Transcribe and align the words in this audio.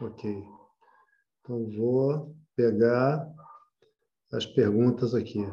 Ok. 0.00 0.44
Então, 1.40 1.70
vou 1.70 2.36
pegar 2.54 3.28
as 4.32 4.46
perguntas 4.46 5.14
aqui. 5.14 5.44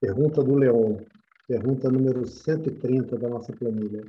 Pergunta 0.00 0.42
do 0.42 0.54
Leon. 0.54 0.96
Pergunta 1.46 1.90
número 1.90 2.26
130 2.26 3.18
da 3.18 3.28
nossa 3.28 3.52
planilha. 3.52 4.02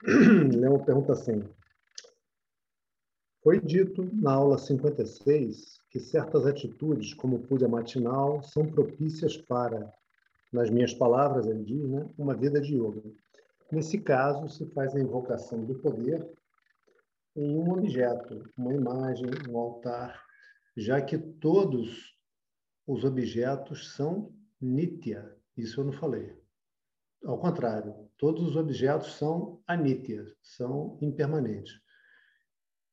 Leon 0.56 0.78
pergunta 0.78 1.12
assim: 1.12 1.42
Foi 3.42 3.60
dito 3.60 4.08
na 4.14 4.32
aula 4.32 4.56
56 4.56 5.76
que 5.90 6.00
certas 6.00 6.46
atitudes, 6.46 7.12
como 7.12 7.40
puja 7.40 7.68
matinal, 7.68 8.42
são 8.42 8.64
propícias 8.64 9.36
para, 9.36 9.92
nas 10.50 10.70
minhas 10.70 10.94
palavras, 10.94 11.46
ele 11.46 11.62
diz, 11.62 11.86
né, 11.90 12.08
uma 12.16 12.34
vida 12.34 12.58
de 12.58 12.76
yoga. 12.76 13.02
Nesse 13.70 13.98
caso, 13.98 14.48
se 14.48 14.64
faz 14.70 14.96
a 14.96 15.00
invocação 15.00 15.62
do 15.62 15.74
poder 15.74 16.26
em 17.36 17.58
um 17.58 17.70
objeto, 17.70 18.50
uma 18.56 18.72
imagem, 18.72 19.26
um 19.50 19.58
altar, 19.58 20.24
já 20.74 21.02
que 21.02 21.18
todos 21.18 22.16
os 22.86 23.04
objetos 23.04 23.94
são 23.94 24.32
nitya. 24.60 25.33
Isso 25.56 25.80
eu 25.80 25.84
não 25.84 25.92
falei. 25.92 26.36
Ao 27.24 27.38
contrário, 27.38 27.94
todos 28.18 28.42
os 28.42 28.56
objetos 28.56 29.14
são 29.14 29.62
anityas, 29.66 30.34
são 30.42 30.98
impermanentes. 31.00 31.80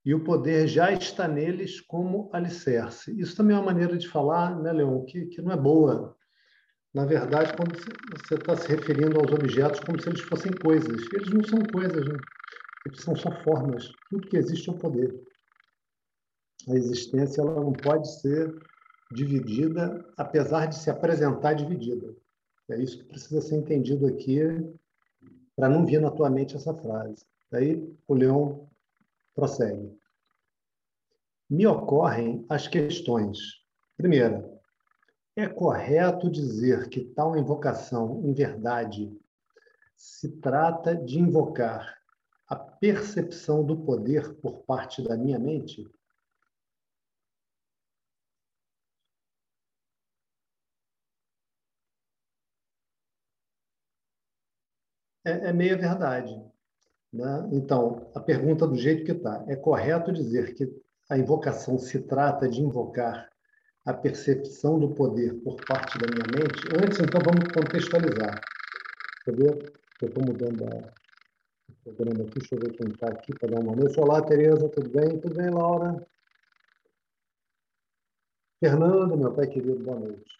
E 0.05 0.15
o 0.15 0.23
poder 0.23 0.67
já 0.67 0.91
está 0.91 1.27
neles 1.27 1.79
como 1.81 2.29
alicerce. 2.33 3.19
Isso 3.19 3.35
também 3.35 3.55
é 3.55 3.59
uma 3.59 3.65
maneira 3.65 3.97
de 3.97 4.07
falar, 4.07 4.59
né, 4.59 4.71
Leon, 4.71 5.03
que, 5.03 5.25
que 5.27 5.41
não 5.41 5.51
é 5.51 5.57
boa. 5.57 6.17
Na 6.93 7.05
verdade, 7.05 7.55
quando 7.55 7.77
você 7.77 8.35
está 8.35 8.55
se 8.55 8.67
referindo 8.67 9.19
aos 9.19 9.31
objetos 9.31 9.79
como 9.81 10.01
se 10.01 10.09
eles 10.09 10.21
fossem 10.21 10.51
coisas. 10.53 11.01
Eles 11.13 11.29
não 11.29 11.43
são 11.43 11.59
coisas, 11.71 12.07
né? 12.07 12.17
eles 12.85 13.01
são 13.01 13.15
só 13.15 13.31
formas. 13.43 13.91
Tudo 14.09 14.27
que 14.27 14.37
existe 14.37 14.69
é 14.69 14.73
o 14.73 14.77
poder. 14.77 15.13
A 16.69 16.75
existência 16.75 17.41
ela 17.41 17.61
não 17.61 17.73
pode 17.73 18.11
ser 18.21 18.53
dividida, 19.11 20.05
apesar 20.17 20.67
de 20.67 20.75
se 20.75 20.89
apresentar 20.89 21.53
dividida. 21.53 22.15
É 22.71 22.81
isso 22.81 22.99
que 22.99 23.03
precisa 23.03 23.41
ser 23.41 23.55
entendido 23.55 24.07
aqui 24.07 24.39
para 25.55 25.67
não 25.67 25.85
vir 25.85 25.99
na 25.99 26.09
tua 26.09 26.29
mente 26.29 26.55
essa 26.55 26.73
frase. 26.73 27.25
Daí 27.51 27.93
o 28.07 28.13
Leão 28.13 28.69
prossegue. 29.35 29.97
Me 31.49 31.67
ocorrem 31.67 32.45
as 32.47 32.67
questões. 32.67 33.37
Primeira, 33.97 34.49
é 35.35 35.47
correto 35.47 36.29
dizer 36.29 36.87
que 36.87 37.01
tal 37.01 37.37
invocação, 37.37 38.21
em 38.23 38.33
verdade, 38.33 39.11
se 39.97 40.29
trata 40.39 40.95
de 40.95 41.19
invocar 41.19 41.97
a 42.47 42.55
percepção 42.55 43.65
do 43.65 43.77
poder 43.77 44.33
por 44.35 44.63
parte 44.63 45.01
da 45.01 45.17
minha 45.17 45.37
mente? 45.37 45.85
É, 55.31 55.49
é 55.49 55.53
meia 55.53 55.77
verdade. 55.77 56.41
Né? 57.13 57.49
Então, 57.51 58.09
a 58.15 58.19
pergunta 58.19 58.65
do 58.67 58.75
jeito 58.75 59.03
que 59.03 59.11
está: 59.11 59.43
é 59.47 59.55
correto 59.55 60.11
dizer 60.11 60.53
que 60.55 60.69
a 61.09 61.17
invocação 61.17 61.77
se 61.77 61.99
trata 61.99 62.47
de 62.47 62.61
invocar 62.61 63.29
a 63.85 63.93
percepção 63.93 64.79
do 64.79 64.93
poder 64.93 65.33
por 65.43 65.57
parte 65.65 65.97
da 65.97 66.07
minha 66.07 66.25
mente? 66.27 66.63
Antes, 66.75 66.99
então, 66.99 67.19
vamos 67.23 67.51
contextualizar. 67.51 68.41
Ver? 69.27 69.73
Eu 70.01 70.07
estou 70.07 70.25
mudando 70.25 70.63
a, 70.63 70.93
o 71.85 71.93
programa 71.93 72.23
aqui, 72.23 72.39
deixa 72.39 72.55
eu 72.55 72.59
ver 72.59 72.71
quem 72.73 72.87
está 72.87 73.07
aqui 73.07 73.33
para 73.37 73.49
dar 73.49 73.59
uma 73.59 73.75
noite. 73.75 73.99
Olá, 73.99 74.21
Tereza, 74.21 74.69
tudo 74.69 74.89
bem? 74.89 75.19
Tudo 75.19 75.35
bem, 75.35 75.49
Laura? 75.49 76.07
Fernando, 78.59 79.17
meu 79.17 79.33
pai 79.33 79.47
querido, 79.47 79.83
boa 79.83 79.99
noite. 79.99 80.31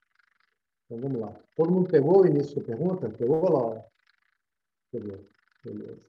Então, 0.85 1.01
vamos 1.01 1.21
lá. 1.21 1.33
Todo 1.55 1.71
mundo 1.71 1.89
pegou 1.89 2.21
o 2.21 2.27
início 2.27 2.55
da 2.55 2.65
pergunta? 2.65 3.09
Pegou, 3.09 3.51
Laura? 3.51 3.90
Beleza. 4.91 5.27
Beleza. 5.63 6.01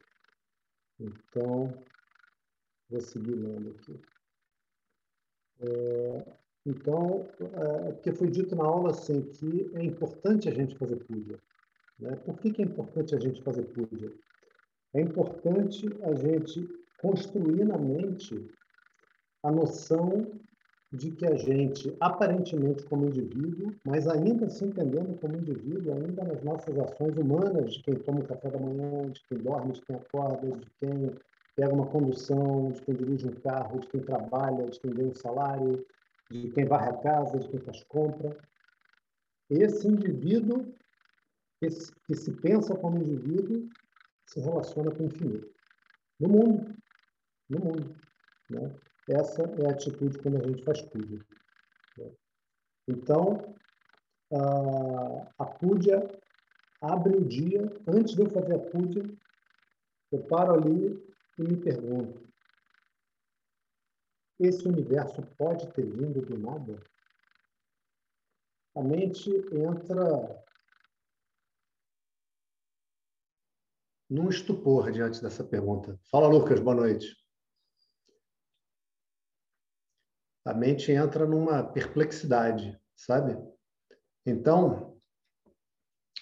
Então, 0.99 1.85
vou 2.89 3.01
seguir 3.01 3.35
lendo 3.35 3.71
aqui. 3.71 4.01
É, 5.61 6.37
então, 6.67 7.29
é, 7.41 7.93
porque 7.93 8.13
foi 8.13 8.31
dito 8.31 8.55
na 8.55 8.65
aula 8.65 8.91
assim 8.91 9.23
que 9.33 9.71
é 9.75 9.83
importante 9.85 10.49
a 10.49 10.55
gente 10.55 10.77
fazer 10.77 10.97
puja. 11.05 11.39
Né? 11.99 12.17
Por 12.17 12.39
que, 12.39 12.53
que 12.53 12.63
é 12.63 12.65
importante 12.65 13.15
a 13.15 13.19
gente 13.19 13.43
fazer 13.43 13.65
puja? 13.65 14.13
É 14.95 15.01
importante 15.01 15.87
a 16.03 16.15
gente 16.15 16.69
construir 16.99 17.65
na 17.65 17.79
mente 17.79 18.49
a 19.43 19.51
noção 19.51 20.41
de 20.93 21.11
que 21.11 21.27
a 21.27 21.35
gente, 21.37 21.97
aparentemente 22.01 22.85
como 22.85 23.07
indivíduo, 23.07 23.75
mas 23.85 24.07
ainda 24.07 24.49
se 24.51 24.65
entendendo 24.65 25.19
como 25.21 25.39
indivíduo, 25.39 25.95
ainda 25.95 26.23
nas 26.23 26.43
nossas 26.43 26.79
ações 26.79 27.17
humanas, 27.17 27.73
de 27.73 27.83
quem 27.83 27.95
toma 27.95 28.21
o 28.21 28.27
café 28.27 28.51
da 28.51 28.59
manhã, 28.59 29.11
de 29.11 29.23
quem 29.27 29.39
dorme, 29.39 29.73
de 29.73 29.81
quem 29.81 29.97
acorda, 29.97 30.51
de 30.51 30.71
quem 30.79 31.15
pega 31.57 31.75
uma 31.75 31.87
condução, 31.87 32.73
de 32.73 32.83
quem 32.83 32.95
dirige 32.95 33.27
um 33.27 33.41
carro, 33.41 33.81
de 33.81 33.89
quem 33.89 34.03
trabalha, 34.03 34.67
de 34.67 34.79
quem 34.81 34.91
ganha 34.91 35.09
um 35.09 35.15
salário, 35.15 35.87
de 36.31 36.51
quem 36.51 36.67
varre 36.67 36.91
a 36.91 36.99
casa, 36.99 37.39
de 37.39 37.49
quem 37.49 37.61
faz 37.61 37.83
compra. 37.85 38.37
Esse 39.49 39.89
indivíduo 39.89 40.75
que 41.59 41.71
se, 41.71 41.93
que 42.07 42.15
se 42.15 42.33
pensa 42.33 42.77
como 42.77 42.99
indivíduo 42.99 43.67
se 44.27 44.41
relaciona 44.41 44.91
com 44.91 45.05
o 45.05 45.07
infinito. 45.07 45.51
No 46.21 46.29
mundo. 46.29 46.75
No 47.49 47.61
mundo. 47.61 47.97
Né? 48.51 48.71
Essa 49.09 49.43
é 49.43 49.67
a 49.67 49.71
atitude 49.71 50.19
quando 50.19 50.37
a 50.37 50.47
gente 50.47 50.65
faz 50.65 50.81
puja. 50.83 51.19
Então, 52.89 53.57
a 55.39 55.45
puja 55.45 56.01
abre 56.81 57.17
o 57.17 57.25
dia, 57.25 57.63
antes 57.87 58.15
de 58.15 58.23
eu 58.23 58.31
fazer 58.31 58.55
a 58.55 58.71
puja, 58.71 59.03
eu 60.11 60.23
paro 60.27 60.55
ali 60.55 61.03
e 61.39 61.43
me 61.43 61.57
pergunto: 61.57 62.23
esse 64.39 64.67
universo 64.67 65.23
pode 65.37 65.71
ter 65.73 65.85
vindo 65.85 66.21
do 66.21 66.39
nada? 66.39 66.83
A 68.75 68.83
mente 68.83 69.31
entra 69.53 70.43
num 74.09 74.29
estupor 74.29 74.91
diante 74.91 75.23
dessa 75.23 75.45
pergunta. 75.45 75.99
Fala, 76.11 76.27
Lucas, 76.27 76.59
boa 76.61 76.77
noite. 76.77 77.22
A 80.45 80.53
mente 80.55 80.91
entra 80.93 81.27
numa 81.27 81.63
perplexidade, 81.63 82.79
sabe? 82.97 83.37
Então, 84.27 84.97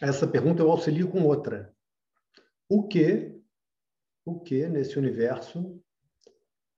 essa 0.01 0.27
pergunta 0.27 0.63
eu 0.63 0.71
auxilio 0.71 1.11
com 1.11 1.25
outra. 1.25 1.75
O 2.69 2.87
que, 2.87 3.39
o 4.25 4.41
que 4.41 4.67
nesse 4.67 4.99
universo 4.99 5.83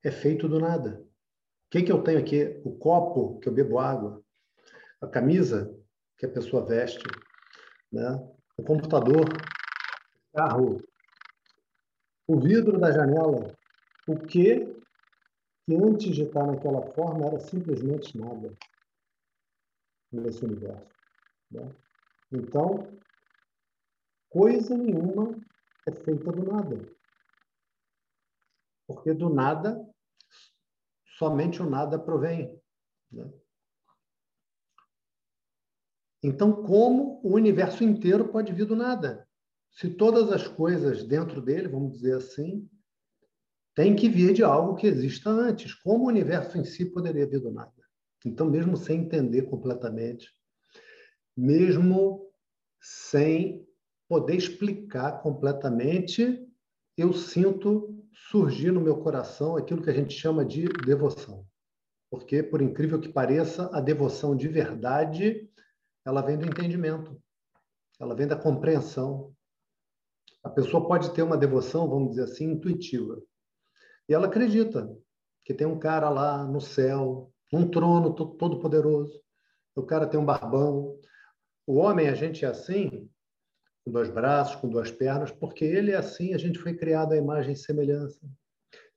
é 0.04 0.10
feito 0.10 0.48
do 0.48 0.58
nada? 0.58 1.00
O 1.00 1.70
que, 1.70 1.82
que 1.82 1.92
eu 1.92 2.02
tenho 2.02 2.18
aqui? 2.18 2.60
O 2.64 2.76
copo 2.76 3.38
que 3.40 3.48
eu 3.48 3.52
bebo 3.52 3.78
água, 3.78 4.22
a 5.00 5.06
camisa 5.06 5.74
que 6.16 6.26
a 6.26 6.30
pessoa 6.30 6.64
veste, 6.64 7.04
né? 7.90 8.28
o 8.56 8.62
computador, 8.62 9.26
o 9.28 10.36
carro, 10.36 10.82
o 12.26 12.40
vidro 12.40 12.78
da 12.78 12.90
janela. 12.90 13.56
O 14.06 14.16
que 14.16 14.81
que 15.64 15.74
antes 15.74 16.14
de 16.14 16.22
estar 16.22 16.46
naquela 16.46 16.82
forma 16.92 17.26
era 17.26 17.38
simplesmente 17.38 18.18
nada 18.18 18.56
nesse 20.10 20.44
universo. 20.44 20.92
Né? 21.50 21.74
Então, 22.32 22.98
coisa 24.28 24.76
nenhuma 24.76 25.40
é 25.86 25.92
feita 25.92 26.32
do 26.32 26.44
nada. 26.44 26.76
Porque 28.86 29.14
do 29.14 29.28
nada, 29.28 29.80
somente 31.18 31.62
o 31.62 31.68
nada 31.68 31.98
provém. 31.98 32.60
Né? 33.10 33.30
Então, 36.22 36.64
como 36.64 37.20
o 37.22 37.34
universo 37.34 37.82
inteiro 37.82 38.28
pode 38.28 38.52
vir 38.52 38.66
do 38.66 38.76
nada? 38.76 39.28
Se 39.72 39.88
todas 39.90 40.30
as 40.30 40.46
coisas 40.46 41.04
dentro 41.04 41.40
dele, 41.40 41.68
vamos 41.68 41.92
dizer 41.92 42.16
assim, 42.16 42.68
tem 43.74 43.96
que 43.96 44.08
vir 44.08 44.34
de 44.34 44.42
algo 44.42 44.74
que 44.74 44.86
exista 44.86 45.30
antes. 45.30 45.74
Como 45.74 46.04
o 46.04 46.08
universo 46.08 46.58
em 46.58 46.64
si 46.64 46.84
poderia 46.84 47.26
vir 47.26 47.40
do 47.40 47.50
nada? 47.50 47.72
Então, 48.24 48.48
mesmo 48.48 48.76
sem 48.76 49.00
entender 49.00 49.42
completamente, 49.42 50.28
mesmo 51.36 52.30
sem 52.80 53.66
poder 54.08 54.36
explicar 54.36 55.22
completamente, 55.22 56.46
eu 56.96 57.12
sinto 57.12 58.04
surgir 58.30 58.70
no 58.70 58.80
meu 58.80 58.98
coração 58.98 59.56
aquilo 59.56 59.82
que 59.82 59.90
a 59.90 59.94
gente 59.94 60.14
chama 60.14 60.44
de 60.44 60.64
devoção. 60.84 61.46
Porque, 62.10 62.42
por 62.42 62.60
incrível 62.60 63.00
que 63.00 63.08
pareça, 63.08 63.70
a 63.72 63.80
devoção 63.80 64.36
de 64.36 64.46
verdade, 64.46 65.48
ela 66.04 66.20
vem 66.20 66.36
do 66.36 66.46
entendimento, 66.46 67.18
ela 67.98 68.14
vem 68.14 68.26
da 68.26 68.36
compreensão. 68.36 69.34
A 70.44 70.50
pessoa 70.50 70.86
pode 70.86 71.14
ter 71.14 71.22
uma 71.22 71.38
devoção, 71.38 71.88
vamos 71.88 72.10
dizer 72.10 72.24
assim, 72.24 72.52
intuitiva. 72.52 73.22
E 74.08 74.14
ela 74.14 74.26
acredita 74.26 74.94
que 75.44 75.54
tem 75.54 75.66
um 75.66 75.78
cara 75.78 76.08
lá 76.08 76.44
no 76.44 76.60
céu, 76.60 77.32
num 77.52 77.68
trono 77.68 78.14
todo 78.14 78.60
poderoso. 78.60 79.20
O 79.74 79.82
cara 79.82 80.06
tem 80.06 80.18
um 80.18 80.24
barbão. 80.24 80.98
O 81.66 81.76
homem, 81.76 82.08
a 82.08 82.14
gente 82.14 82.44
é 82.44 82.48
assim, 82.48 83.08
com 83.84 83.92
dois 83.92 84.08
braços, 84.08 84.56
com 84.56 84.68
duas 84.68 84.90
pernas, 84.90 85.30
porque 85.30 85.64
ele 85.64 85.92
é 85.92 85.96
assim, 85.96 86.34
a 86.34 86.38
gente 86.38 86.58
foi 86.58 86.74
criado 86.74 87.12
à 87.12 87.16
imagem 87.16 87.52
e 87.52 87.56
semelhança. 87.56 88.20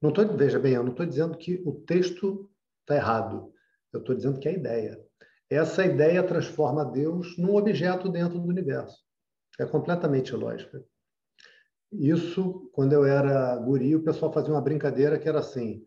Não 0.02 0.12
tô, 0.12 0.26
veja 0.36 0.60
bem, 0.60 0.74
eu 0.74 0.84
não 0.84 0.92
estou 0.92 1.06
dizendo 1.06 1.38
que 1.38 1.62
o 1.66 1.74
texto 1.74 2.50
está 2.82 2.96
errado. 2.96 3.52
Eu 3.92 4.00
estou 4.00 4.16
dizendo 4.16 4.40
que 4.40 4.48
é 4.48 4.52
a 4.52 4.56
ideia. 4.56 5.06
Essa 5.50 5.86
ideia 5.86 6.24
transforma 6.24 6.86
Deus 6.86 7.38
num 7.38 7.56
objeto 7.56 8.10
dentro 8.10 8.40
do 8.40 8.48
universo. 8.48 9.04
É 9.60 9.66
completamente 9.66 10.36
lógica. 10.36 10.84
Isso, 11.92 12.70
quando 12.74 12.94
eu 12.94 13.06
era 13.06 13.56
guri, 13.58 13.96
o 13.96 14.04
pessoal 14.04 14.32
fazia 14.32 14.54
uma 14.54 14.62
brincadeira 14.62 15.18
que 15.20 15.30
era 15.30 15.40
assim, 15.40 15.86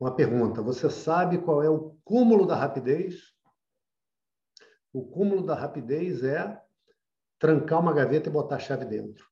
uma 0.00 0.14
pergunta, 0.14 0.62
você 0.62 0.90
sabe 0.90 1.38
qual 1.38 1.62
é 1.62 1.68
o 1.68 1.96
cúmulo 2.04 2.46
da 2.46 2.56
rapidez? 2.56 3.32
O 4.92 5.04
cúmulo 5.04 5.44
da 5.44 5.54
rapidez 5.54 6.22
é 6.22 6.60
trancar 7.38 7.80
uma 7.80 7.92
gaveta 7.92 8.28
e 8.28 8.32
botar 8.32 8.56
a 8.56 8.60
chave 8.60 8.84
dentro. 8.84 9.28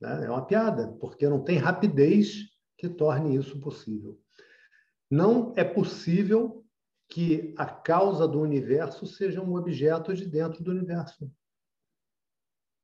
Né? 0.00 0.26
É 0.26 0.30
uma 0.30 0.44
piada, 0.44 0.92
porque 1.00 1.28
não 1.28 1.42
tem 1.42 1.58
rapidez 1.58 2.50
que 2.76 2.88
torne 2.88 3.36
isso 3.36 3.60
possível. 3.60 4.20
Não 5.10 5.52
é 5.56 5.64
possível 5.64 6.64
que 7.08 7.54
a 7.56 7.66
causa 7.66 8.26
do 8.26 8.40
universo 8.40 9.06
seja 9.06 9.40
um 9.40 9.54
objeto 9.54 10.14
de 10.14 10.26
dentro 10.26 10.62
do 10.62 10.70
universo. 10.70 11.30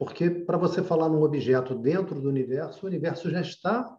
Porque 0.05 0.29
para 0.29 0.59
você 0.59 0.83
falar 0.83 1.09
num 1.09 1.23
objeto 1.23 1.77
dentro 1.77 2.21
do 2.21 2.29
universo, 2.29 2.85
o 2.85 2.89
universo 2.89 3.31
já 3.31 3.41
está 3.41 3.97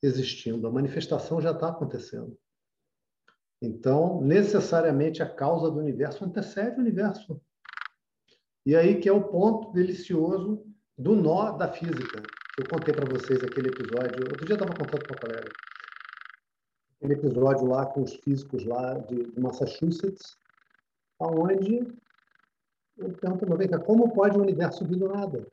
existindo, 0.00 0.68
a 0.68 0.70
manifestação 0.70 1.40
já 1.40 1.50
está 1.50 1.70
acontecendo. 1.70 2.38
Então, 3.60 4.20
necessariamente 4.20 5.24
a 5.24 5.28
causa 5.28 5.68
do 5.68 5.80
universo 5.80 6.24
antecede 6.24 6.76
o 6.76 6.80
universo. 6.80 7.40
E 8.64 8.76
aí 8.76 9.00
que 9.00 9.08
é 9.08 9.12
o 9.12 9.24
ponto 9.24 9.72
delicioso 9.72 10.64
do 10.96 11.16
nó 11.16 11.50
da 11.50 11.72
física. 11.72 12.22
Eu 12.56 12.68
contei 12.68 12.94
para 12.94 13.10
vocês 13.10 13.42
aquele 13.42 13.70
episódio, 13.70 14.28
outro 14.30 14.46
dia 14.46 14.54
estava 14.54 14.74
contando 14.76 15.08
para 15.08 15.16
a 15.16 15.20
colega, 15.20 15.52
aquele 16.98 17.14
episódio 17.14 17.66
lá 17.66 17.84
com 17.84 18.04
os 18.04 18.14
físicos 18.14 18.64
lá 18.64 18.94
de, 18.98 19.40
Massachusetts, 19.40 20.36
aonde 21.18 21.80
pergunto, 22.96 23.56
vem 23.56 23.68
cá, 23.68 23.78
como 23.78 24.12
pode 24.12 24.38
o 24.38 24.42
universo 24.42 24.84
vir 24.84 24.98
do 24.98 25.08
nada? 25.08 25.46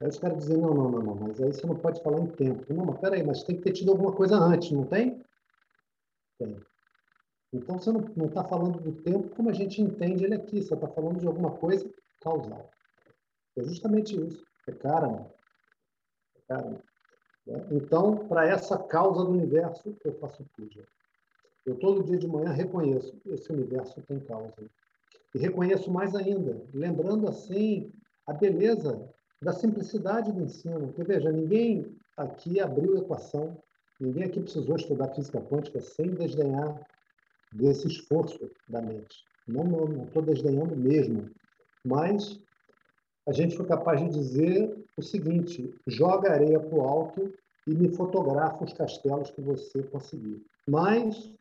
Aí 0.00 0.08
os 0.08 0.18
caras 0.18 0.38
dizem, 0.38 0.56
não, 0.56 0.74
não, 0.74 0.90
não, 0.90 1.02
não, 1.02 1.14
mas 1.14 1.40
aí 1.40 1.52
você 1.52 1.66
não 1.66 1.76
pode 1.76 2.02
falar 2.02 2.20
em 2.20 2.26
tempo. 2.26 2.72
Não, 2.72 2.86
mas 2.86 2.98
peraí, 2.98 3.22
mas 3.22 3.42
tem 3.42 3.56
que 3.56 3.62
ter 3.62 3.72
tido 3.72 3.90
alguma 3.90 4.12
coisa 4.12 4.36
antes, 4.36 4.70
não 4.70 4.84
tem? 4.84 5.22
Tem. 6.38 6.56
Então 7.52 7.78
você 7.78 7.90
não 7.92 8.26
está 8.26 8.44
falando 8.44 8.80
do 8.80 8.92
tempo 9.02 9.34
como 9.34 9.50
a 9.50 9.52
gente 9.52 9.82
entende 9.82 10.24
ele 10.24 10.34
aqui, 10.34 10.62
você 10.62 10.74
está 10.74 10.88
falando 10.88 11.18
de 11.18 11.26
alguma 11.26 11.50
coisa 11.50 11.90
causal. 12.20 12.70
É 13.56 13.64
justamente 13.64 14.14
isso. 14.14 14.44
É 14.66 14.72
karma. 14.72 15.30
É 16.36 16.40
karma. 16.48 16.82
Né? 17.46 17.66
Então, 17.72 18.16
para 18.28 18.46
essa 18.46 18.78
causa 18.78 19.24
do 19.24 19.32
universo, 19.32 19.96
eu 20.04 20.14
faço 20.14 20.44
puja. 20.56 20.86
Eu 21.66 21.76
todo 21.76 22.04
dia 22.04 22.16
de 22.16 22.26
manhã 22.26 22.50
reconheço 22.50 23.20
esse 23.26 23.52
universo 23.52 24.00
tem 24.02 24.20
causa. 24.20 24.54
E 25.34 25.38
reconheço 25.38 25.90
mais 25.90 26.14
ainda, 26.14 26.60
lembrando 26.74 27.28
assim 27.28 27.92
a 28.26 28.32
beleza 28.32 29.08
da 29.42 29.52
simplicidade 29.52 30.32
do 30.32 30.42
ensino. 30.42 30.88
Porque, 30.88 31.04
veja, 31.04 31.30
ninguém 31.30 31.96
aqui 32.16 32.60
abriu 32.60 32.98
equação, 32.98 33.56
ninguém 34.00 34.24
aqui 34.24 34.40
precisou 34.40 34.76
estudar 34.76 35.14
física 35.14 35.40
quântica 35.40 35.80
sem 35.80 36.14
desdenhar 36.14 36.80
desse 37.52 37.86
esforço 37.86 38.50
da 38.68 38.80
mente. 38.80 39.24
Não 39.46 40.04
estou 40.04 40.22
desdenhando 40.22 40.76
mesmo. 40.76 41.30
Mas 41.84 42.40
a 43.26 43.32
gente 43.32 43.56
foi 43.56 43.66
capaz 43.66 44.00
de 44.00 44.10
dizer 44.10 44.76
o 44.96 45.02
seguinte: 45.02 45.74
joga 45.86 46.32
areia 46.32 46.60
para 46.60 46.76
o 46.76 46.82
alto 46.82 47.32
e 47.66 47.74
me 47.74 47.88
fotografa 47.88 48.64
os 48.64 48.72
castelos 48.72 49.30
que 49.30 49.40
você 49.40 49.82
conseguir. 49.84 50.42
Mas, 50.68 51.32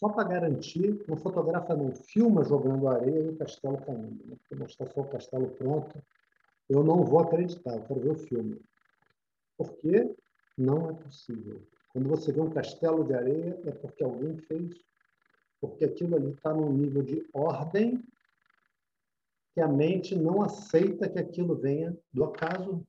só 0.00 0.08
para 0.08 0.26
garantir, 0.26 1.04
não 1.06 1.14
fotografa, 1.14 1.76
não, 1.76 1.94
filma 1.94 2.42
jogando 2.42 2.88
areia 2.88 3.20
e 3.20 3.28
o 3.28 3.36
castelo 3.36 3.76
caindo. 3.82 4.24
Né? 4.24 4.34
Porque 4.40 4.54
mostrar 4.54 4.86
só 4.86 5.02
o 5.02 5.08
castelo 5.08 5.50
pronto, 5.50 6.02
eu 6.70 6.82
não 6.82 7.04
vou 7.04 7.20
acreditar, 7.20 7.76
eu 7.76 7.82
quero 7.82 8.00
ver 8.00 8.10
o 8.12 8.14
filme. 8.14 8.58
Porque 9.58 10.16
não 10.56 10.88
é 10.88 10.94
possível. 10.94 11.60
Quando 11.92 12.08
você 12.08 12.32
vê 12.32 12.40
um 12.40 12.48
castelo 12.48 13.04
de 13.04 13.12
areia, 13.12 13.60
é 13.66 13.72
porque 13.72 14.02
alguém 14.02 14.38
fez, 14.38 14.74
porque 15.60 15.84
aquilo 15.84 16.16
ali 16.16 16.30
está 16.30 16.54
num 16.54 16.72
nível 16.72 17.02
de 17.02 17.28
ordem 17.34 18.02
que 19.52 19.60
a 19.60 19.68
mente 19.68 20.16
não 20.16 20.40
aceita 20.40 21.10
que 21.10 21.18
aquilo 21.18 21.54
venha 21.54 21.94
do 22.10 22.24
acaso. 22.24 22.82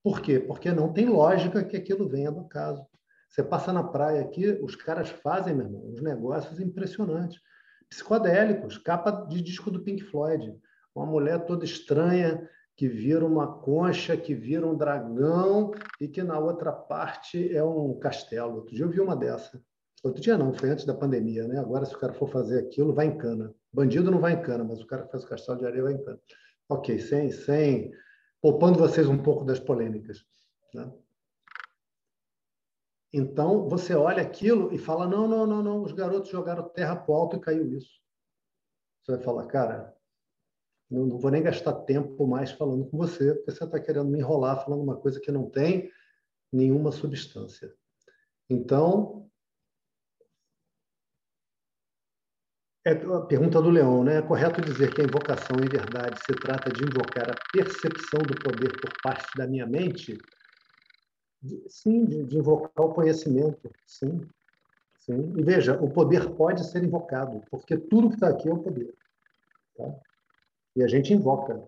Por 0.00 0.20
quê? 0.20 0.38
Porque 0.38 0.70
não 0.70 0.92
tem 0.92 1.08
lógica 1.08 1.64
que 1.64 1.76
aquilo 1.76 2.08
venha 2.08 2.30
do 2.30 2.40
acaso. 2.40 2.86
Você 3.30 3.44
passa 3.44 3.72
na 3.72 3.84
praia 3.84 4.20
aqui, 4.20 4.58
os 4.60 4.74
caras 4.74 5.08
fazem, 5.08 5.54
meu 5.54 5.66
irmão, 5.66 5.86
uns 5.86 6.02
negócios 6.02 6.58
impressionantes. 6.58 7.40
Psicodélicos, 7.88 8.76
capa 8.76 9.10
de 9.28 9.40
disco 9.40 9.70
do 9.70 9.82
Pink 9.82 10.02
Floyd. 10.02 10.52
Uma 10.94 11.06
mulher 11.06 11.46
toda 11.46 11.64
estranha 11.64 12.48
que 12.76 12.88
vira 12.88 13.24
uma 13.24 13.46
concha, 13.46 14.16
que 14.16 14.34
vira 14.34 14.66
um 14.66 14.76
dragão 14.76 15.70
e 16.00 16.08
que 16.08 16.22
na 16.22 16.38
outra 16.38 16.72
parte 16.72 17.54
é 17.54 17.62
um 17.62 17.98
castelo. 18.00 18.56
Outro 18.56 18.74
dia 18.74 18.84
eu 18.84 18.90
vi 18.90 19.00
uma 19.00 19.14
dessa. 19.14 19.62
Outro 20.02 20.20
dia 20.20 20.36
não, 20.36 20.52
foi 20.52 20.70
antes 20.70 20.84
da 20.84 20.94
pandemia, 20.94 21.46
né? 21.46 21.58
Agora, 21.60 21.84
se 21.84 21.94
o 21.94 21.98
cara 21.98 22.12
for 22.14 22.28
fazer 22.28 22.58
aquilo, 22.58 22.92
vai 22.92 23.06
em 23.06 23.16
cana. 23.16 23.54
Bandido 23.72 24.10
não 24.10 24.18
vai 24.18 24.32
em 24.32 24.42
cana, 24.42 24.64
mas 24.64 24.80
o 24.80 24.86
cara 24.86 25.04
que 25.04 25.12
faz 25.12 25.22
o 25.22 25.28
castelo 25.28 25.58
de 25.58 25.66
areia 25.66 25.82
vai 25.84 25.92
em 25.92 26.02
cana. 26.02 26.18
Ok, 26.68 26.98
sem, 26.98 27.30
sem, 27.30 27.92
poupando 28.40 28.78
vocês 28.78 29.06
um 29.06 29.18
pouco 29.18 29.44
das 29.44 29.60
polêmicas. 29.60 30.24
Né? 30.74 30.90
Então, 33.12 33.68
você 33.68 33.94
olha 33.94 34.22
aquilo 34.22 34.72
e 34.72 34.78
fala: 34.78 35.06
não, 35.06 35.26
não, 35.26 35.46
não, 35.46 35.62
não, 35.62 35.82
os 35.82 35.92
garotos 35.92 36.30
jogaram 36.30 36.68
terra 36.68 36.96
para 36.96 37.12
o 37.12 37.14
alto 37.14 37.36
e 37.36 37.40
caiu 37.40 37.66
isso. 37.72 38.00
Você 39.02 39.12
vai 39.12 39.20
falar, 39.22 39.46
cara, 39.46 39.96
não, 40.90 41.06
não 41.06 41.18
vou 41.18 41.30
nem 41.30 41.42
gastar 41.42 41.72
tempo 41.82 42.26
mais 42.26 42.50
falando 42.52 42.88
com 42.88 42.96
você, 42.96 43.34
porque 43.34 43.50
você 43.52 43.64
está 43.64 43.80
querendo 43.80 44.08
me 44.10 44.18
enrolar 44.18 44.64
falando 44.64 44.82
uma 44.82 44.96
coisa 44.96 45.20
que 45.20 45.32
não 45.32 45.48
tem 45.48 45.90
nenhuma 46.52 46.92
substância. 46.92 47.72
Então, 48.48 49.30
É 52.82 52.92
a 52.92 53.20
pergunta 53.20 53.60
do 53.60 53.68
Leão, 53.68 54.02
né? 54.02 54.16
É 54.16 54.22
correto 54.22 54.62
dizer 54.62 54.94
que 54.94 55.02
a 55.02 55.04
invocação, 55.04 55.58
em 55.58 55.68
verdade, 55.68 56.18
se 56.24 56.32
trata 56.32 56.72
de 56.72 56.82
invocar 56.82 57.30
a 57.30 57.34
percepção 57.52 58.20
do 58.22 58.34
poder 58.34 58.72
por 58.80 58.90
parte 59.02 59.36
da 59.36 59.46
minha 59.46 59.66
mente? 59.66 60.16
Sim, 61.68 62.04
de, 62.04 62.24
de 62.24 62.38
invocar 62.38 62.86
o 62.86 62.94
conhecimento, 62.94 63.70
sim. 63.86 64.20
sim. 64.98 65.32
E 65.36 65.42
veja, 65.42 65.80
o 65.80 65.90
poder 65.90 66.30
pode 66.34 66.64
ser 66.70 66.84
invocado, 66.84 67.42
porque 67.50 67.76
tudo 67.76 68.08
que 68.08 68.14
está 68.14 68.28
aqui 68.28 68.48
é 68.48 68.52
o 68.52 68.62
poder. 68.62 68.94
Tá? 69.76 69.94
E 70.76 70.82
a 70.82 70.86
gente 70.86 71.14
invoca. 71.14 71.66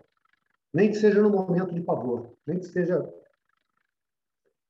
Nem 0.73 0.89
que 0.89 0.97
seja 0.97 1.21
no 1.21 1.29
momento 1.29 1.73
de 1.73 1.81
pavor, 1.81 2.35
nem 2.45 2.59
que 2.59 2.65
seja 2.65 3.07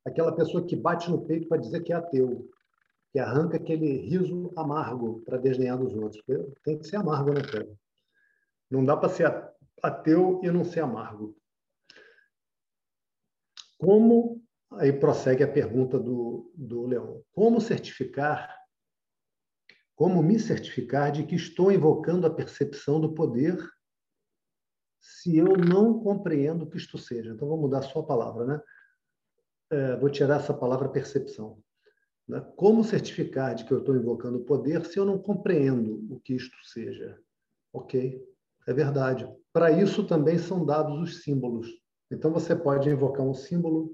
aquela 0.05 0.35
pessoa 0.35 0.65
que 0.65 0.75
bate 0.75 1.09
no 1.09 1.25
peito 1.25 1.47
para 1.47 1.61
dizer 1.61 1.81
que 1.81 1.93
é 1.93 1.95
ateu 1.95 2.49
que 3.13 3.19
arranca 3.19 3.57
aquele 3.57 3.97
riso 3.97 4.51
amargo 4.55 5.21
para 5.21 5.37
desdenhar 5.37 5.77
dos 5.77 5.93
outros. 5.93 6.19
Tem 6.63 6.79
que 6.79 6.87
ser 6.87 6.95
amargo, 6.95 7.31
né, 7.31 7.43
cara? 7.43 7.69
Não 8.71 8.83
dá 8.83 8.97
para 8.97 9.07
ser 9.07 9.31
ateu 9.83 10.41
e 10.43 10.49
não 10.49 10.65
ser 10.65 10.79
amargo. 10.79 11.37
Como, 13.77 14.42
aí 14.77 14.91
prossegue 14.91 15.43
a 15.43 15.51
pergunta 15.51 15.99
do, 15.99 16.51
do 16.55 16.85
Leão, 16.85 17.23
como 17.33 17.61
certificar, 17.61 18.57
como 19.95 20.23
me 20.23 20.39
certificar 20.39 21.11
de 21.11 21.23
que 21.23 21.35
estou 21.35 21.71
invocando 21.71 22.25
a 22.25 22.33
percepção 22.33 22.99
do 22.99 23.13
poder 23.13 23.57
se 24.99 25.37
eu 25.37 25.57
não 25.57 25.99
compreendo 25.99 26.63
o 26.63 26.69
que 26.69 26.77
isto 26.77 26.97
seja? 26.97 27.31
Então, 27.31 27.47
vou 27.47 27.57
mudar 27.57 27.85
a 27.85 28.03
palavra, 28.03 28.45
né? 28.45 28.61
É, 29.69 29.95
vou 29.97 30.09
tirar 30.09 30.39
essa 30.39 30.53
palavra 30.53 30.89
percepção. 30.89 31.61
Né? 32.27 32.39
Como 32.55 32.83
certificar 32.83 33.53
de 33.53 33.65
que 33.65 33.71
eu 33.71 33.79
estou 33.79 33.95
invocando 33.95 34.37
o 34.37 34.45
poder 34.45 34.85
se 34.85 34.97
eu 34.97 35.05
não 35.05 35.17
compreendo 35.17 36.05
o 36.09 36.19
que 36.19 36.33
isto 36.33 36.55
seja? 36.65 37.19
Ok, 37.71 38.23
é 38.67 38.73
verdade. 38.73 39.27
Para 39.51 39.71
isso 39.71 40.05
também 40.05 40.37
são 40.37 40.65
dados 40.65 40.99
os 41.01 41.23
símbolos. 41.23 41.67
Então 42.09 42.31
você 42.31 42.55
pode 42.55 42.89
invocar 42.89 43.25
um 43.25 43.33
símbolo, 43.33 43.91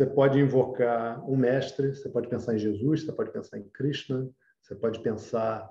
você 0.00 0.06
pode 0.06 0.38
invocar 0.38 1.22
um 1.30 1.36
mestre, 1.36 1.94
você 1.94 2.08
pode 2.08 2.26
pensar 2.26 2.54
em 2.54 2.58
Jesus, 2.58 3.04
você 3.04 3.12
pode 3.12 3.30
pensar 3.30 3.58
em 3.58 3.68
Krishna, 3.68 4.30
você 4.62 4.74
pode 4.74 4.98
pensar 5.00 5.70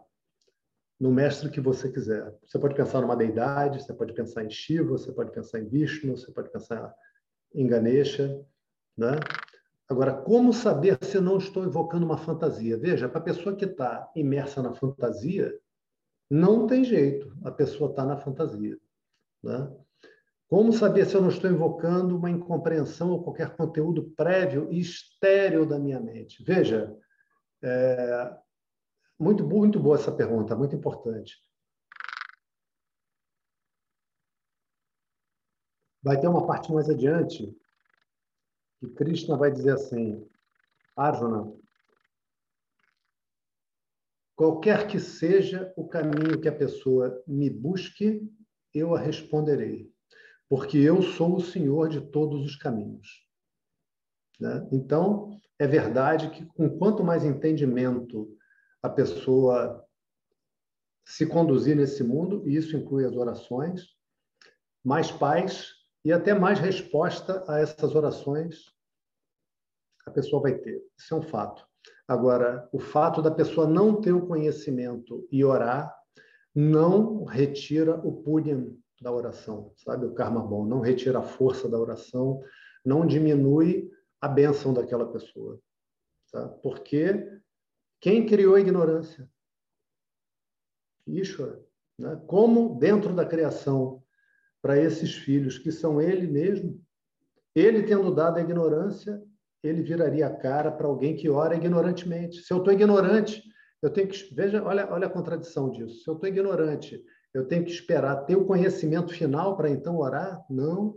no 0.99 1.11
mestre 1.11 1.49
que 1.49 1.59
você 1.59 1.91
quiser. 1.91 2.31
Você 2.45 2.59
pode 2.59 2.75
pensar 2.75 3.01
numa 3.01 3.15
deidade, 3.15 3.81
você 3.81 3.91
pode 3.91 4.13
pensar 4.13 4.45
em 4.45 4.49
Shiva, 4.51 4.91
você 4.91 5.11
pode 5.11 5.31
pensar 5.31 5.59
em 5.59 5.67
Vishnu, 5.67 6.15
você 6.15 6.31
pode 6.31 6.51
pensar 6.51 6.93
em 7.55 7.65
Ganesha, 7.65 8.39
né? 8.95 9.13
Agora, 9.89 10.13
como 10.13 10.53
saber 10.53 10.99
se 11.03 11.17
eu 11.17 11.23
não 11.23 11.39
estou 11.39 11.65
invocando 11.65 12.05
uma 12.05 12.17
fantasia? 12.17 12.77
Veja, 12.77 13.09
para 13.09 13.21
a 13.21 13.23
pessoa 13.23 13.55
que 13.55 13.65
está 13.65 14.11
imersa 14.15 14.61
na 14.61 14.75
fantasia, 14.75 15.59
não 16.29 16.67
tem 16.67 16.83
jeito, 16.83 17.35
a 17.43 17.49
pessoa 17.49 17.89
está 17.89 18.05
na 18.05 18.17
fantasia. 18.17 18.77
Né? 19.41 19.75
Como 20.49 20.73
saber 20.73 21.05
se 21.05 21.13
eu 21.13 21.21
não 21.21 21.29
estou 21.29 21.51
invocando 21.51 22.17
uma 22.17 22.29
incompreensão 22.29 23.11
ou 23.11 23.23
qualquer 23.23 23.55
conteúdo 23.55 24.09
prévio 24.17 24.67
e 24.71 24.79
estéreo 24.79 25.63
da 25.63 25.77
minha 25.77 25.99
mente? 25.99 26.43
Veja, 26.43 26.97
é, 27.61 28.35
muito, 29.19 29.45
muito 29.45 29.79
boa 29.79 29.95
essa 29.95 30.11
pergunta, 30.11 30.55
muito 30.55 30.75
importante. 30.75 31.37
Vai 36.01 36.19
ter 36.19 36.27
uma 36.27 36.47
parte 36.47 36.71
mais 36.73 36.89
adiante 36.89 37.55
que 38.79 38.87
Krishna 38.87 39.37
vai 39.37 39.51
dizer 39.51 39.73
assim: 39.73 40.27
Arjuna, 40.95 41.53
qualquer 44.35 44.87
que 44.87 44.99
seja 44.99 45.71
o 45.77 45.87
caminho 45.87 46.41
que 46.41 46.47
a 46.47 46.55
pessoa 46.55 47.21
me 47.27 47.51
busque, 47.51 48.27
eu 48.73 48.95
a 48.95 48.99
responderei, 48.99 49.93
porque 50.49 50.77
eu 50.77 51.01
sou 51.03 51.35
o 51.35 51.41
Senhor 51.41 51.87
de 51.87 52.01
todos 52.01 52.43
os 52.43 52.55
caminhos. 52.55 53.25
Né? 54.39 54.67
Então, 54.71 55.39
é 55.59 55.67
verdade 55.67 56.31
que 56.31 56.45
com 56.45 56.77
quanto 56.77 57.03
mais 57.03 57.23
entendimento 57.23 58.35
a 58.81 58.89
pessoa 58.89 59.85
se 61.05 61.25
conduzir 61.25 61.75
nesse 61.75 62.03
mundo, 62.03 62.47
e 62.47 62.55
isso 62.55 62.75
inclui 62.75 63.05
as 63.05 63.15
orações, 63.15 63.95
mais 64.83 65.11
paz 65.11 65.73
e 66.03 66.13
até 66.13 66.33
mais 66.33 66.59
resposta 66.59 67.43
a 67.47 67.59
essas 67.59 67.95
orações 67.95 68.65
a 70.05 70.11
pessoa 70.11 70.41
vai 70.41 70.55
ter. 70.55 70.81
Isso 70.97 71.13
é 71.13 71.17
um 71.17 71.21
fato. 71.21 71.67
Agora, 72.07 72.67
o 72.71 72.79
fato 72.79 73.21
da 73.21 73.29
pessoa 73.29 73.67
não 73.67 74.01
ter 74.01 74.11
o 74.11 74.25
conhecimento 74.25 75.27
e 75.31 75.43
orar 75.43 75.95
não 76.55 77.23
retira 77.23 77.95
o 77.99 78.23
punyam 78.23 78.75
da 79.01 79.11
oração, 79.11 79.71
sabe? 79.77 80.05
O 80.05 80.13
karma 80.13 80.41
bom, 80.41 80.65
não 80.65 80.79
retira 80.79 81.19
a 81.19 81.23
força 81.23 81.69
da 81.69 81.79
oração, 81.79 82.41
não 82.85 83.05
diminui 83.05 83.89
a 84.21 84.27
bênção 84.27 84.73
daquela 84.73 85.11
pessoa. 85.11 85.59
Tá? 86.31 86.47
Porque 86.47 87.39
quem 87.99 88.25
criou 88.25 88.55
a 88.55 88.59
ignorância? 88.59 89.29
Ishvara. 91.07 91.63
Né? 91.97 92.21
Como 92.27 92.77
dentro 92.79 93.13
da 93.13 93.25
criação 93.25 94.03
para 94.61 94.77
esses 94.77 95.15
filhos 95.15 95.57
que 95.57 95.71
são 95.71 96.01
ele 96.01 96.27
mesmo, 96.27 96.81
ele 97.55 97.83
tendo 97.83 98.13
dado 98.13 98.37
a 98.37 98.41
ignorância, 98.41 99.21
ele 99.63 99.81
viraria 99.81 100.27
a 100.27 100.35
cara 100.35 100.71
para 100.71 100.87
alguém 100.87 101.15
que 101.15 101.29
ora 101.29 101.55
ignorantemente. 101.55 102.41
Se 102.41 102.53
eu 102.53 102.57
estou 102.57 102.73
ignorante, 102.73 103.43
eu 103.81 103.89
tenho 103.89 104.07
que 104.07 104.33
veja, 104.33 104.63
olha, 104.63 104.89
olha 104.91 105.07
a 105.07 105.09
contradição 105.09 105.71
disso. 105.71 106.03
Se 106.03 106.09
eu 106.09 106.15
estou 106.15 106.29
ignorante, 106.29 107.03
eu 107.33 107.47
tenho 107.47 107.63
que 107.63 107.71
esperar 107.71 108.25
ter 108.25 108.35
o 108.35 108.45
conhecimento 108.45 109.13
final 109.13 109.55
para 109.55 109.69
então 109.69 109.97
orar? 109.97 110.43
Não. 110.49 110.95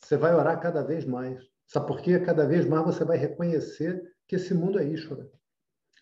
Você 0.00 0.16
vai 0.16 0.34
orar 0.34 0.60
cada 0.60 0.82
vez 0.82 1.04
mais. 1.04 1.42
Sabe 1.66 1.86
por 1.86 2.00
quê? 2.00 2.18
Cada 2.20 2.46
vez 2.46 2.66
mais 2.66 2.84
você 2.84 3.04
vai 3.04 3.16
reconhecer 3.16 4.02
que 4.26 4.36
esse 4.36 4.52
mundo 4.54 4.78
é 4.78 4.84
Ishvara 4.84 5.28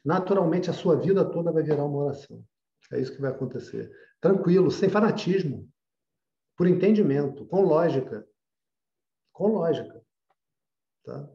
naturalmente 0.04 0.70
a 0.70 0.72
sua 0.72 0.96
vida 0.96 1.24
toda 1.24 1.52
vai 1.52 1.62
virar 1.62 1.84
uma 1.84 2.04
oração. 2.04 2.44
É 2.90 3.00
isso 3.00 3.14
que 3.14 3.20
vai 3.20 3.30
acontecer. 3.30 3.90
Tranquilo, 4.20 4.70
sem 4.70 4.88
fanatismo, 4.88 5.70
por 6.56 6.66
entendimento, 6.66 7.46
com 7.46 7.62
lógica. 7.62 8.26
Com 9.32 9.48
lógica. 9.48 10.02
Tá? 11.04 11.28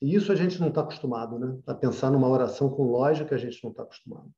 E 0.00 0.14
isso 0.14 0.32
a 0.32 0.36
gente 0.36 0.60
não 0.60 0.68
está 0.68 0.82
acostumado, 0.82 1.38
né? 1.38 1.60
A 1.66 1.74
pensar 1.74 2.10
numa 2.10 2.28
oração 2.28 2.70
com 2.70 2.84
lógica, 2.84 3.34
a 3.34 3.38
gente 3.38 3.62
não 3.62 3.70
está 3.70 3.82
acostumado. 3.82 4.30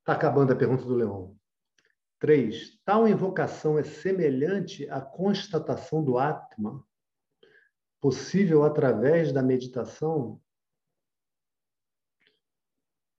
Está 0.00 0.12
acabando 0.12 0.52
a 0.52 0.56
pergunta 0.56 0.84
do 0.84 0.94
Leão. 0.94 1.36
Três. 2.18 2.80
Tal 2.84 3.06
invocação 3.06 3.78
é 3.78 3.84
semelhante 3.84 4.88
à 4.88 5.00
constatação 5.00 6.02
do 6.02 6.18
Atma, 6.18 6.82
possível 8.00 8.64
através 8.64 9.32
da 9.32 9.42
meditação? 9.42 10.40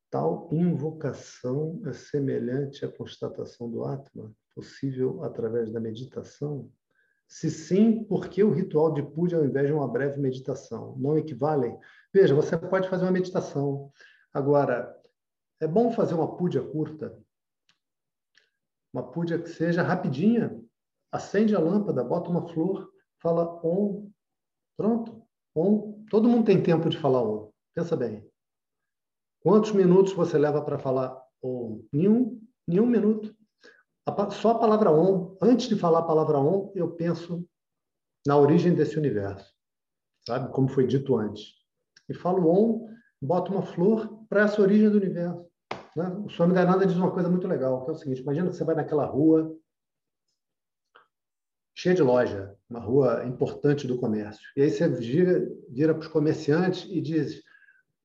Tal 0.09 0.49
invocação 0.51 1.79
é 1.85 1.93
semelhante 1.93 2.85
à 2.85 2.91
constatação 2.91 3.69
do 3.69 3.83
Atma, 3.83 4.33
possível 4.55 5.23
através 5.23 5.71
da 5.71 5.79
meditação? 5.79 6.71
Se 7.27 7.51
sim, 7.51 8.03
por 8.05 8.29
que 8.29 8.41
o 8.43 8.51
ritual 8.51 8.93
de 8.93 9.03
puja 9.03 9.37
ao 9.37 9.45
invés 9.45 9.67
de 9.67 9.73
uma 9.73 9.87
breve 9.87 10.19
meditação? 10.19 10.95
Não 10.97 11.17
equivalem? 11.17 11.77
Veja, 12.11 12.33
você 12.33 12.57
pode 12.57 12.89
fazer 12.89 13.03
uma 13.03 13.11
meditação. 13.11 13.91
Agora, 14.33 14.97
é 15.59 15.67
bom 15.67 15.91
fazer 15.91 16.13
uma 16.13 16.37
puja 16.37 16.61
curta, 16.61 17.19
uma 18.93 19.03
puja 19.11 19.39
que 19.39 19.49
seja 19.49 19.83
rapidinha. 19.83 20.61
Acende 21.11 21.55
a 21.55 21.59
lâmpada, 21.59 22.03
bota 22.03 22.29
uma 22.29 22.47
flor, 22.47 22.91
fala 23.21 23.59
om. 23.63 24.11
Pronto, 24.77 25.23
om. 25.55 26.05
Todo 26.09 26.27
mundo 26.27 26.45
tem 26.45 26.61
tempo 26.61 26.89
de 26.89 26.97
falar 26.97 27.21
om. 27.23 27.51
Pensa 27.73 27.95
bem. 27.95 28.27
Quantos 29.41 29.71
minutos 29.71 30.13
você 30.13 30.37
leva 30.37 30.61
para 30.61 30.77
falar 30.77 31.23
Om? 31.41 31.87
Nenhum, 31.93 32.41
nenhum 32.67 32.85
minuto. 32.85 33.35
Só 34.31 34.51
a 34.51 34.59
palavra 34.59 34.91
Om. 34.91 35.37
Antes 35.41 35.67
de 35.67 35.75
falar 35.75 35.99
a 35.99 36.05
palavra 36.05 36.37
Om, 36.37 36.71
eu 36.75 36.91
penso 36.91 37.47
na 38.25 38.37
origem 38.37 38.73
desse 38.73 38.97
universo, 38.97 39.53
sabe? 40.25 40.51
Como 40.51 40.67
foi 40.67 40.85
dito 40.85 41.15
antes. 41.15 41.53
E 42.09 42.13
falo 42.13 42.49
Om, 42.49 42.89
boto 43.21 43.51
uma 43.51 43.61
flor 43.61 44.25
para 44.27 44.41
essa 44.41 44.61
origem 44.61 44.89
do 44.89 44.97
universo. 44.97 45.46
Né? 45.97 46.07
O 46.23 46.29
Swami 46.29 46.53
Dananda 46.53 46.85
diz 46.85 46.95
uma 46.95 47.11
coisa 47.11 47.27
muito 47.27 47.47
legal, 47.47 47.83
que 47.83 47.89
é 47.89 47.93
o 47.93 47.97
seguinte: 47.97 48.21
imagina 48.21 48.49
que 48.49 48.55
você 48.55 48.63
vai 48.63 48.75
naquela 48.75 49.03
rua 49.03 49.57
cheia 51.73 51.95
de 51.95 52.03
loja, 52.03 52.55
uma 52.69 52.79
rua 52.79 53.25
importante 53.25 53.87
do 53.87 53.97
comércio. 53.97 54.47
E 54.55 54.61
aí 54.61 54.69
você 54.69 54.87
vira, 54.87 55.49
vira 55.69 55.93
para 55.95 56.01
os 56.01 56.07
comerciantes 56.07 56.87
e 56.91 57.01
diz: 57.01 57.41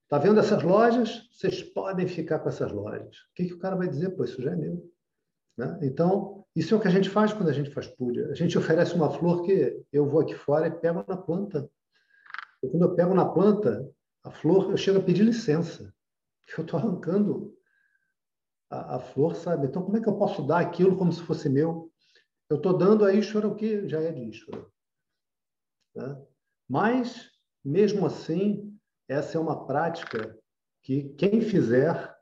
Está 0.04 0.16
vendo 0.18 0.40
essas 0.40 0.62
lojas? 0.62 1.28
Vocês 1.32 1.62
podem 1.62 2.08
ficar 2.08 2.38
com 2.38 2.48
essas 2.48 2.72
lojas. 2.72 3.14
O 3.14 3.34
que, 3.34 3.44
que 3.44 3.52
o 3.52 3.58
cara 3.58 3.76
vai 3.76 3.88
dizer? 3.88 4.10
Pô, 4.16 4.24
isso 4.24 4.40
já 4.40 4.52
é 4.52 4.56
meu. 4.56 4.90
Né? 5.58 5.78
Então, 5.82 6.46
isso 6.56 6.74
é 6.74 6.78
o 6.78 6.80
que 6.80 6.88
a 6.88 6.90
gente 6.90 7.10
faz 7.10 7.34
quando 7.34 7.50
a 7.50 7.52
gente 7.52 7.70
faz 7.70 7.86
puja. 7.86 8.26
A 8.28 8.34
gente 8.34 8.56
oferece 8.56 8.94
uma 8.94 9.10
flor 9.10 9.42
que 9.42 9.84
eu 9.92 10.06
vou 10.06 10.22
aqui 10.22 10.34
fora 10.34 10.66
e 10.66 10.70
pego 10.70 11.04
na 11.06 11.16
planta. 11.16 11.70
Quando 12.62 12.82
eu 12.82 12.94
pego 12.94 13.12
na 13.12 13.26
planta, 13.26 13.86
a 14.24 14.30
flor, 14.30 14.70
eu 14.70 14.78
chego 14.78 14.98
a 14.98 15.02
pedir 15.02 15.24
licença. 15.24 15.92
Eu 16.56 16.64
estou 16.64 16.78
arrancando 16.78 17.54
a, 18.72 18.96
a, 18.96 18.98
flor, 18.98 19.36
sabe? 19.36 19.66
Então, 19.66 19.82
como 19.82 19.98
é 19.98 20.00
que 20.00 20.08
eu 20.08 20.16
posso 20.16 20.42
dar 20.42 20.60
aquilo 20.60 20.96
como 20.96 21.12
se 21.12 21.22
fosse 21.22 21.48
meu? 21.48 21.92
Eu 22.48 22.56
estou 22.56 22.76
dando 22.76 23.04
a 23.04 23.12
Ishvara 23.12 23.46
o 23.46 23.54
que 23.54 23.86
já 23.86 24.00
é 24.00 24.10
de 24.10 24.22
Ishvara. 24.22 24.66
Né? 25.94 26.22
Mas, 26.68 27.30
mesmo 27.62 28.06
assim, 28.06 28.74
essa 29.06 29.36
é 29.36 29.40
uma 29.40 29.66
prática 29.66 30.36
que 30.82 31.10
quem 31.10 31.42
fizer, 31.42 32.14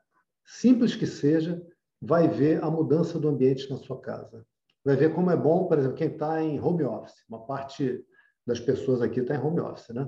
simples 0.45 0.93
que 0.93 1.07
seja, 1.07 1.65
vai 2.01 2.27
ver 2.27 2.61
a 2.63 2.69
mudança 2.69 3.17
do 3.17 3.29
ambiente 3.29 3.69
na 3.69 3.77
sua 3.77 4.01
casa. 4.01 4.45
Vai 4.83 4.95
ver 4.95 5.13
como 5.13 5.31
é 5.31 5.37
bom, 5.37 5.67
por 5.67 5.77
exemplo, 5.77 5.95
quem 5.95 6.09
está 6.09 6.41
em 6.41 6.59
home 6.59 6.83
office. 6.83 7.23
Uma 7.29 7.45
parte 7.45 8.05
das 8.45 8.59
pessoas 8.59 9.01
aqui 9.01 9.21
está 9.21 9.35
em 9.35 9.39
home 9.39 9.61
office, 9.61 9.89
né? 9.89 10.05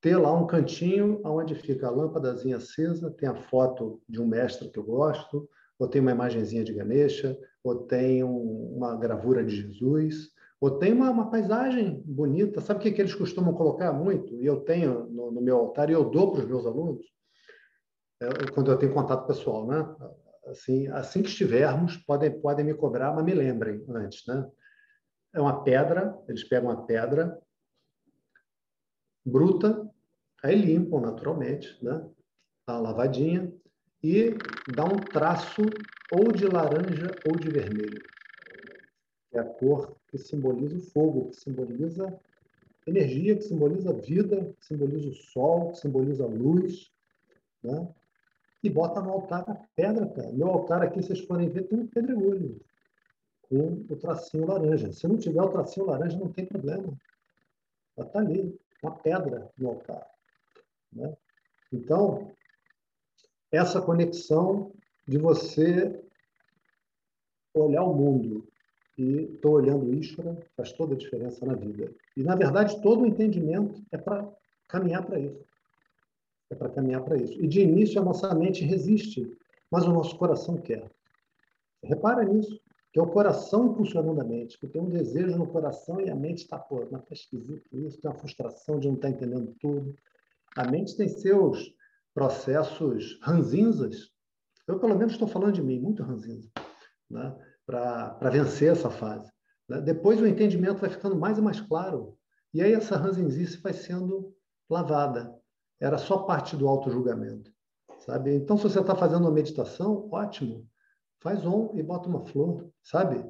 Ter 0.00 0.16
lá 0.16 0.32
um 0.32 0.46
cantinho 0.46 1.20
onde 1.24 1.54
fica 1.54 1.88
a 1.88 1.90
lâmpadazinha 1.90 2.56
acesa, 2.56 3.10
tem 3.10 3.28
a 3.28 3.34
foto 3.34 4.00
de 4.08 4.20
um 4.20 4.26
mestre 4.26 4.70
que 4.70 4.78
eu 4.78 4.84
gosto, 4.84 5.48
ou 5.78 5.88
tem 5.88 6.00
uma 6.00 6.12
imagenzinha 6.12 6.64
de 6.64 6.72
Ganesha, 6.72 7.38
ou 7.62 7.86
tem 7.86 8.22
um, 8.22 8.76
uma 8.76 8.96
gravura 8.96 9.44
de 9.44 9.56
Jesus, 9.56 10.30
ou 10.60 10.78
tem 10.78 10.92
uma, 10.92 11.10
uma 11.10 11.30
paisagem 11.30 12.02
bonita. 12.04 12.60
Sabe 12.60 12.80
o 12.80 12.82
que, 12.82 12.92
que 12.92 13.00
eles 13.00 13.14
costumam 13.14 13.54
colocar 13.54 13.92
muito? 13.92 14.34
E 14.40 14.46
eu 14.46 14.60
tenho 14.60 15.04
no, 15.08 15.30
no 15.30 15.40
meu 15.40 15.56
altar 15.56 15.90
e 15.90 15.92
eu 15.92 16.08
dou 16.08 16.32
para 16.32 16.40
os 16.40 16.48
meus 16.48 16.66
alunos, 16.66 17.04
é, 18.20 18.50
quando 18.52 18.70
eu 18.70 18.78
tenho 18.78 18.94
contato 18.94 19.26
pessoal, 19.26 19.66
né? 19.66 19.96
Assim, 20.46 20.88
assim 20.88 21.22
que 21.22 21.28
estivermos, 21.28 21.96
podem, 21.98 22.40
podem 22.40 22.64
me 22.64 22.74
cobrar, 22.74 23.12
mas 23.12 23.24
me 23.24 23.34
lembrem 23.34 23.84
antes, 23.88 24.26
né? 24.26 24.48
É 25.34 25.40
uma 25.40 25.62
pedra, 25.62 26.18
eles 26.26 26.42
pegam 26.42 26.70
a 26.70 26.82
pedra 26.82 27.38
bruta, 29.24 29.87
aí 30.42 30.54
limpam 30.54 31.00
naturalmente, 31.00 31.76
né? 31.82 32.08
Tá 32.66 32.78
lavadinha, 32.78 33.52
e 34.02 34.30
dá 34.74 34.84
um 34.84 34.96
traço 34.96 35.62
ou 36.12 36.32
de 36.32 36.46
laranja 36.46 37.10
ou 37.26 37.36
de 37.36 37.48
vermelho. 37.48 38.02
É 39.32 39.40
a 39.40 39.44
cor 39.44 39.96
que 40.08 40.18
simboliza 40.18 40.76
o 40.76 40.80
fogo, 40.80 41.30
que 41.30 41.36
simboliza 41.36 42.18
energia, 42.86 43.36
que 43.36 43.42
simboliza 43.42 43.92
vida, 43.92 44.54
que 44.58 44.66
simboliza 44.66 45.08
o 45.08 45.14
sol, 45.14 45.72
que 45.72 45.78
simboliza 45.78 46.24
a 46.24 46.28
luz. 46.28 46.90
Né? 47.62 47.88
E 48.62 48.70
bota 48.70 49.00
no 49.00 49.10
altar 49.10 49.44
a 49.48 49.54
pedra, 49.74 50.06
cara. 50.08 50.32
Meu 50.32 50.48
altar 50.48 50.82
aqui, 50.82 51.02
vocês 51.02 51.20
forem 51.20 51.48
ver, 51.48 51.64
tem 51.64 51.80
um 51.80 51.86
pedregulho 51.86 52.60
com 53.42 53.84
o 53.88 53.96
tracinho 53.96 54.46
laranja. 54.46 54.92
Se 54.92 55.06
não 55.08 55.16
tiver 55.16 55.42
o 55.42 55.50
tracinho 55.50 55.86
laranja, 55.86 56.18
não 56.18 56.32
tem 56.32 56.46
problema. 56.46 56.96
Ela 57.96 58.06
está 58.06 58.20
ali, 58.20 58.58
uma 58.82 58.92
pedra 58.92 59.50
no 59.58 59.70
altar. 59.70 60.17
Né? 60.92 61.16
Então, 61.72 62.30
essa 63.50 63.80
conexão 63.80 64.72
de 65.06 65.18
você 65.18 66.02
olhar 67.54 67.82
o 67.84 67.94
mundo 67.94 68.46
e 68.96 69.34
estou 69.34 69.52
olhando 69.52 69.94
Ishvara 69.94 70.38
faz 70.56 70.72
toda 70.72 70.94
a 70.94 70.98
diferença 70.98 71.46
na 71.46 71.54
vida. 71.54 71.94
E, 72.16 72.22
na 72.22 72.34
verdade, 72.34 72.80
todo 72.82 73.02
o 73.02 73.06
entendimento 73.06 73.80
é 73.92 73.96
para 73.96 74.28
caminhar 74.66 75.04
para 75.06 75.18
isso. 75.18 75.44
É 76.50 76.54
para 76.54 76.68
caminhar 76.68 77.02
para 77.04 77.16
isso. 77.16 77.40
E, 77.40 77.46
de 77.46 77.60
início, 77.60 78.00
a 78.00 78.04
nossa 78.04 78.34
mente 78.34 78.64
resiste, 78.64 79.36
mas 79.70 79.84
o 79.86 79.92
nosso 79.92 80.16
coração 80.16 80.56
quer. 80.56 80.90
Repara 81.82 82.24
nisso, 82.24 82.60
que 82.92 82.98
é 82.98 83.02
o 83.02 83.06
coração 83.06 83.66
impulsionando 83.66 84.20
a 84.20 84.24
mente, 84.24 84.58
que 84.58 84.66
tem 84.66 84.80
um 84.80 84.88
desejo 84.88 85.38
no 85.38 85.46
coração 85.46 86.00
e 86.00 86.10
a 86.10 86.16
mente 86.16 86.38
está, 86.38 86.58
pô, 86.58 86.84
não 86.90 86.98
está 86.98 87.14
esquisito 87.14 87.68
isso, 87.72 88.00
tem 88.00 88.10
uma 88.10 88.18
frustração 88.18 88.78
de 88.80 88.88
não 88.88 88.94
estar 88.94 89.08
tá 89.08 89.14
entendendo 89.14 89.54
tudo. 89.60 89.94
A 90.58 90.68
mente 90.68 90.96
tem 90.96 91.08
seus 91.08 91.72
processos 92.12 93.16
ranzinzas. 93.22 94.10
Eu, 94.66 94.80
pelo 94.80 94.98
menos, 94.98 95.12
estou 95.12 95.28
falando 95.28 95.52
de 95.52 95.62
mim, 95.62 95.78
muito 95.78 96.02
ranzinza, 96.02 96.50
né? 97.08 97.32
para 97.64 98.28
vencer 98.28 98.72
essa 98.72 98.90
fase. 98.90 99.30
Né? 99.68 99.80
Depois 99.80 100.20
o 100.20 100.26
entendimento 100.26 100.80
vai 100.80 100.90
ficando 100.90 101.14
mais 101.14 101.38
e 101.38 101.40
mais 101.40 101.60
claro. 101.60 102.18
E 102.52 102.60
aí 102.60 102.72
essa 102.72 102.96
ranzinzice 102.96 103.58
vai 103.58 103.72
sendo 103.72 104.34
lavada. 104.68 105.32
Era 105.80 105.96
só 105.96 106.24
parte 106.24 106.56
do 106.56 106.66
auto-julgamento. 106.66 107.52
Sabe? 108.00 108.34
Então, 108.34 108.56
se 108.56 108.64
você 108.64 108.80
está 108.80 108.96
fazendo 108.96 109.26
uma 109.26 109.30
meditação, 109.30 110.08
ótimo. 110.10 110.68
Faz 111.20 111.46
on 111.46 111.70
e 111.76 111.84
bota 111.84 112.08
uma 112.08 112.26
flor, 112.26 112.68
sabe? 112.82 113.24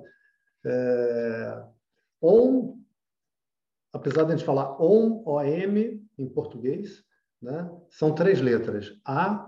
É... 0.65 1.63
On, 2.23 2.79
apesar 3.93 4.25
de 4.25 4.33
a 4.33 4.37
gente 4.37 4.47
falar 4.47 4.81
on, 4.81 5.23
O-M, 5.27 6.03
em 6.17 6.29
português, 6.31 7.07
né? 7.40 7.71
São 7.90 8.14
três 8.14 8.40
letras: 8.40 8.92
A, 9.04 9.47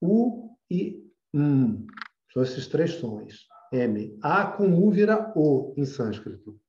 U 0.00 0.56
e 0.70 1.02
M. 1.32 1.86
São 2.32 2.42
esses 2.42 2.66
três 2.66 2.94
sons. 2.94 3.46
M. 3.72 4.18
A 4.22 4.46
com 4.46 4.74
U 4.74 4.90
vira 4.90 5.32
O 5.34 5.74
em 5.76 5.84
sânscrito. 5.84 6.60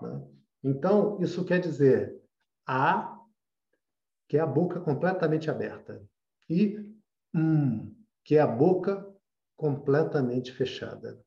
Né? 0.00 0.22
Então, 0.64 1.20
isso 1.20 1.44
quer 1.44 1.60
dizer 1.60 2.20
A, 2.66 3.18
que 4.28 4.38
é 4.38 4.40
a 4.40 4.46
boca 4.46 4.80
completamente 4.80 5.50
aberta, 5.50 6.02
e 6.48 6.78
M, 7.34 7.94
que 8.24 8.36
é 8.36 8.40
a 8.40 8.46
boca 8.46 9.06
completamente 9.56 10.52
fechada. 10.52 11.22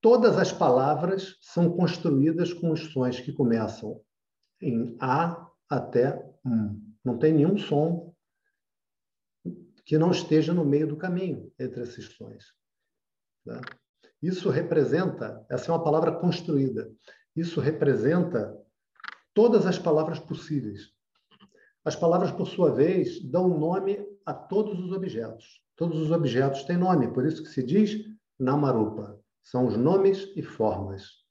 Todas 0.00 0.38
as 0.38 0.52
palavras 0.52 1.36
são 1.40 1.76
construídas 1.76 2.52
com 2.52 2.70
os 2.70 2.92
sons 2.92 3.20
que 3.20 3.32
começam 3.32 4.00
em 4.60 4.96
A 5.00 5.50
até 5.68 6.24
um. 6.46 6.82
Não 7.04 7.18
tem 7.18 7.32
nenhum 7.32 7.58
som 7.58 8.14
que 9.84 9.96
não 9.98 10.10
esteja 10.10 10.52
no 10.52 10.64
meio 10.64 10.86
do 10.86 10.96
caminho 10.96 11.52
entre 11.58 11.82
esses 11.82 12.06
sons. 12.06 12.44
Tá? 13.44 13.60
Isso 14.20 14.50
representa, 14.50 15.44
essa 15.48 15.70
é 15.70 15.74
uma 15.74 15.84
palavra 15.84 16.12
construída, 16.12 16.90
isso 17.34 17.60
representa 17.60 18.56
todas 19.32 19.66
as 19.66 19.78
palavras 19.78 20.18
possíveis. 20.18 20.92
As 21.84 21.94
palavras, 21.94 22.32
por 22.32 22.48
sua 22.48 22.72
vez, 22.72 23.22
dão 23.22 23.48
nome 23.48 24.04
a 24.24 24.34
todos 24.34 24.80
os 24.80 24.90
objetos. 24.90 25.62
Todos 25.76 26.00
os 26.00 26.10
objetos 26.10 26.64
têm 26.64 26.76
nome, 26.76 27.12
por 27.12 27.24
isso 27.24 27.44
que 27.44 27.50
se 27.50 27.62
diz 27.62 28.04
Namarupa. 28.38 29.20
São 29.42 29.66
os 29.66 29.76
nomes 29.76 30.32
e 30.34 30.42
formas. 30.42 31.24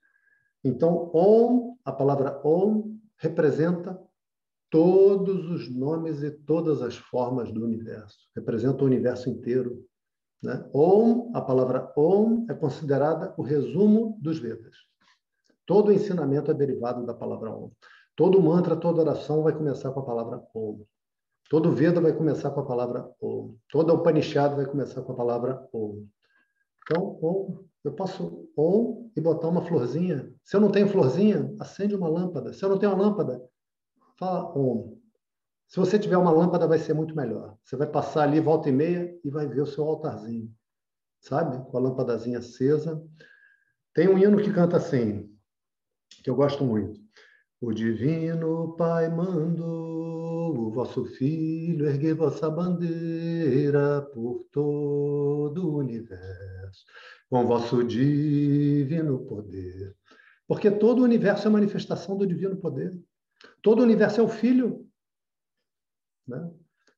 Então, 0.64 1.12
Om, 1.14 1.78
a 1.84 1.92
palavra 1.92 2.40
Om, 2.46 2.98
representa 3.18 4.00
todos 4.70 5.50
os 5.50 5.74
nomes 5.74 6.22
e 6.22 6.32
todas 6.32 6.82
as 6.82 6.96
formas 6.96 7.52
do 7.52 7.64
universo. 7.64 8.18
Representa 8.36 8.84
o 8.84 8.88
universo 8.88 9.30
inteiro. 9.30 9.86
Né? 10.44 10.70
Om, 10.74 11.32
a 11.34 11.42
palavra 11.42 11.92
Om 11.96 12.46
é 12.50 12.54
considerada 12.54 13.34
o 13.38 13.42
resumo 13.42 14.18
dos 14.22 14.40
Vedas. 14.40 14.76
Todo 15.66 15.92
ensinamento 15.92 16.52
é 16.52 16.54
derivado 16.54 17.06
da 17.06 17.14
palavra 17.14 17.52
Om. 17.52 17.72
Todo 18.16 18.42
mantra, 18.42 18.76
toda 18.76 19.02
oração 19.02 19.44
vai 19.44 19.54
começar 19.54 19.92
com 19.92 20.00
a 20.00 20.06
palavra 20.06 20.42
Om. 20.54 20.84
Todo 21.50 21.72
Veda 21.72 22.02
vai 22.02 22.14
começar 22.14 22.50
com 22.52 22.60
a 22.60 22.66
palavra 22.66 23.10
Om. 23.22 23.56
Toda 23.70 23.94
Upanishad 23.94 24.56
vai 24.56 24.66
começar 24.66 25.02
com 25.02 25.12
a 25.12 25.16
palavra 25.16 25.68
Om. 25.74 26.06
Então, 26.84 27.20
Om, 27.22 27.66
eu 27.84 27.94
posso 27.94 28.50
Om 28.58 29.12
e 29.16 29.22
botar 29.22 29.50
uma 29.50 29.62
florzinha. 29.62 30.34
Se 30.44 30.56
eu 30.56 30.62
não 30.62 30.72
tenho 30.72 30.88
florzinha, 30.88 31.54
acende 31.60 31.96
uma 31.96 32.08
lâmpada. 32.08 32.52
Se 32.54 32.64
eu 32.64 32.70
não 32.70 32.80
tenho 32.80 32.94
uma 32.94 33.04
lâmpada, 33.04 33.44
Fala. 34.18 34.54
Se 35.68 35.80
você 35.80 36.00
tiver 36.00 36.18
uma 36.18 36.32
lâmpada, 36.32 36.68
vai 36.68 36.80
ser 36.80 36.94
muito 36.94 37.16
melhor. 37.16 37.58
Você 37.64 37.76
vai 37.76 37.88
passar 37.88 38.24
ali 38.24 38.40
volta 38.40 38.70
e 38.70 38.72
meia 38.72 39.20
e 39.24 39.30
vai 39.30 39.48
ver 39.48 39.62
o 39.62 39.66
seu 39.66 39.84
altarzinho, 39.84 40.50
sabe? 41.20 41.70
Com 41.70 41.78
a 41.78 41.82
lâmpadazinha 41.82 42.40
acesa. 42.40 43.04
Tem 43.94 44.08
um 44.08 44.18
hino 44.18 44.42
que 44.42 44.54
canta 44.54 44.78
assim, 44.78 45.30
que 46.24 46.30
eu 46.30 46.36
gosto 46.36 46.64
muito. 46.64 47.00
O 47.60 47.74
divino 47.74 48.76
Pai 48.78 49.10
mandou 49.10 50.56
o 50.58 50.72
vosso 50.72 51.06
filho 51.06 51.88
erguer 51.88 52.14
vossa 52.14 52.50
bandeira 52.50 54.02
por 54.14 54.46
todo 54.52 55.70
o 55.70 55.78
universo, 55.78 56.86
com 57.30 57.46
vosso 57.48 57.84
divino 57.84 59.26
poder. 59.26 59.96
Porque 60.48 60.70
todo 60.70 61.00
o 61.00 61.04
universo 61.04 61.48
é 61.48 61.52
manifestação 61.52 62.16
do 62.18 62.28
divino 62.28 62.56
poder. 62.58 62.94
Todo 63.66 63.80
o 63.80 63.84
universo 63.84 64.22
é 64.22 64.24
o 64.24 64.28
Filho. 64.28 64.88
Né? 66.28 66.52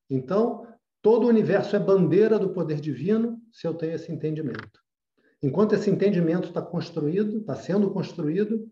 Então, 0.10 0.67
todo 1.01 1.23
o 1.23 1.30
universo 1.30 1.77
é 1.77 1.80
bandeira 1.80 2.38
do 2.38 2.49
poder 2.49 2.82
divino 2.82 3.41
se 3.53 3.65
eu 3.65 3.73
tenho 3.73 3.93
esse 3.93 4.12
entendimento. 4.12 4.84
Enquanto 5.41 5.75
esse 5.75 5.89
entendimento 5.89 6.49
está 6.49 6.62
construído, 6.62 7.38
está 7.38 7.56
sendo 7.56 7.89
construído, 7.91 8.69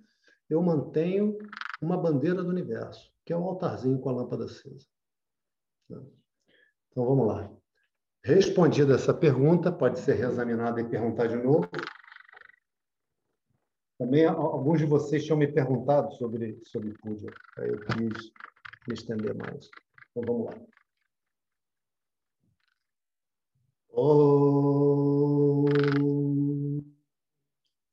eu 0.50 0.62
mantenho 0.62 1.38
uma 1.82 1.96
bandeira 1.96 2.44
do 2.44 2.50
universo, 2.50 3.14
que 3.24 3.32
é 3.32 3.38
o 3.38 3.46
altarzinho 3.46 3.98
com 3.98 4.10
a 4.10 4.12
lâmpada 4.12 4.44
acesa. 4.44 4.86
Né? 5.90 6.04
Então, 6.90 7.06
vamos 7.06 7.28
lá. 7.28 7.50
Respondida 8.26 8.96
essa 8.96 9.14
pergunta, 9.14 9.72
pode 9.72 10.00
ser 10.00 10.16
reexaminada 10.16 10.82
e 10.82 10.90
perguntar 10.90 11.28
de 11.28 11.38
novo. 11.38 11.70
Também 13.98 14.26
alguns 14.26 14.80
de 14.80 14.86
vocês 14.86 15.24
tinham 15.24 15.38
me 15.38 15.48
perguntado 15.48 16.14
sobre, 16.16 16.60
sobre 16.66 16.94
puja. 17.02 17.30
Eu 17.58 17.80
quis 17.80 18.32
me 18.88 18.94
estender 18.94 19.34
mais. 19.36 19.70
Então 20.12 20.24
vamos 20.26 20.46
lá. 20.48 20.56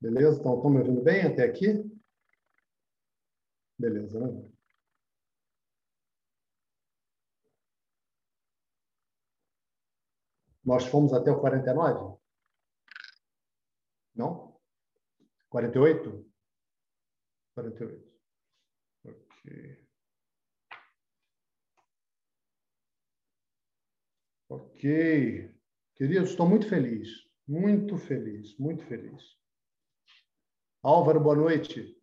Beleza? 0.01 0.39
Então, 0.39 0.55
estão 0.55 0.71
me 0.71 0.79
ouvindo 0.79 1.01
bem 1.03 1.21
até 1.21 1.43
aqui? 1.43 1.67
Beleza, 3.77 4.19
né? 4.19 4.51
Nós 10.65 10.85
fomos 10.85 11.13
até 11.13 11.31
o 11.31 11.39
49? 11.39 12.17
Não? 14.15 14.59
48? 15.49 16.25
48. 17.53 18.11
Ok. 19.05 19.87
Ok. 24.49 25.55
Queridos, 25.95 26.29
estou 26.31 26.47
muito 26.47 26.67
feliz. 26.67 27.07
Muito 27.47 27.97
feliz, 27.97 28.57
muito 28.57 28.83
feliz. 28.85 29.40
Álvaro, 30.83 31.19
boa 31.19 31.35
noite. 31.35 31.95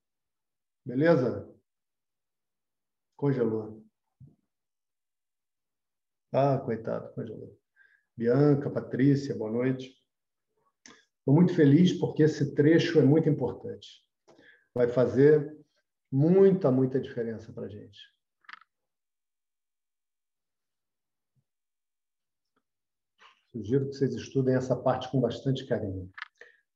Beleza? 0.86 1.52
Congelou. 3.16 3.84
Ah, 6.32 6.58
coitado, 6.58 7.12
congelou. 7.12 7.58
Bianca, 8.16 8.70
Patrícia, 8.70 9.36
boa 9.36 9.50
noite. 9.50 10.00
Estou 11.18 11.34
muito 11.34 11.54
feliz 11.56 11.92
porque 11.92 12.22
esse 12.22 12.54
trecho 12.54 13.00
é 13.00 13.02
muito 13.02 13.28
importante. 13.28 14.06
Vai 14.72 14.86
fazer 14.88 15.58
muita, 16.10 16.70
muita 16.70 17.00
diferença 17.00 17.52
para 17.52 17.66
a 17.66 17.68
gente. 17.68 17.98
Sugiro 23.50 23.88
que 23.88 23.94
vocês 23.94 24.14
estudem 24.14 24.54
essa 24.54 24.76
parte 24.76 25.10
com 25.10 25.20
bastante 25.20 25.66
carinho. 25.66 26.08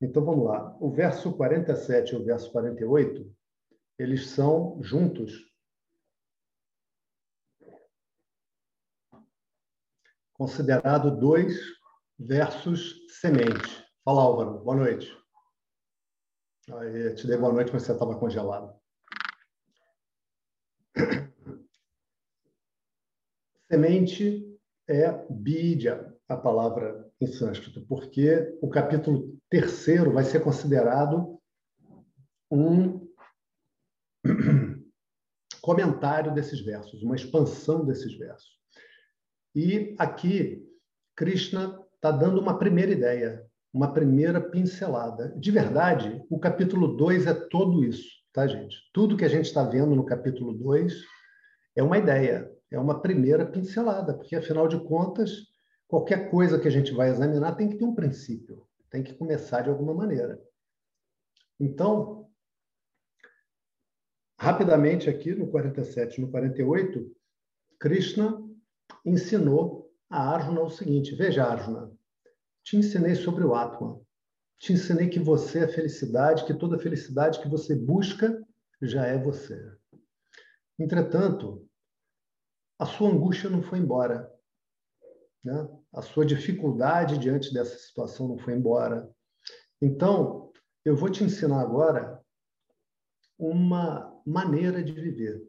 Então 0.02 0.24
vamos 0.24 0.46
lá. 0.46 0.76
O 0.80 0.90
verso 0.90 1.32
47 1.36 2.12
e 2.12 2.16
o 2.16 2.24
verso 2.24 2.50
48, 2.50 3.32
eles 3.96 4.30
são 4.30 4.82
juntos. 4.82 5.32
Considerado 10.32 11.16
dois 11.16 11.56
versos 12.18 13.06
semente. 13.20 13.86
Fala, 14.04 14.22
Álvaro. 14.22 14.58
Boa 14.64 14.76
noite. 14.76 15.16
Aí, 16.68 17.14
te 17.14 17.28
dei 17.28 17.36
boa 17.36 17.52
noite, 17.52 17.72
mas 17.72 17.84
você 17.84 17.92
estava 17.92 18.18
congelado. 18.18 18.76
Semente 23.70 24.58
é 24.88 25.12
bidya, 25.30 26.12
a 26.28 26.36
palavra 26.36 27.01
em 27.22 27.26
sânscrito, 27.26 27.80
porque 27.86 28.58
o 28.60 28.68
capítulo 28.68 29.38
terceiro 29.48 30.12
vai 30.12 30.24
ser 30.24 30.40
considerado 30.40 31.38
um 32.50 33.08
comentário 35.62 36.34
desses 36.34 36.60
versos, 36.60 37.02
uma 37.02 37.14
expansão 37.14 37.84
desses 37.84 38.12
versos. 38.18 38.50
E 39.54 39.94
aqui, 39.98 40.66
Krishna 41.16 41.78
está 41.94 42.10
dando 42.10 42.40
uma 42.40 42.58
primeira 42.58 42.90
ideia, 42.90 43.46
uma 43.72 43.92
primeira 43.92 44.40
pincelada. 44.40 45.32
De 45.38 45.50
verdade, 45.52 46.20
o 46.28 46.40
capítulo 46.40 46.96
2 46.96 47.26
é 47.28 47.34
todo 47.34 47.84
isso, 47.84 48.08
tá, 48.32 48.48
gente? 48.48 48.76
Tudo 48.92 49.16
que 49.16 49.24
a 49.24 49.28
gente 49.28 49.46
está 49.46 49.62
vendo 49.62 49.94
no 49.94 50.04
capítulo 50.04 50.52
2 50.54 50.92
é 51.76 51.82
uma 51.82 51.98
ideia, 51.98 52.50
é 52.68 52.80
uma 52.80 53.00
primeira 53.00 53.46
pincelada, 53.46 54.12
porque, 54.14 54.34
afinal 54.34 54.66
de 54.66 54.80
contas, 54.80 55.51
qualquer 55.92 56.30
coisa 56.30 56.58
que 56.58 56.66
a 56.66 56.70
gente 56.70 56.90
vai 56.94 57.10
examinar 57.10 57.54
tem 57.54 57.68
que 57.68 57.76
ter 57.76 57.84
um 57.84 57.94
princípio, 57.94 58.66
tem 58.88 59.02
que 59.02 59.12
começar 59.12 59.60
de 59.60 59.68
alguma 59.68 59.92
maneira. 59.92 60.42
Então, 61.60 62.30
rapidamente 64.38 65.10
aqui 65.10 65.34
no 65.34 65.50
47 65.50 66.16
e 66.16 66.20
no 66.22 66.30
48, 66.30 67.14
Krishna 67.78 68.42
ensinou 69.04 69.92
a 70.08 70.30
Arjuna 70.32 70.62
o 70.62 70.70
seguinte: 70.70 71.14
Veja, 71.14 71.44
Arjuna, 71.44 71.92
te 72.64 72.78
ensinei 72.78 73.14
sobre 73.14 73.44
o 73.44 73.54
Atman, 73.54 74.00
te 74.58 74.72
ensinei 74.72 75.10
que 75.10 75.20
você 75.20 75.58
é 75.58 75.68
felicidade, 75.68 76.46
que 76.46 76.54
toda 76.54 76.78
felicidade 76.78 77.38
que 77.38 77.50
você 77.50 77.76
busca 77.76 78.42
já 78.80 79.06
é 79.06 79.18
você. 79.18 79.62
Entretanto, 80.78 81.68
a 82.78 82.86
sua 82.86 83.10
angústia 83.10 83.50
não 83.50 83.62
foi 83.62 83.78
embora. 83.78 84.32
Né? 85.44 85.68
A 85.92 86.02
sua 86.02 86.24
dificuldade 86.24 87.18
diante 87.18 87.52
dessa 87.52 87.76
situação 87.78 88.28
não 88.28 88.38
foi 88.38 88.54
embora. 88.54 89.10
Então, 89.80 90.52
eu 90.84 90.96
vou 90.96 91.10
te 91.10 91.24
ensinar 91.24 91.60
agora 91.60 92.20
uma 93.38 94.20
maneira 94.24 94.82
de 94.82 94.92
viver, 94.92 95.42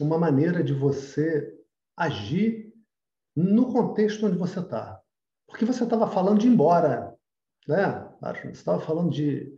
uma 0.00 0.18
maneira 0.18 0.62
de 0.62 0.72
você 0.72 1.56
agir 1.96 2.72
no 3.36 3.72
contexto 3.72 4.26
onde 4.26 4.36
você 4.36 4.58
está. 4.58 5.00
Porque 5.46 5.64
você 5.64 5.84
estava 5.84 6.10
falando 6.10 6.40
de 6.40 6.48
ir 6.48 6.50
embora, 6.50 7.14
né? 7.66 8.08
Você 8.20 8.48
estava 8.48 8.80
falando 8.80 9.10
de 9.10 9.56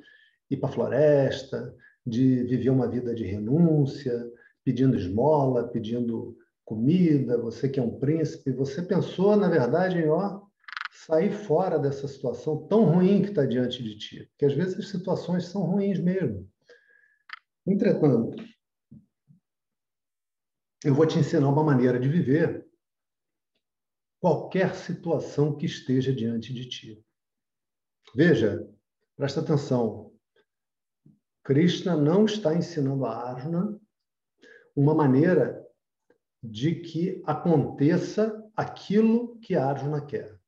ir 0.50 0.56
para 0.58 0.68
a 0.68 0.72
floresta, 0.72 1.74
de 2.06 2.44
viver 2.44 2.70
uma 2.70 2.88
vida 2.88 3.14
de 3.14 3.24
renúncia, 3.24 4.30
pedindo 4.64 4.96
esmola, 4.96 5.68
pedindo 5.68 6.36
comida, 6.70 7.36
você 7.36 7.68
que 7.68 7.80
é 7.80 7.82
um 7.82 7.98
príncipe, 7.98 8.52
você 8.52 8.80
pensou, 8.80 9.34
na 9.34 9.48
verdade, 9.48 9.98
em 9.98 10.08
ó, 10.08 10.40
sair 10.92 11.32
fora 11.32 11.80
dessa 11.80 12.06
situação 12.06 12.64
tão 12.68 12.84
ruim 12.84 13.22
que 13.22 13.30
está 13.30 13.44
diante 13.44 13.82
de 13.82 13.98
ti. 13.98 14.26
Porque 14.30 14.44
às 14.44 14.54
vezes 14.54 14.78
as 14.78 14.88
situações 14.88 15.46
são 15.46 15.62
ruins 15.62 15.98
mesmo. 15.98 16.48
Entretanto, 17.66 18.40
eu 20.84 20.94
vou 20.94 21.04
te 21.06 21.18
ensinar 21.18 21.48
uma 21.48 21.64
maneira 21.64 21.98
de 21.98 22.08
viver 22.08 22.64
qualquer 24.20 24.76
situação 24.76 25.56
que 25.56 25.66
esteja 25.66 26.14
diante 26.14 26.54
de 26.54 26.68
ti. 26.68 27.04
Veja, 28.14 28.64
presta 29.16 29.40
atenção. 29.40 30.14
Krishna 31.42 31.96
não 31.96 32.26
está 32.26 32.54
ensinando 32.54 33.04
a 33.06 33.28
Arjuna 33.28 33.76
uma 34.76 34.94
maneira 34.94 35.68
de 36.42 36.74
que 36.74 37.22
aconteça 37.26 38.42
aquilo 38.56 39.38
que 39.40 39.54
Arjuna 39.54 40.04
quer. 40.04 40.38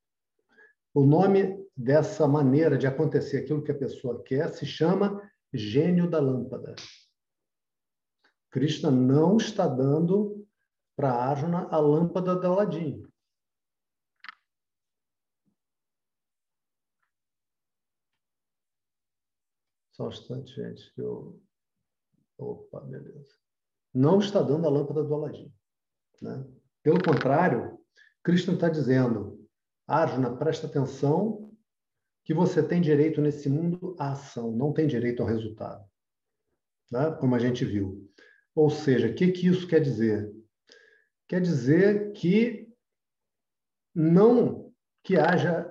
O 0.94 1.04
nome 1.04 1.66
dessa 1.76 2.26
maneira 2.26 2.76
de 2.76 2.86
acontecer 2.86 3.38
aquilo 3.38 3.62
que 3.62 3.72
a 3.72 3.78
pessoa 3.78 4.22
quer 4.22 4.48
se 4.50 4.66
chama 4.66 5.30
gênio 5.52 6.08
da 6.08 6.20
lâmpada. 6.20 6.74
Krishna 8.50 8.90
não 8.90 9.36
está 9.36 9.66
dando 9.66 10.46
para 10.94 11.12
Arjuna 11.12 11.68
a 11.68 11.78
lâmpada 11.78 12.38
da 12.38 12.48
Aladim. 12.48 13.02
Só 19.92 20.06
um 20.06 20.08
instante, 20.08 20.54
gente, 20.54 20.92
que 20.94 21.00
eu. 21.00 21.40
Opa, 22.38 22.80
beleza. 22.80 23.36
Não 23.94 24.18
está 24.18 24.42
dando 24.42 24.66
a 24.66 24.70
lâmpada 24.70 25.04
do 25.04 25.14
Aladim. 25.14 25.52
Né? 26.22 26.44
Pelo 26.82 27.02
contrário, 27.02 27.78
Krishna 28.22 28.54
está 28.54 28.68
dizendo, 28.68 29.44
Arjuna, 29.86 30.36
presta 30.36 30.66
atenção 30.66 31.52
que 32.24 32.32
você 32.32 32.62
tem 32.62 32.80
direito 32.80 33.20
nesse 33.20 33.48
mundo 33.48 33.96
à 33.98 34.12
ação, 34.12 34.52
não 34.52 34.72
tem 34.72 34.86
direito 34.86 35.22
ao 35.22 35.28
resultado. 35.28 35.84
Né? 36.90 37.10
Como 37.18 37.34
a 37.34 37.38
gente 37.38 37.64
viu. 37.64 38.08
Ou 38.54 38.70
seja, 38.70 39.08
o 39.08 39.14
que, 39.14 39.32
que 39.32 39.48
isso 39.48 39.66
quer 39.66 39.80
dizer? 39.80 40.32
Quer 41.26 41.40
dizer 41.40 42.12
que 42.12 42.68
não 43.94 44.72
que 45.02 45.16
haja 45.16 45.68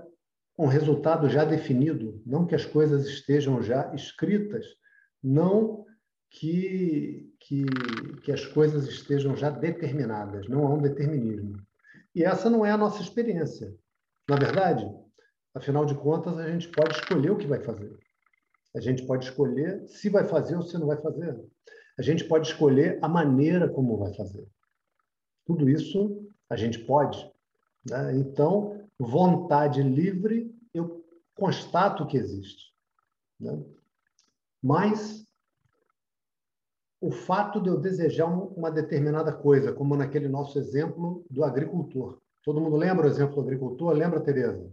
um 0.58 0.66
resultado 0.66 1.30
já 1.30 1.46
definido, 1.46 2.22
não 2.26 2.46
que 2.46 2.54
as 2.54 2.66
coisas 2.66 3.08
estejam 3.08 3.62
já 3.62 3.94
escritas, 3.96 4.66
não 5.24 5.86
que, 6.32 7.36
que, 7.40 7.66
que 8.24 8.32
as 8.32 8.46
coisas 8.46 8.88
estejam 8.88 9.36
já 9.36 9.50
determinadas, 9.50 10.48
não 10.48 10.66
há 10.66 10.74
um 10.74 10.82
determinismo. 10.82 11.62
E 12.16 12.24
essa 12.24 12.50
não 12.50 12.66
é 12.66 12.72
a 12.72 12.78
nossa 12.78 13.02
experiência. 13.02 13.76
Na 14.28 14.38
verdade, 14.38 14.90
afinal 15.54 15.86
de 15.86 15.94
contas, 15.94 16.38
a 16.38 16.50
gente 16.50 16.70
pode 16.70 16.96
escolher 16.96 17.32
o 17.32 17.38
que 17.38 17.46
vai 17.46 17.60
fazer. 17.60 17.96
A 18.74 18.80
gente 18.80 19.06
pode 19.06 19.26
escolher 19.26 19.86
se 19.88 20.10
vai 20.10 20.26
fazer 20.26 20.56
ou 20.56 20.64
se 20.64 20.78
não 20.78 20.88
vai 20.88 20.98
fazer. 21.02 21.38
A 22.00 22.02
gente 22.02 22.24
pode 22.24 22.48
escolher 22.48 22.98
a 23.02 23.10
maneira 23.10 23.68
como 23.68 23.98
vai 23.98 24.14
fazer. 24.14 24.48
Tudo 25.46 25.70
isso 25.70 26.26
a 26.50 26.56
gente 26.56 26.80
pode. 26.80 27.30
Né? 27.90 28.16
Então, 28.16 28.88
vontade 28.98 29.84
livre, 29.84 30.56
eu 30.74 31.06
constato 31.36 32.08
que 32.08 32.16
existe. 32.16 32.74
Né? 33.38 33.62
Mas 34.64 35.26
o 37.02 37.10
fato 37.10 37.60
de 37.60 37.68
eu 37.68 37.80
desejar 37.80 38.28
uma 38.28 38.70
determinada 38.70 39.34
coisa, 39.34 39.74
como 39.74 39.96
naquele 39.96 40.30
nosso 40.30 40.60
exemplo 40.60 41.26
do 41.32 41.44
agricultor. 41.44 42.22
Todo 42.44 42.62
mundo 42.62 42.76
lembra 42.76 43.08
o 43.08 43.10
exemplo 43.10 43.36
do 43.36 43.42
agricultor? 43.42 43.94
Lembra, 43.94 44.22
Tereza? 44.22 44.72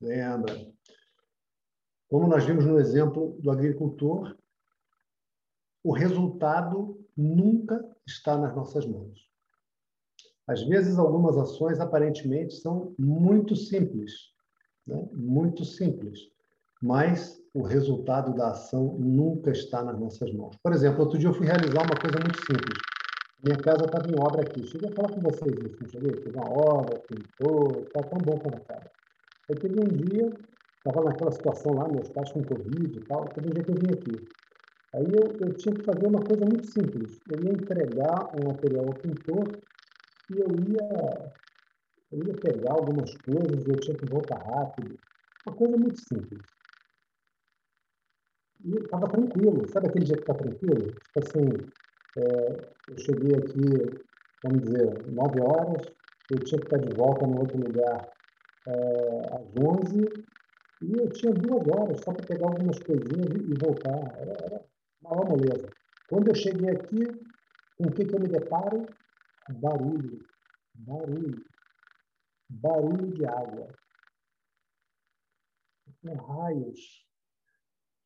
Lembra. 0.00 0.52
Como 2.08 2.26
nós 2.26 2.44
vimos 2.44 2.66
no 2.66 2.80
exemplo 2.80 3.38
do 3.40 3.50
agricultor, 3.52 4.36
o 5.84 5.92
resultado 5.92 7.00
nunca 7.16 7.88
está 8.04 8.36
nas 8.36 8.54
nossas 8.54 8.84
mãos. 8.84 9.30
Às 10.48 10.62
vezes, 10.64 10.98
algumas 10.98 11.38
ações 11.38 11.78
aparentemente 11.78 12.54
são 12.54 12.92
muito 12.98 13.54
simples, 13.54 14.12
né? 14.84 15.08
muito 15.12 15.64
simples, 15.64 16.18
mas 16.82 17.39
o 17.54 17.62
resultado 17.62 18.32
da 18.34 18.50
ação 18.50 18.96
nunca 18.98 19.50
está 19.50 19.82
nas 19.82 19.98
nossas 19.98 20.32
mãos. 20.32 20.56
Por 20.62 20.72
exemplo, 20.72 21.00
outro 21.00 21.18
dia 21.18 21.28
eu 21.28 21.34
fui 21.34 21.46
realizar 21.46 21.82
uma 21.82 22.00
coisa 22.00 22.18
muito 22.20 22.38
simples. 22.46 22.78
Minha 23.42 23.56
casa 23.56 23.84
estava 23.86 24.06
em 24.08 24.20
obra 24.20 24.42
aqui. 24.42 24.66
Cheguei 24.66 24.90
a 24.90 24.94
falar 24.94 25.08
com 25.08 25.20
vocês 25.20 25.52
isso, 25.58 25.76
não 25.80 25.88
cheguei? 25.88 26.12
Teve 26.12 26.36
uma 26.36 26.50
obra, 26.50 27.00
pintou, 27.08 27.82
está 27.82 28.02
tão 28.02 28.18
bom 28.18 28.38
como 28.38 28.60
casa. 28.64 28.90
Aí 29.48 29.56
teve 29.56 29.80
um 29.80 29.88
dia, 29.88 30.30
estava 30.76 31.04
naquela 31.04 31.32
situação 31.32 31.74
lá, 31.74 31.88
meus 31.88 32.08
pais 32.10 32.30
com 32.30 32.44
Covid 32.44 32.98
e 32.98 33.00
tal, 33.06 33.24
teve 33.28 33.48
um 33.48 33.52
dia 33.52 33.64
que 33.64 33.70
eu 33.70 33.74
vim 33.74 33.92
aqui. 33.94 34.28
Aí 34.94 35.06
eu, 35.06 35.48
eu 35.48 35.54
tinha 35.54 35.74
que 35.74 35.82
fazer 35.84 36.06
uma 36.06 36.20
coisa 36.20 36.44
muito 36.44 36.66
simples. 36.66 37.18
Eu 37.30 37.42
ia 37.42 37.52
entregar 37.52 38.30
um 38.36 38.48
material 38.48 38.86
ao 38.86 38.94
pintor 38.94 39.58
e 40.30 40.38
eu 40.38 40.48
ia, 40.68 41.32
eu 42.12 42.24
ia 42.26 42.34
pegar 42.34 42.72
algumas 42.72 43.16
coisas, 43.18 43.66
eu 43.66 43.76
tinha 43.76 43.96
que 43.96 44.06
voltar 44.06 44.38
rápido. 44.38 44.98
Uma 45.46 45.56
coisa 45.56 45.76
muito 45.76 45.98
simples. 45.98 46.42
E 48.64 48.76
estava 48.76 49.08
tranquilo. 49.08 49.66
Sabe 49.68 49.88
aquele 49.88 50.04
dia 50.04 50.16
que 50.16 50.22
está 50.22 50.34
tranquilo? 50.34 50.92
Tipo 50.92 51.18
assim, 51.18 51.72
é, 52.16 52.74
eu 52.88 52.98
cheguei 52.98 53.34
aqui, 53.36 54.04
vamos 54.42 54.62
dizer, 54.62 55.06
nove 55.12 55.40
horas, 55.40 55.86
eu 56.30 56.38
tinha 56.38 56.60
que 56.60 56.66
estar 56.66 56.78
de 56.78 56.94
volta 56.94 57.26
no 57.26 57.40
outro 57.40 57.58
lugar 57.58 58.08
é, 58.66 59.34
às 59.34 59.56
onze, 59.56 60.24
e 60.82 60.92
eu 60.98 61.10
tinha 61.12 61.32
duas 61.32 61.66
horas 61.68 62.00
só 62.00 62.12
para 62.12 62.26
pegar 62.26 62.46
algumas 62.46 62.78
coisinhas 62.80 63.30
e, 63.34 63.52
e 63.52 63.54
voltar. 63.58 64.18
Era, 64.18 64.32
era 64.44 64.64
uma 65.02 65.24
moleza. 65.24 65.72
Quando 66.06 66.28
eu 66.28 66.34
cheguei 66.34 66.70
aqui, 66.70 67.04
com 67.76 67.86
o 67.86 67.92
que, 67.92 68.04
que 68.04 68.14
eu 68.14 68.20
me 68.20 68.28
deparo? 68.28 68.88
Barulho, 69.48 70.26
barulho, 70.74 71.44
barulho 72.48 73.10
de 73.12 73.24
água. 73.24 73.68
Com 76.02 76.14
raios, 76.14 77.09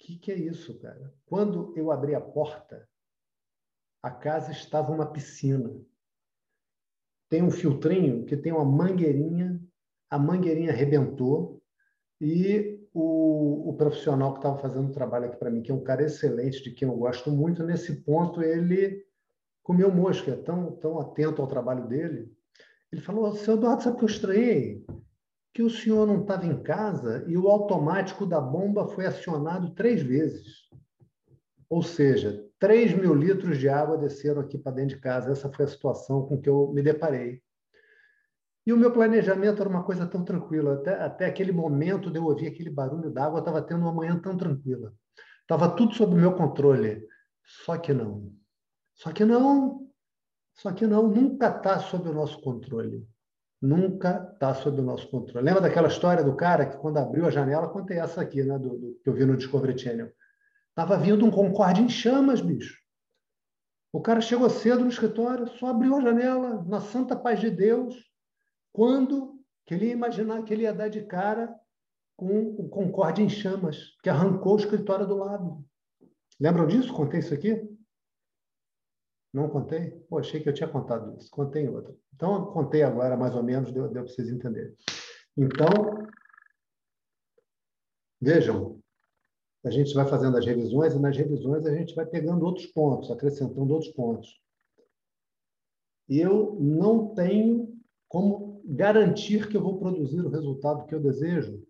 que, 0.05 0.19
que 0.19 0.33
é 0.33 0.37
isso, 0.37 0.79
cara? 0.79 1.13
Quando 1.25 1.73
eu 1.75 1.91
abri 1.91 2.15
a 2.15 2.21
porta, 2.21 2.87
a 4.03 4.11
casa 4.11 4.53
estava 4.53 4.93
uma 4.93 5.07
piscina. 5.07 5.75
Tem 7.31 7.43
um 7.43 7.51
filtrinho 7.51 8.27
que 8.27 8.37
tem 8.37 8.53
uma 8.53 8.65
mangueirinha, 8.65 9.59
a 10.11 10.19
mangueirinha 10.19 10.73
arrebentou 10.73 11.63
e 12.21 12.87
o, 12.93 13.71
o 13.71 13.77
profissional 13.77 14.35
que 14.35 14.41
estava 14.41 14.59
fazendo 14.59 14.91
o 14.91 14.93
trabalho 14.93 15.27
aqui 15.27 15.39
para 15.39 15.51
mim, 15.51 15.63
que 15.63 15.71
é 15.71 15.75
um 15.75 15.83
cara 15.83 16.05
excelente, 16.05 16.63
de 16.63 16.73
quem 16.73 16.87
eu 16.87 16.97
gosto 16.97 17.31
muito, 17.31 17.65
nesse 17.65 18.03
ponto 18.03 18.43
ele 18.43 19.03
comeu 19.63 19.91
mosca, 19.91 20.37
tão, 20.37 20.73
tão 20.73 21.01
atento 21.01 21.41
ao 21.41 21.49
trabalho 21.49 21.89
dele. 21.89 22.31
Ele 22.93 23.01
falou, 23.01 23.35
seu 23.35 23.55
Eduardo, 23.55 23.83
sabe 23.83 23.97
que 23.97 24.05
eu 24.05 24.09
estranhei? 24.09 24.85
Que 25.55 25.63
o 25.63 25.71
senhor 25.71 26.05
não 26.05 26.23
estava 26.23 26.45
em 26.45 26.61
casa 26.61 27.25
e 27.29 27.39
o 27.39 27.49
automático 27.49 28.27
da 28.27 28.41
bomba 28.41 28.89
foi 28.89 29.07
acionado 29.07 29.73
três 29.73 30.03
vezes. 30.03 30.69
Ou 31.71 31.81
seja, 31.81 32.45
3 32.59 32.95
mil 32.95 33.15
litros 33.15 33.59
de 33.59 33.69
água 33.69 33.97
desceram 33.97 34.41
aqui 34.41 34.59
para 34.59 34.73
dentro 34.73 34.97
de 34.97 35.01
casa. 35.01 35.31
Essa 35.31 35.49
foi 35.49 35.65
a 35.65 35.69
situação 35.69 36.27
com 36.27 36.41
que 36.41 36.49
eu 36.49 36.73
me 36.73 36.83
deparei. 36.83 37.41
E 38.67 38.73
o 38.73 38.77
meu 38.77 38.93
planejamento 38.93 39.61
era 39.61 39.69
uma 39.69 39.85
coisa 39.85 40.05
tão 40.07 40.25
tranquila. 40.25 40.75
Até, 40.75 40.95
até 41.01 41.27
aquele 41.27 41.53
momento 41.53 42.11
de 42.11 42.19
eu 42.19 42.25
ouvir 42.25 42.49
aquele 42.49 42.71
barulho 42.71 43.11
d'água, 43.11 43.39
estava 43.39 43.63
tendo 43.63 43.83
uma 43.83 43.93
manhã 43.93 44.19
tão 44.19 44.37
tranquila. 44.37 44.93
Estava 45.43 45.71
tudo 45.77 45.95
sob 45.95 46.15
o 46.15 46.19
meu 46.19 46.35
controle. 46.35 47.07
Só 47.45 47.79
que 47.79 47.93
não. 47.93 48.33
Só 48.95 49.13
que 49.13 49.25
não. 49.25 49.89
Só 50.57 50.73
que 50.73 50.87
não. 50.87 51.07
Nunca 51.07 51.49
está 51.49 51.79
sob 51.79 52.09
o 52.09 52.15
nosso 52.15 52.41
controle 52.41 53.07
nunca 53.65 54.31
está 54.35 54.53
sob 54.53 54.79
o 54.79 54.85
nosso 54.85 55.09
controle. 55.09 55.45
Lembra 55.45 55.63
daquela 55.63 55.89
história 55.89 56.23
do 56.23 56.37
cara 56.37 56.67
que, 56.67 56.77
quando 56.77 56.99
abriu 56.99 57.27
a 57.27 57.31
janela, 57.31 57.69
contei 57.69 57.99
essa 57.99 58.21
aqui, 58.21 58.43
né, 58.43 58.59
do, 58.59 58.77
do 58.77 59.01
que 59.03 59.09
eu 59.09 59.15
vi 59.15 59.25
no 59.25 59.37
Discovery 59.37 59.79
Channel. 59.79 60.13
Estava 60.69 60.99
vindo 60.99 61.25
um 61.25 61.31
Concorde 61.31 61.81
em 61.81 61.89
chamas, 61.89 62.43
bicho. 62.43 62.79
O 63.91 64.03
cara 64.03 64.21
chegou 64.21 64.51
cedo 64.51 64.81
no 64.81 64.91
escritório, 64.91 65.49
só 65.49 65.69
abriu 65.69 65.97
a 65.97 66.01
janela, 66.01 66.63
na 66.65 66.81
santa 66.81 67.17
paz 67.17 67.41
de 67.41 67.49
Deus, 67.49 67.95
quando 68.71 69.41
que 69.67 69.73
ele 69.73 69.87
ia 69.87 69.93
imaginar 69.93 70.43
que 70.43 70.53
ele 70.53 70.65
ia 70.65 70.75
dar 70.75 70.89
de 70.89 71.03
cara 71.07 71.55
com 72.17 72.55
o 72.59 72.69
Concorde 72.69 73.23
em 73.23 73.31
chamas, 73.31 73.97
que 74.03 74.11
arrancou 74.11 74.55
o 74.55 74.59
escritório 74.59 75.07
do 75.07 75.17
lado. 75.17 75.65
Lembram 76.39 76.67
disso? 76.67 76.93
Contei 76.93 77.21
isso 77.21 77.33
aqui? 77.33 77.67
Não 79.35 79.49
contei? 79.49 79.91
Pô, 80.09 80.19
achei 80.21 80.41
que 80.41 80.49
eu 80.49 80.55
tinha 80.55 80.69
contado 80.69 81.19
isso. 81.19 81.29
Contei 81.29 81.69
outra. 81.69 81.93
Então, 82.15 82.53
contei 82.53 82.85
agora, 82.85 83.17
mais 83.17 83.35
ou 83.35 83.43
menos, 83.43 83.73
deu, 83.73 83.89
deu 83.89 84.05
para 84.05 84.13
vocês 84.13 84.29
entenderem. 84.29 84.73
Então, 85.37 86.07
vejam, 88.21 88.81
a 89.65 89.71
gente 89.71 89.93
vai 89.93 90.07
fazendo 90.07 90.37
as 90.37 90.47
revisões 90.47 90.95
e 90.95 91.01
nas 91.01 91.17
revisões 91.17 91.67
a 91.67 91.75
gente 91.75 91.97
vai 91.97 92.07
pegando 92.07 92.45
outros 92.47 92.67
pontos, 92.67 93.11
acrescentando 93.11 93.75
outros 93.75 93.93
pontos. 93.93 94.41
Eu 96.09 96.57
não 96.61 97.13
tenho 97.13 97.77
como 98.07 98.63
garantir 98.65 99.49
que 99.49 99.57
eu 99.57 99.63
vou 99.63 99.81
produzir 99.81 100.21
o 100.21 100.31
resultado 100.31 100.87
que 100.87 100.95
eu 100.95 101.01
desejo, 101.01 101.61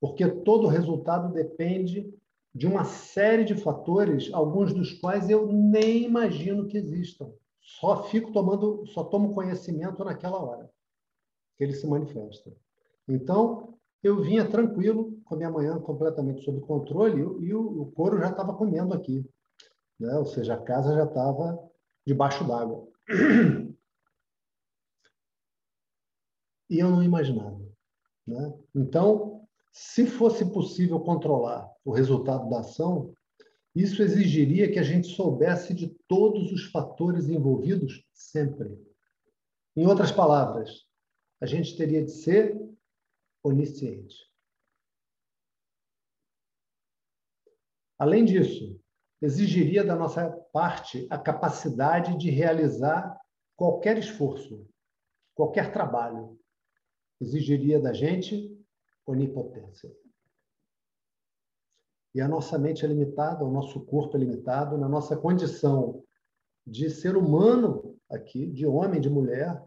porque 0.00 0.28
todo 0.28 0.66
resultado 0.66 1.32
depende 1.32 2.12
de 2.54 2.66
uma 2.66 2.84
série 2.84 3.44
de 3.44 3.56
fatores, 3.56 4.32
alguns 4.32 4.72
dos 4.72 4.92
quais 4.92 5.28
eu 5.28 5.50
nem 5.50 6.04
imagino 6.04 6.66
que 6.66 6.78
existam. 6.78 7.32
Só 7.60 8.04
fico 8.04 8.32
tomando, 8.32 8.86
só 8.86 9.02
tomo 9.02 9.34
conhecimento 9.34 10.04
naquela 10.04 10.40
hora 10.40 10.70
que 11.56 11.64
ele 11.64 11.72
se 11.72 11.86
manifesta. 11.86 12.52
Então, 13.08 13.76
eu 14.02 14.22
vinha 14.22 14.48
tranquilo, 14.48 15.18
com 15.24 15.34
a 15.34 15.38
minha 15.38 15.50
manhã 15.50 15.80
completamente 15.80 16.44
sob 16.44 16.60
controle, 16.60 17.20
e 17.20 17.54
o, 17.54 17.82
o 17.82 17.92
couro 17.92 18.18
já 18.18 18.28
estava 18.28 18.54
comendo 18.54 18.94
aqui. 18.94 19.24
Né? 19.98 20.14
Ou 20.16 20.26
seja, 20.26 20.54
a 20.54 20.62
casa 20.62 20.94
já 20.94 21.04
estava 21.04 21.58
debaixo 22.06 22.44
d'água. 22.44 22.86
E 26.70 26.78
eu 26.78 26.90
não 26.90 27.02
imaginava. 27.02 27.60
Né? 28.26 28.54
Então, 28.74 29.33
se 29.74 30.06
fosse 30.06 30.52
possível 30.52 31.00
controlar 31.00 31.68
o 31.84 31.90
resultado 31.90 32.48
da 32.48 32.60
ação, 32.60 33.12
isso 33.74 34.04
exigiria 34.04 34.70
que 34.70 34.78
a 34.78 34.84
gente 34.84 35.08
soubesse 35.08 35.74
de 35.74 35.88
todos 36.06 36.52
os 36.52 36.66
fatores 36.66 37.28
envolvidos 37.28 38.06
sempre. 38.14 38.78
Em 39.76 39.84
outras 39.84 40.12
palavras, 40.12 40.86
a 41.40 41.46
gente 41.46 41.76
teria 41.76 42.04
de 42.04 42.12
ser 42.12 42.56
onisciente. 43.42 44.14
Além 47.98 48.24
disso, 48.24 48.80
exigiria 49.20 49.84
da 49.84 49.96
nossa 49.96 50.30
parte 50.52 51.04
a 51.10 51.18
capacidade 51.18 52.16
de 52.16 52.30
realizar 52.30 53.20
qualquer 53.56 53.98
esforço, 53.98 54.68
qualquer 55.34 55.72
trabalho. 55.72 56.38
Exigiria 57.20 57.80
da 57.80 57.92
gente 57.92 58.54
onipotência. 59.06 59.94
E 62.14 62.20
a 62.20 62.28
nossa 62.28 62.58
mente 62.58 62.84
é 62.84 62.88
limitada, 62.88 63.44
o 63.44 63.50
nosso 63.50 63.84
corpo 63.84 64.16
é 64.16 64.20
limitado, 64.20 64.78
na 64.78 64.88
nossa 64.88 65.16
condição 65.16 66.04
de 66.66 66.88
ser 66.88 67.16
humano 67.16 67.98
aqui, 68.08 68.46
de 68.46 68.66
homem, 68.66 69.00
de 69.00 69.10
mulher, 69.10 69.62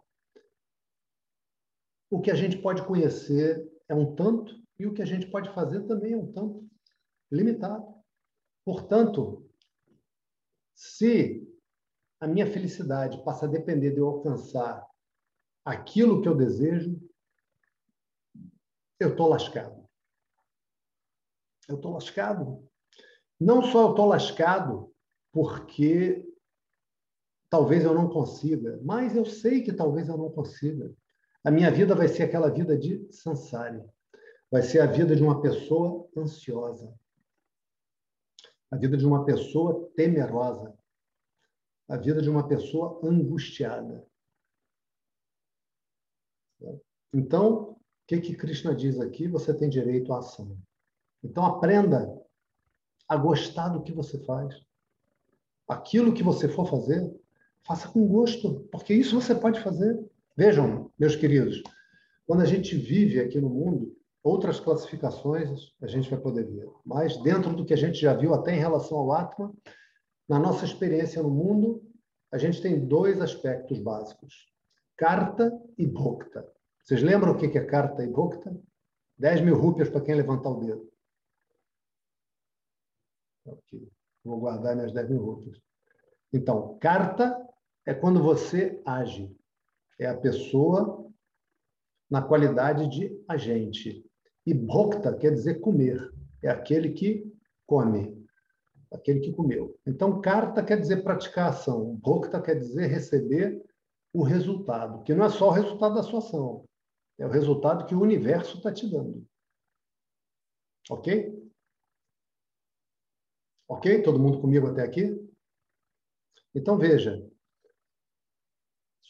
o 2.09 2.21
que 2.21 2.31
a 2.31 2.35
gente 2.35 2.57
pode 2.57 2.85
conhecer 2.85 3.69
é 3.89 3.93
um 3.93 4.15
tanto 4.15 4.55
e 4.79 4.87
o 4.87 4.93
que 4.93 5.01
a 5.01 5.05
gente 5.05 5.27
pode 5.27 5.49
fazer 5.49 5.85
também 5.85 6.13
é 6.13 6.17
um 6.17 6.31
tanto 6.31 6.65
limitado. 7.29 7.85
Portanto, 8.63 9.47
Se 10.79 11.43
a 12.19 12.27
minha 12.27 12.45
felicidade 12.45 13.23
passa 13.23 13.47
a 13.47 13.49
depender 13.49 13.91
de 13.91 13.97
eu 13.97 14.07
alcançar 14.07 14.85
aquilo 15.65 16.21
que 16.21 16.27
eu 16.27 16.35
desejo, 16.35 17.01
eu 18.99 19.09
estou 19.09 19.27
lascado. 19.27 19.87
Eu 21.67 21.75
estou 21.75 21.93
lascado. 21.93 22.67
Não 23.39 23.61
só 23.61 23.83
eu 23.83 23.89
estou 23.91 24.05
lascado 24.05 24.93
porque 25.31 26.27
talvez 27.49 27.83
eu 27.83 27.93
não 27.93 28.09
consiga, 28.09 28.79
mas 28.83 29.15
eu 29.15 29.25
sei 29.25 29.61
que 29.61 29.73
talvez 29.73 30.09
eu 30.09 30.17
não 30.17 30.31
consiga. 30.31 30.93
A 31.43 31.51
minha 31.51 31.71
vida 31.71 31.95
vai 31.95 32.07
ser 32.07 32.23
aquela 32.23 32.49
vida 32.49 32.77
de 32.77 33.07
sansari. 33.11 33.83
Vai 34.49 34.63
ser 34.63 34.79
a 34.79 34.85
vida 34.85 35.15
de 35.15 35.23
uma 35.23 35.41
pessoa 35.41 36.09
ansiosa. 36.17 36.93
A 38.71 38.77
vida 38.77 38.97
de 38.97 39.05
uma 39.05 39.25
pessoa 39.25 39.89
temerosa. 39.95 40.77
A 41.87 41.97
vida 41.97 42.21
de 42.21 42.29
uma 42.29 42.47
pessoa 42.47 42.99
angustiada. 43.03 44.05
Então, 47.13 47.76
que, 48.07 48.21
que 48.21 48.35
Krishna 48.35 48.73
diz 48.73 48.99
aqui? 48.99 49.27
Você 49.27 49.53
tem 49.53 49.69
direito 49.69 50.13
à 50.13 50.19
ação. 50.19 50.57
Então, 51.21 51.45
aprenda 51.45 52.09
a 53.07 53.17
gostar 53.17 53.69
do 53.69 53.83
que 53.83 53.91
você 53.91 54.17
faz. 54.23 54.55
Aquilo 55.67 56.13
que 56.13 56.23
você 56.23 56.47
for 56.47 56.69
fazer, 56.69 57.13
faça 57.65 57.89
com 57.89 58.07
gosto, 58.07 58.67
porque 58.71 58.93
isso 58.93 59.19
você 59.19 59.35
pode 59.35 59.59
fazer. 59.59 59.99
Vejam, 60.37 60.89
meus 60.97 61.15
queridos, 61.15 61.61
quando 62.25 62.41
a 62.41 62.45
gente 62.45 62.75
vive 62.77 63.19
aqui 63.19 63.41
no 63.41 63.49
mundo, 63.49 63.93
outras 64.23 64.59
classificações 64.59 65.73
a 65.81 65.87
gente 65.87 66.09
vai 66.09 66.19
poder 66.19 66.45
ver. 66.45 66.69
Mas 66.85 67.17
dentro 67.17 67.53
do 67.53 67.65
que 67.65 67.73
a 67.73 67.77
gente 67.77 67.99
já 67.99 68.13
viu 68.13 68.33
até 68.33 68.55
em 68.55 68.59
relação 68.59 68.97
ao 68.97 69.11
Atma, 69.11 69.53
na 70.29 70.39
nossa 70.39 70.63
experiência 70.63 71.21
no 71.21 71.29
mundo, 71.29 71.83
a 72.31 72.37
gente 72.37 72.61
tem 72.61 72.85
dois 72.85 73.19
aspectos 73.19 73.79
básicos: 73.79 74.47
carta 74.95 75.51
e 75.77 75.85
bhokta. 75.85 76.45
Vocês 76.87 77.03
lembram 77.03 77.33
o 77.33 77.37
que 77.37 77.57
é 77.57 77.65
carta 77.65 78.01
e 78.01 78.07
bhokta? 78.07 78.57
10 79.17 79.41
mil 79.41 79.57
rúpias 79.57 79.89
para 79.89 79.99
quem 79.99 80.15
levantar 80.15 80.51
o 80.51 80.59
dedo. 80.61 80.89
Vou 84.23 84.39
guardar 84.39 84.73
minhas 84.73 84.93
10 84.93 85.09
mil 85.09 85.21
rúpias. 85.21 85.61
Então, 86.31 86.77
carta 86.79 87.45
é 87.85 87.93
quando 87.93 88.23
você 88.23 88.81
age. 88.85 89.35
É 89.99 90.05
a 90.05 90.15
pessoa 90.15 91.11
na 92.09 92.21
qualidade 92.21 92.87
de 92.87 93.21
agente. 93.27 94.09
E 94.45 94.53
bhokta 94.53 95.13
quer 95.13 95.33
dizer 95.33 95.59
comer. 95.59 96.13
É 96.41 96.47
aquele 96.47 96.93
que 96.93 97.29
come. 97.65 98.25
Aquele 98.93 99.19
que 99.19 99.33
comeu. 99.33 99.77
Então, 99.85 100.21
carta 100.21 100.63
quer 100.63 100.79
dizer 100.79 101.03
praticar 101.03 101.49
ação. 101.49 101.97
Bhokta 101.97 102.41
quer 102.41 102.55
dizer 102.55 102.87
receber 102.87 103.61
o 104.13 104.23
resultado, 104.23 105.03
que 105.03 105.13
não 105.13 105.25
é 105.25 105.29
só 105.29 105.49
o 105.49 105.51
resultado 105.51 105.95
da 105.95 106.01
sua 106.01 106.19
ação, 106.19 106.65
é 107.17 107.25
o 107.25 107.31
resultado 107.31 107.85
que 107.85 107.95
o 107.95 108.01
universo 108.01 108.57
está 108.57 108.71
te 108.71 108.89
dando. 108.89 109.25
Ok? 110.89 111.51
Ok? 113.67 114.01
Todo 114.03 114.19
mundo 114.19 114.39
comigo 114.39 114.67
até 114.67 114.83
aqui? 114.83 115.27
Então, 116.53 116.77
veja. 116.77 117.23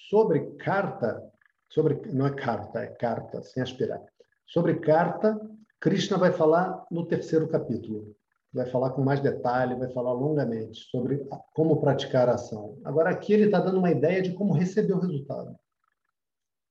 Sobre 0.09 0.55
carta, 0.55 1.21
sobre, 1.69 1.95
não 2.13 2.27
é 2.27 2.33
carta, 2.33 2.79
é 2.79 2.87
carta, 2.87 3.41
sem 3.43 3.61
aspirar. 3.61 4.01
Sobre 4.45 4.79
carta, 4.79 5.37
Krishna 5.79 6.17
vai 6.17 6.31
falar 6.31 6.85
no 6.89 7.05
terceiro 7.05 7.47
capítulo. 7.49 8.15
Vai 8.53 8.65
falar 8.65 8.91
com 8.91 9.03
mais 9.03 9.19
detalhe, 9.19 9.75
vai 9.75 9.91
falar 9.91 10.13
longamente 10.13 10.79
sobre 10.89 11.27
como 11.53 11.81
praticar 11.81 12.29
a 12.29 12.35
ação. 12.35 12.79
Agora, 12.85 13.09
aqui 13.09 13.33
ele 13.33 13.45
está 13.45 13.59
dando 13.59 13.77
uma 13.77 13.91
ideia 13.91 14.21
de 14.21 14.33
como 14.33 14.53
receber 14.53 14.93
o 14.93 14.99
resultado. 14.99 15.55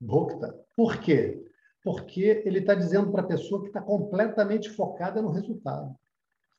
Bhokta. 0.01 0.66
Por 0.77 1.01
quê? 1.01 1.43
Porque 1.83 2.43
ele 2.45 2.59
está 2.59 2.75
dizendo 2.75 3.11
para 3.11 3.23
a 3.23 3.27
pessoa 3.27 3.63
que 3.63 3.69
está 3.69 3.81
completamente 3.81 4.69
focada 4.69 5.23
no 5.23 5.31
resultado. 5.31 5.97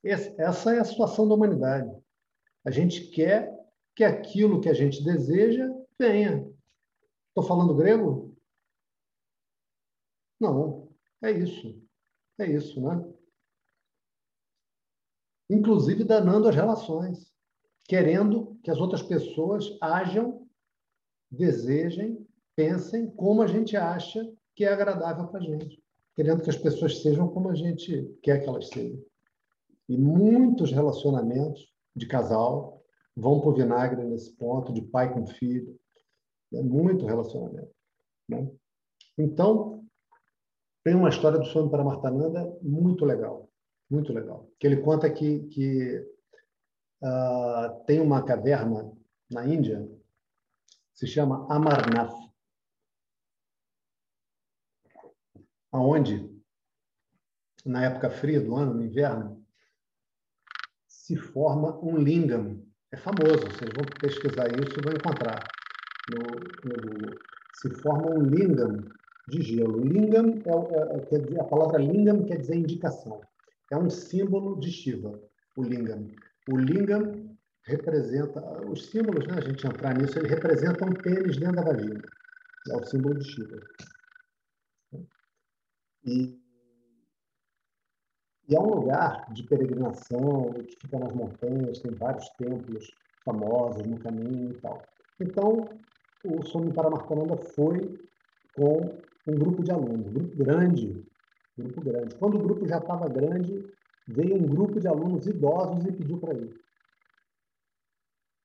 Essa 0.04 0.74
é 0.74 0.80
a 0.80 0.86
situação 0.86 1.28
da 1.28 1.36
humanidade. 1.36 1.92
A 2.66 2.72
gente 2.72 3.10
quer 3.12 3.56
que 3.96 4.04
aquilo 4.04 4.60
que 4.60 4.70
a 4.70 4.74
gente 4.74 5.04
deseja 5.04 5.70
venha. 6.00 6.52
Estou 7.30 7.44
falando 7.44 7.76
grego? 7.76 8.36
Não, 10.40 10.90
é 11.22 11.32
isso. 11.32 11.82
É 12.40 12.46
isso, 12.46 12.82
né? 12.82 13.14
Inclusive 15.50 16.04
danando 16.04 16.48
as 16.48 16.56
relações, 16.56 17.34
querendo 17.86 18.60
que 18.64 18.70
as 18.70 18.80
outras 18.80 19.02
pessoas 19.02 19.78
ajam, 19.82 20.48
desejem, 21.32 22.27
pensem 22.58 23.08
como 23.12 23.44
a 23.44 23.48
gente 23.48 23.78
acha 23.78 24.28
que 24.56 24.66
é 24.66 24.74
agradável 24.74 25.28
para 25.28 25.40
a 25.40 25.44
gente, 25.44 25.80
querendo 26.16 26.42
que 26.42 26.50
as 26.50 26.58
pessoas 26.58 27.04
sejam 27.04 27.28
como 27.28 27.50
a 27.50 27.56
gente 27.56 28.04
quer 28.24 28.40
que 28.40 28.50
elas 28.50 28.68
sejam. 28.70 29.00
E 29.88 29.96
muitos 29.96 30.72
relacionamentos 30.72 31.72
de 31.96 32.08
casal 32.08 32.84
vão 33.16 33.40
para 33.40 33.50
o 33.50 33.54
vinagre 33.54 34.04
nesse 34.04 34.36
ponto, 34.36 34.74
de 34.74 34.82
pai 34.82 35.14
com 35.14 35.28
filho. 35.28 35.80
É 36.52 36.62
muito 36.62 37.06
relacionamento. 37.06 37.72
Né? 38.28 38.50
Então, 39.16 39.86
tem 40.84 40.96
uma 40.96 41.10
história 41.10 41.38
do 41.38 41.46
Swami 41.46 41.70
Paramartananda 41.70 42.58
muito 42.62 43.06
legal, 43.06 43.48
muito 43.90 44.12
legal. 44.12 44.50
Que 44.60 44.66
ele 44.66 44.78
conta 44.78 45.10
que, 45.12 45.42
que 45.50 46.00
uh, 47.04 47.86
tem 47.86 48.02
uma 48.02 48.24
caverna 48.24 48.92
na 49.30 49.46
Índia, 49.46 49.88
se 50.94 51.06
chama 51.06 51.46
Amarnath, 51.54 52.27
aonde 55.72 56.30
na 57.66 57.84
época 57.84 58.10
fria 58.10 58.40
do 58.40 58.56
ano, 58.56 58.74
no 58.74 58.84
inverno, 58.84 59.46
se 60.88 61.16
forma 61.16 61.78
um 61.84 61.98
lingam. 61.98 62.64
É 62.92 62.98
famoso, 62.98 63.48
vocês 63.48 63.72
vão 63.76 63.86
pesquisar 64.00 64.48
isso 64.48 64.80
e 64.80 64.82
vão 64.82 64.94
encontrar 64.94 65.44
no, 66.10 66.20
no 66.70 66.82
Google. 66.82 67.20
Se 67.54 67.70
forma 67.82 68.12
um 68.12 68.22
lingam 68.22 68.84
de 69.28 69.42
gelo. 69.42 69.84
Lingam, 69.84 70.42
é, 70.46 71.16
é, 71.16 71.36
é, 71.36 71.42
a 71.42 71.44
palavra 71.44 71.80
lingam 71.80 72.24
quer 72.24 72.38
dizer 72.38 72.56
indicação. 72.56 73.22
É 73.72 73.78
um 73.78 73.90
símbolo 73.90 74.60
de 74.60 74.72
Shiva, 74.72 75.20
o 75.58 75.64
lingam. 75.64 76.08
O 76.50 76.58
lingam 76.58 77.38
representa, 77.64 78.42
os 78.70 78.90
símbolos, 78.90 79.28
né, 79.28 79.36
a 79.38 79.42
gente 79.42 79.68
entrar 79.68 79.94
nisso, 79.98 80.18
ele 80.18 80.30
representa 80.30 80.86
um 80.86 80.94
pênis 80.94 81.38
dentro 81.38 81.58
da 81.58 81.64
vagina. 81.64 82.02
É 82.70 82.76
o 82.78 82.84
símbolo 82.86 83.20
de 83.20 83.26
Shiva. 83.26 83.60
E 86.08 86.48
e 88.50 88.56
é 88.56 88.60
um 88.60 88.76
lugar 88.76 89.26
de 89.34 89.44
peregrinação 89.44 90.54
que 90.54 90.78
fica 90.80 90.98
nas 90.98 91.14
montanhas, 91.14 91.80
tem 91.80 91.92
vários 91.96 92.30
templos 92.30 92.88
famosos 93.26 93.86
no 93.86 94.00
caminho 94.00 94.52
e 94.52 94.62
tal. 94.62 94.88
Então, 95.20 95.68
o 96.24 96.42
Swami 96.46 96.74
Paramartananda 96.74 97.36
foi 97.36 98.00
com 98.56 99.02
um 99.28 99.36
grupo 99.38 99.62
de 99.62 99.72
alunos, 99.72 100.08
um 100.08 100.14
grupo 100.14 100.38
grande, 100.38 101.06
grupo 101.58 101.82
grande. 101.82 102.16
Quando 102.16 102.36
o 102.36 102.44
grupo 102.44 102.66
já 102.66 102.78
estava 102.78 103.10
grande, 103.10 103.70
veio 104.08 104.36
um 104.38 104.48
grupo 104.48 104.80
de 104.80 104.88
alunos 104.88 105.28
idosos 105.28 105.86
e 105.86 105.92
pediu 105.92 106.18
para 106.18 106.34
ir. 106.34 106.58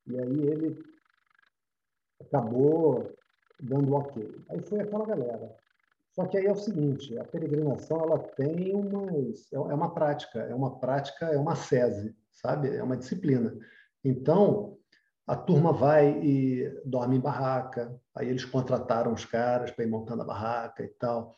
E 0.09 0.19
aí 0.19 0.49
ele 0.49 0.85
acabou 2.21 3.09
dando 3.61 3.95
ok. 3.95 4.45
Aí 4.49 4.61
foi 4.63 4.81
aquela 4.81 5.07
galera. 5.07 5.62
Só 6.15 6.27
que 6.27 6.37
aí 6.37 6.47
é 6.47 6.53
o 6.53 6.57
seguinte, 6.57 7.19
a 7.19 7.25
peregrinação 7.25 7.99
ela 8.01 8.19
tem 8.19 8.75
umas, 8.75 9.51
é, 9.51 9.57
é 9.57 9.75
uma 9.75 9.95
prática, 9.95 10.41
é 10.41 10.55
uma 10.55 10.79
prática, 10.79 11.27
é 11.27 11.39
uma 11.39 11.57
sese, 11.57 12.15
sabe? 12.31 12.69
É 12.77 12.83
uma 12.83 12.97
disciplina. 12.97 13.57
Então, 14.05 14.77
a 15.27 15.35
turma 15.37 15.73
vai 15.73 16.21
e 16.23 16.81
dorme 16.85 17.17
em 17.17 17.21
barraca, 17.21 17.99
aí 18.15 18.29
eles 18.29 18.45
contrataram 18.45 19.13
os 19.13 19.25
caras 19.25 19.71
para 19.71 19.85
ir 19.85 19.89
montando 19.89 20.23
a 20.23 20.27
barraca 20.27 20.85
e 20.85 20.89
tal. 20.89 21.35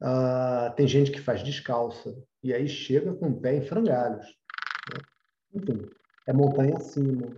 Uh, 0.00 0.72
tem 0.76 0.86
gente 0.86 1.10
que 1.10 1.20
faz 1.20 1.42
descalça, 1.42 2.14
e 2.42 2.52
aí 2.52 2.68
chega 2.68 3.14
com 3.14 3.28
o 3.30 3.40
pé 3.40 3.56
em 3.56 3.62
frangalhos. 3.62 4.26
Né? 4.92 5.00
Enfim, 5.54 5.90
é 6.26 6.32
montanha 6.32 6.76
acima, 6.76 7.28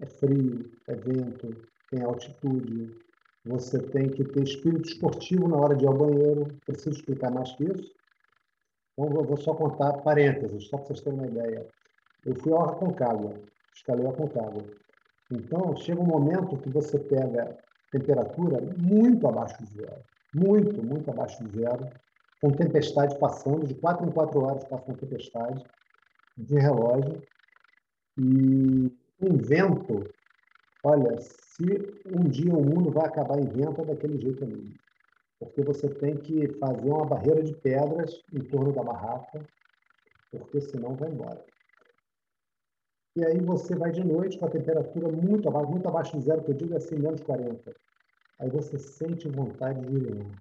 é 0.00 0.06
frio, 0.06 0.70
é 0.86 0.94
vento, 0.94 1.56
tem 1.90 2.02
altitude, 2.02 2.94
você 3.46 3.78
tem 3.78 4.08
que 4.08 4.24
ter 4.24 4.42
espírito 4.42 4.88
esportivo 4.88 5.46
na 5.48 5.56
hora 5.56 5.76
de 5.76 5.84
ir 5.84 5.88
ao 5.88 5.96
banheiro. 5.96 6.46
Preciso 6.66 6.96
explicar 6.96 7.30
mais 7.30 7.52
que 7.52 7.64
isso? 7.64 7.94
Então, 8.98 9.24
vou 9.24 9.36
só 9.36 9.54
contar 9.54 9.92
parênteses, 9.98 10.68
só 10.68 10.78
para 10.78 10.86
vocês 10.86 11.00
terem 11.02 11.18
uma 11.18 11.28
ideia. 11.28 11.66
Eu 12.24 12.34
fui 12.36 12.52
ao 12.52 12.70
Aconcagua, 12.70 13.34
escalei 13.74 14.06
a 14.06 14.10
Aconcagua. 14.10 14.64
Então, 15.30 15.76
chega 15.76 16.00
um 16.00 16.06
momento 16.06 16.56
que 16.58 16.70
você 16.70 16.98
pega 16.98 17.56
temperatura 17.92 18.60
muito 18.78 19.28
abaixo 19.28 19.62
de 19.62 19.74
zero. 19.74 20.02
Muito, 20.34 20.82
muito 20.82 21.10
abaixo 21.10 21.44
de 21.44 21.60
zero. 21.60 21.88
Com 22.40 22.50
tempestade 22.50 23.18
passando, 23.18 23.66
de 23.66 23.74
quatro 23.74 24.06
em 24.06 24.10
quatro 24.10 24.40
horas 24.40 24.64
passa 24.64 24.84
uma 24.86 24.96
tempestade 24.96 25.64
de 26.36 26.58
relógio. 26.58 27.22
E 28.18 28.92
um 29.20 29.36
vento, 29.36 30.08
olha, 30.82 31.18
se 31.20 31.64
um 32.04 32.28
dia 32.28 32.52
o 32.52 32.64
mundo 32.64 32.90
vai 32.90 33.06
acabar 33.06 33.38
em 33.38 33.46
vento, 33.46 33.80
é 33.80 33.84
daquele 33.84 34.18
jeito 34.20 34.46
mesmo. 34.46 34.74
Porque 35.38 35.62
você 35.62 35.88
tem 35.88 36.16
que 36.16 36.48
fazer 36.58 36.88
uma 36.88 37.04
barreira 37.04 37.42
de 37.42 37.54
pedras 37.54 38.24
em 38.32 38.40
torno 38.44 38.72
da 38.72 38.82
barraca, 38.82 39.46
porque 40.30 40.60
senão 40.60 40.94
vai 40.96 41.10
embora. 41.10 41.44
E 43.16 43.24
aí 43.24 43.40
você 43.40 43.74
vai 43.74 43.90
de 43.90 44.04
noite 44.04 44.38
com 44.38 44.46
a 44.46 44.50
temperatura 44.50 45.10
muito 45.10 45.48
abaixo, 45.48 45.70
muito 45.70 45.88
abaixo 45.88 46.18
de 46.18 46.24
zero, 46.24 46.44
que 46.44 46.50
eu 46.50 46.56
digo 46.56 46.76
assim, 46.76 46.96
menos 46.96 47.22
40. 47.22 47.74
Aí 48.38 48.50
você 48.50 48.78
sente 48.78 49.28
vontade 49.28 49.80
de 49.80 49.96
urinar. 49.96 50.36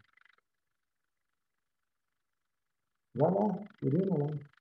Vai 3.16 3.32
lá, 3.32 3.64
urina 3.82 4.18
lá. 4.18 4.55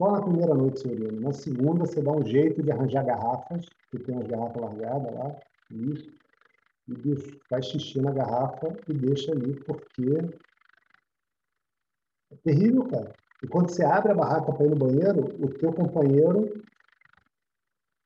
Só 0.00 0.10
na 0.12 0.22
primeira 0.22 0.54
noite 0.54 0.88
urina. 0.88 1.20
Na 1.20 1.30
segunda 1.30 1.84
você 1.84 2.00
dá 2.00 2.10
um 2.10 2.24
jeito 2.24 2.62
de 2.62 2.72
arranjar 2.72 3.04
garrafas, 3.04 3.66
que 3.90 3.98
tem 3.98 4.14
umas 4.14 4.26
garrafas 4.28 4.62
largadas 4.62 5.14
lá, 5.14 5.36
e 5.70 6.94
bicho, 6.94 7.38
faz 7.50 7.66
xixi 7.66 8.00
na 8.00 8.10
garrafa 8.10 8.74
e 8.88 8.94
deixa 8.94 9.30
ali, 9.30 9.52
porque 9.56 10.08
é 12.32 12.36
terrível, 12.36 12.88
cara. 12.88 13.14
E 13.42 13.46
quando 13.46 13.68
você 13.68 13.84
abre 13.84 14.12
a 14.12 14.14
barraca 14.14 14.50
para 14.50 14.64
ir 14.64 14.70
no 14.70 14.76
banheiro, 14.76 15.20
o 15.38 15.48
teu 15.48 15.70
companheiro 15.70 16.64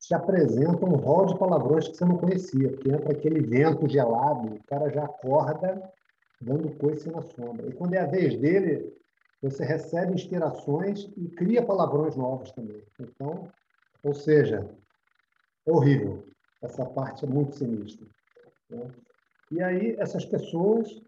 te 0.00 0.14
apresenta 0.14 0.84
um 0.84 0.96
rol 0.96 1.26
de 1.26 1.38
palavrões 1.38 1.86
que 1.86 1.96
você 1.96 2.04
não 2.04 2.18
conhecia, 2.18 2.70
porque 2.70 2.90
entra 2.90 3.12
aquele 3.12 3.40
vento 3.40 3.88
gelado, 3.88 4.52
o 4.52 4.64
cara 4.64 4.90
já 4.90 5.04
acorda 5.04 5.80
dando 6.40 6.74
coice 6.74 7.08
na 7.08 7.22
sombra. 7.22 7.68
E 7.68 7.72
quando 7.72 7.94
é 7.94 8.00
a 8.00 8.06
vez 8.06 8.36
dele, 8.36 8.92
você 9.44 9.62
recebe 9.62 10.14
inspirações 10.14 11.10
e 11.18 11.28
cria 11.28 11.62
palavrões 11.62 12.16
novos 12.16 12.50
também. 12.52 12.82
Então, 12.98 13.46
ou 14.02 14.14
seja, 14.14 14.66
é 15.66 15.70
horrível. 15.70 16.24
Essa 16.62 16.86
parte 16.86 17.26
é 17.26 17.28
muito 17.28 17.54
sinistra. 17.54 18.06
Né? 18.70 18.90
E 19.50 19.62
aí, 19.62 19.96
essas 19.98 20.24
pessoas, 20.24 21.02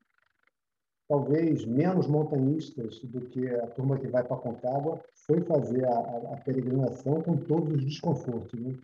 talvez 1.09 1.65
menos 1.65 2.07
montanhistas 2.07 3.01
do 3.01 3.23
que 3.23 3.49
a 3.49 3.69
turma 3.69 3.99
que 3.99 4.07
vai 4.07 4.23
para 4.23 4.37
a 4.37 4.41
Concagua, 4.41 5.03
foi 5.15 5.41
fazer 5.41 5.87
a, 5.87 5.99
a, 6.35 6.37
peregrinação 6.45 7.23
com 7.23 7.39
todos 7.39 7.75
os 7.75 7.85
desconfortos. 7.87 8.61
Né? 8.61 8.77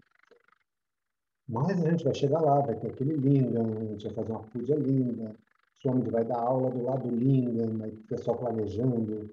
Mas 1.47 1.85
a 1.85 1.91
gente 1.91 2.05
vai 2.05 2.15
chegar 2.15 2.41
lá, 2.41 2.61
vai 2.61 2.77
ter 2.77 2.89
aquele 2.89 3.17
lingam, 3.17 3.67
a 3.67 3.85
gente 3.85 4.07
vai 4.07 4.15
fazer 4.15 4.33
uma 4.33 4.45
puja 4.45 4.77
linda, 4.77 5.37
o 5.85 5.91
homem 5.91 6.09
vai 6.09 6.25
dar 6.25 6.39
aula 6.39 6.71
do 6.71 6.83
lado 6.83 7.07
do 7.07 7.15
lingam, 7.15 7.87
o 7.87 8.07
pessoal 8.07 8.39
planejando. 8.39 9.31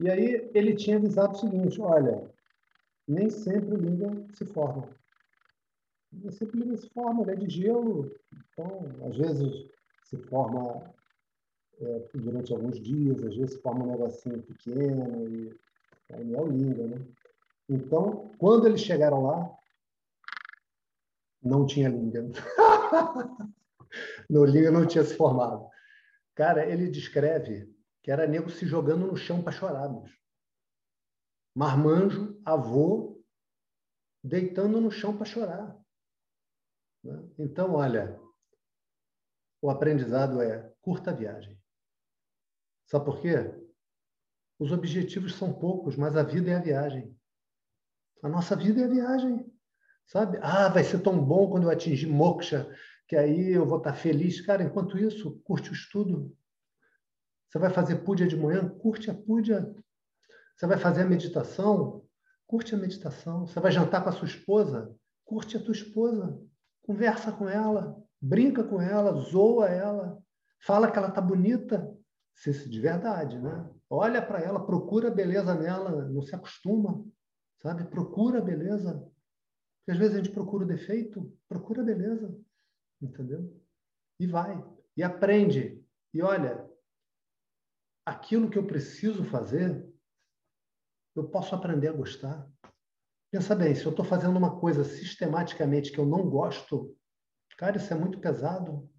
E 0.00 0.10
aí 0.10 0.50
ele 0.54 0.74
tinha 0.74 0.96
avisado 0.96 1.34
o 1.34 1.38
seguinte, 1.38 1.80
olha, 1.80 2.30
nem 3.06 3.28
sempre 3.30 3.74
o 3.74 3.78
lingam 3.78 4.26
se 4.34 4.44
forma. 4.46 4.88
Nem 6.12 6.30
sempre 6.30 6.60
lingam 6.60 6.76
se 6.76 6.88
forma, 6.90 7.22
ele 7.22 7.32
é 7.32 7.36
de 7.36 7.48
gelo, 7.48 8.10
então 8.32 9.06
às 9.06 9.16
vezes 9.16 9.68
se 10.04 10.16
forma 10.16 10.92
é, 11.80 12.08
durante 12.14 12.52
alguns 12.52 12.80
dias, 12.80 13.22
às 13.22 13.36
vezes 13.36 13.54
se 13.54 13.62
forma 13.62 13.84
um 13.84 13.90
negocinho 13.90 14.42
pequeno, 14.42 15.28
e 15.28 15.58
Aí 16.12 16.24
não 16.24 16.40
é 16.40 16.42
o 16.42 16.48
Linga, 16.48 16.86
né? 16.86 17.06
Então, 17.68 18.30
quando 18.38 18.66
eles 18.66 18.80
chegaram 18.80 19.22
lá, 19.22 19.56
não 21.42 21.66
tinha 21.66 21.88
Linga. 21.88 22.22
no 24.28 24.44
Linga 24.44 24.70
não 24.70 24.86
tinha 24.86 25.04
se 25.04 25.14
formado. 25.14 25.68
Cara, 26.34 26.66
ele 26.66 26.88
descreve 26.88 27.72
que 28.02 28.10
era 28.10 28.26
nego 28.26 28.50
se 28.50 28.66
jogando 28.66 29.06
no 29.06 29.16
chão 29.16 29.42
para 29.42 29.52
chorar. 29.52 29.88
Bicho. 29.88 30.18
Marmanjo, 31.54 32.40
avô, 32.44 33.22
deitando 34.22 34.80
no 34.80 34.90
chão 34.90 35.16
para 35.16 35.26
chorar. 35.26 35.76
Né? 37.02 37.30
Então, 37.38 37.74
olha, 37.74 38.20
o 39.60 39.70
aprendizado 39.70 40.40
é 40.40 40.72
curta 40.80 41.12
viagem. 41.12 41.60
Sabe 42.86 43.04
por 43.04 43.20
quê? 43.20 43.36
Os 44.58 44.72
objetivos 44.72 45.34
são 45.34 45.52
poucos, 45.52 45.96
mas 45.96 46.16
a 46.16 46.22
vida 46.22 46.50
é 46.50 46.56
a 46.56 46.60
viagem. 46.60 47.16
A 48.22 48.28
nossa 48.28 48.54
vida 48.54 48.80
é 48.80 48.84
a 48.84 48.88
viagem. 48.88 49.50
Sabe? 50.06 50.38
Ah, 50.42 50.68
vai 50.68 50.84
ser 50.84 51.00
tão 51.02 51.24
bom 51.24 51.48
quando 51.50 51.64
eu 51.64 51.70
atingir 51.70 52.06
moksha, 52.06 52.68
que 53.06 53.16
aí 53.16 53.52
eu 53.52 53.64
vou 53.64 53.78
estar 53.78 53.94
feliz. 53.94 54.40
Cara, 54.40 54.62
enquanto 54.62 54.98
isso, 54.98 55.40
curte 55.44 55.70
o 55.70 55.72
estudo. 55.72 56.36
Você 57.50 57.58
vai 57.58 57.70
fazer 57.70 57.96
puja 57.96 58.26
de 58.26 58.36
manhã? 58.36 58.68
Curte 58.68 59.10
a 59.10 59.14
puja. 59.14 59.74
Você 60.56 60.66
vai 60.66 60.78
fazer 60.78 61.02
a 61.02 61.06
meditação? 61.06 62.04
Curte 62.46 62.74
a 62.74 62.78
meditação. 62.78 63.46
Você 63.46 63.58
vai 63.58 63.72
jantar 63.72 64.02
com 64.02 64.08
a 64.08 64.12
sua 64.12 64.28
esposa? 64.28 64.94
Curte 65.24 65.56
a 65.56 65.60
tua 65.60 65.72
esposa. 65.72 66.40
Conversa 66.82 67.32
com 67.32 67.48
ela, 67.48 68.00
brinca 68.20 68.62
com 68.64 68.80
ela, 68.80 69.20
zoa 69.20 69.68
ela, 69.68 70.22
fala 70.60 70.90
que 70.90 70.98
ela 70.98 71.08
está 71.08 71.20
bonita, 71.20 71.96
se 72.34 72.68
de 72.68 72.80
verdade, 72.80 73.38
né? 73.38 73.68
Olha 73.88 74.22
para 74.22 74.40
ela, 74.40 74.64
procura 74.64 75.10
beleza 75.10 75.54
nela, 75.54 76.08
não 76.08 76.22
se 76.22 76.34
acostuma, 76.34 77.04
sabe? 77.60 77.84
Procura 77.84 78.40
beleza. 78.40 78.94
Porque 79.78 79.90
às 79.92 79.98
vezes 79.98 80.14
a 80.14 80.18
gente 80.18 80.30
procura 80.30 80.64
o 80.64 80.68
defeito, 80.68 81.32
procura 81.48 81.82
beleza, 81.82 82.34
entendeu? 83.00 83.52
E 84.18 84.26
vai, 84.26 84.64
e 84.96 85.02
aprende. 85.02 85.84
E 86.14 86.22
olha, 86.22 86.69
aquilo 88.10 88.50
que 88.50 88.58
eu 88.58 88.66
preciso 88.66 89.24
fazer, 89.24 89.88
eu 91.14 91.28
posso 91.28 91.54
aprender 91.54 91.88
a 91.88 91.92
gostar. 91.92 92.48
Pensa 93.30 93.54
bem, 93.54 93.74
se 93.74 93.84
eu 93.84 93.90
estou 93.90 94.04
fazendo 94.04 94.36
uma 94.36 94.58
coisa 94.58 94.82
sistematicamente 94.82 95.92
que 95.92 95.98
eu 95.98 96.06
não 96.06 96.28
gosto, 96.28 96.96
cara, 97.56 97.76
isso 97.76 97.92
é 97.92 97.96
muito 97.96 98.20
pesado. 98.20 98.90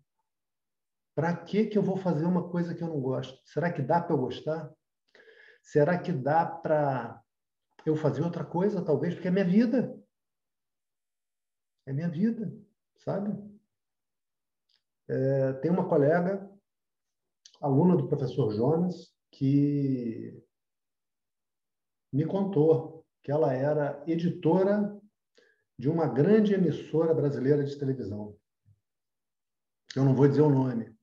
Para 1.13 1.35
que, 1.35 1.65
que 1.65 1.77
eu 1.77 1.83
vou 1.83 1.97
fazer 1.97 2.25
uma 2.25 2.49
coisa 2.49 2.73
que 2.73 2.81
eu 2.81 2.87
não 2.87 3.01
gosto? 3.01 3.37
Será 3.45 3.71
que 3.71 3.81
dá 3.81 4.01
para 4.01 4.15
eu 4.15 4.19
gostar? 4.19 4.73
Será 5.61 5.99
que 5.99 6.13
dá 6.13 6.45
para 6.45 7.21
eu 7.85 7.97
fazer 7.97 8.23
outra 8.23 8.45
coisa, 8.45 8.83
talvez? 8.83 9.13
Porque 9.13 9.27
é 9.27 9.31
minha 9.31 9.45
vida. 9.45 10.01
É 11.85 11.91
minha 11.91 12.07
vida, 12.07 12.49
sabe? 12.95 13.37
É, 15.09 15.53
tem 15.53 15.69
uma 15.69 15.89
colega, 15.89 16.49
aluna 17.61 17.95
do 17.95 18.07
professor 18.07 18.51
Jonas, 18.51 19.13
que 19.31 20.43
me 22.11 22.25
contou 22.25 23.05
que 23.23 23.31
ela 23.31 23.53
era 23.53 24.03
editora 24.07 24.99
de 25.77 25.87
uma 25.87 26.07
grande 26.07 26.53
emissora 26.53 27.13
brasileira 27.13 27.63
de 27.63 27.77
televisão. 27.77 28.35
Eu 29.95 30.03
não 30.03 30.15
vou 30.15 30.27
dizer 30.27 30.41
o 30.41 30.49
nome. 30.49 30.95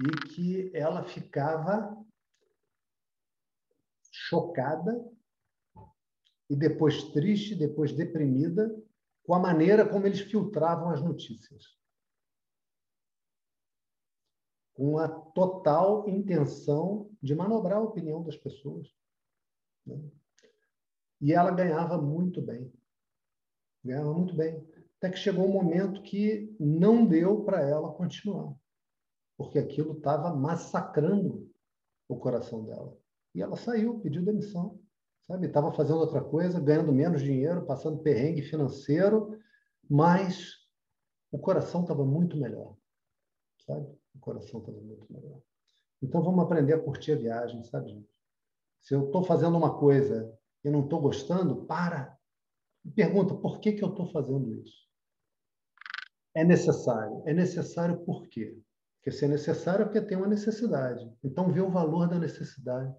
E 0.00 0.28
que 0.28 0.70
ela 0.74 1.04
ficava 1.04 1.96
chocada 4.10 5.04
e 6.48 6.56
depois 6.56 7.04
triste, 7.12 7.54
depois 7.54 7.92
deprimida 7.92 8.74
com 9.24 9.34
a 9.34 9.38
maneira 9.38 9.88
como 9.88 10.06
eles 10.06 10.20
filtravam 10.20 10.90
as 10.90 11.00
notícias. 11.02 11.79
Com 14.80 14.96
a 14.96 15.06
total 15.08 16.08
intenção 16.08 17.10
de 17.22 17.34
manobrar 17.34 17.76
a 17.76 17.82
opinião 17.82 18.22
das 18.22 18.34
pessoas. 18.34 18.88
Né? 19.86 20.00
E 21.20 21.34
ela 21.34 21.50
ganhava 21.50 22.00
muito 22.00 22.40
bem. 22.40 22.72
Ganhava 23.84 24.14
muito 24.14 24.34
bem. 24.34 24.66
Até 24.96 25.10
que 25.10 25.18
chegou 25.18 25.44
um 25.44 25.52
momento 25.52 26.00
que 26.00 26.56
não 26.58 27.04
deu 27.04 27.44
para 27.44 27.60
ela 27.60 27.92
continuar, 27.92 28.54
porque 29.36 29.58
aquilo 29.58 29.98
estava 29.98 30.34
massacrando 30.34 31.46
o 32.08 32.16
coração 32.16 32.64
dela. 32.64 32.96
E 33.34 33.42
ela 33.42 33.56
saiu, 33.56 34.00
pediu 34.00 34.24
demissão. 34.24 34.80
Sabe? 35.26 35.46
Estava 35.46 35.70
fazendo 35.74 36.00
outra 36.00 36.24
coisa, 36.24 36.58
ganhando 36.58 36.90
menos 36.90 37.22
dinheiro, 37.22 37.66
passando 37.66 38.02
perrengue 38.02 38.40
financeiro, 38.40 39.38
mas 39.88 40.54
o 41.30 41.38
coração 41.38 41.82
estava 41.82 42.02
muito 42.02 42.38
melhor. 42.38 42.76
Sabe? 43.66 43.99
O 44.14 44.18
coração 44.18 44.60
estava 44.60 44.80
muito 44.80 45.06
melhor. 45.12 45.40
Então 46.02 46.22
vamos 46.22 46.44
aprender 46.44 46.74
a 46.74 46.80
curtir 46.80 47.12
a 47.12 47.16
viagem, 47.16 47.62
sabe? 47.64 48.06
Se 48.80 48.94
eu 48.94 49.06
estou 49.06 49.22
fazendo 49.22 49.56
uma 49.56 49.78
coisa 49.78 50.32
e 50.64 50.70
não 50.70 50.84
estou 50.84 51.00
gostando, 51.00 51.66
para. 51.66 52.18
E 52.84 52.90
pergunta, 52.90 53.34
por 53.34 53.60
que, 53.60 53.72
que 53.72 53.84
eu 53.84 53.90
estou 53.90 54.06
fazendo 54.06 54.52
isso? 54.54 54.88
É 56.34 56.44
necessário. 56.44 57.22
É 57.26 57.34
necessário 57.34 57.98
por 58.04 58.26
quê? 58.28 58.58
Porque 58.96 59.10
se 59.10 59.24
é 59.24 59.28
necessário 59.28 59.82
é 59.82 59.84
porque 59.84 60.00
tem 60.00 60.16
uma 60.16 60.26
necessidade. 60.26 61.10
Então 61.22 61.52
vê 61.52 61.60
o 61.60 61.70
valor 61.70 62.08
da 62.08 62.18
necessidade 62.18 62.94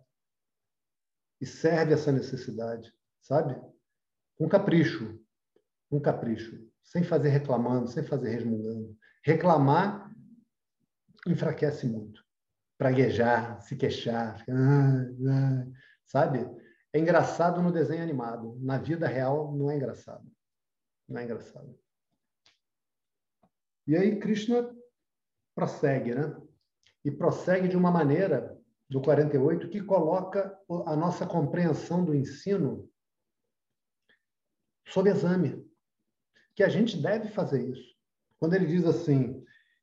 e 1.39 1.45
serve 1.45 1.93
essa 1.93 2.11
necessidade, 2.11 2.93
sabe? 3.19 3.59
Com 4.37 4.47
capricho, 4.47 5.19
com 5.89 5.99
capricho, 5.99 6.67
sem 6.83 7.03
fazer 7.03 7.29
reclamando, 7.29 7.87
sem 7.87 8.03
fazer 8.03 8.29
resmungando. 8.29 8.95
Reclamar 9.23 10.10
enfraquece 11.27 11.85
muito. 11.85 12.23
Praguejar, 12.77 13.61
se 13.61 13.75
queixar, 13.75 14.43
ah, 14.49 15.05
ah, 15.29 15.67
sabe? 16.05 16.49
É 16.93 16.99
engraçado 16.99 17.61
no 17.61 17.71
desenho 17.71 18.03
animado. 18.03 18.57
Na 18.59 18.77
vida 18.77 19.07
real 19.07 19.53
não 19.55 19.69
é 19.69 19.75
engraçado. 19.75 20.25
Não 21.07 21.19
é 21.19 21.23
engraçado. 21.23 21.77
E 23.87 23.95
aí 23.95 24.19
Krishna 24.19 24.75
prossegue, 25.55 26.15
né? 26.15 26.35
E 27.03 27.11
prossegue 27.11 27.67
de 27.67 27.77
uma 27.77 27.91
maneira, 27.91 28.57
do 28.89 29.01
48, 29.01 29.69
que 29.69 29.81
coloca 29.81 30.59
a 30.85 30.95
nossa 30.95 31.25
compreensão 31.25 32.03
do 32.03 32.13
ensino 32.13 32.91
sob 34.87 35.09
exame. 35.09 35.65
Que 36.55 36.63
a 36.63 36.69
gente 36.69 37.01
deve 37.01 37.29
fazer 37.29 37.69
isso. 37.69 37.95
Quando 38.37 38.53
ele 38.53 38.65
diz 38.65 38.85
assim, 38.85 39.41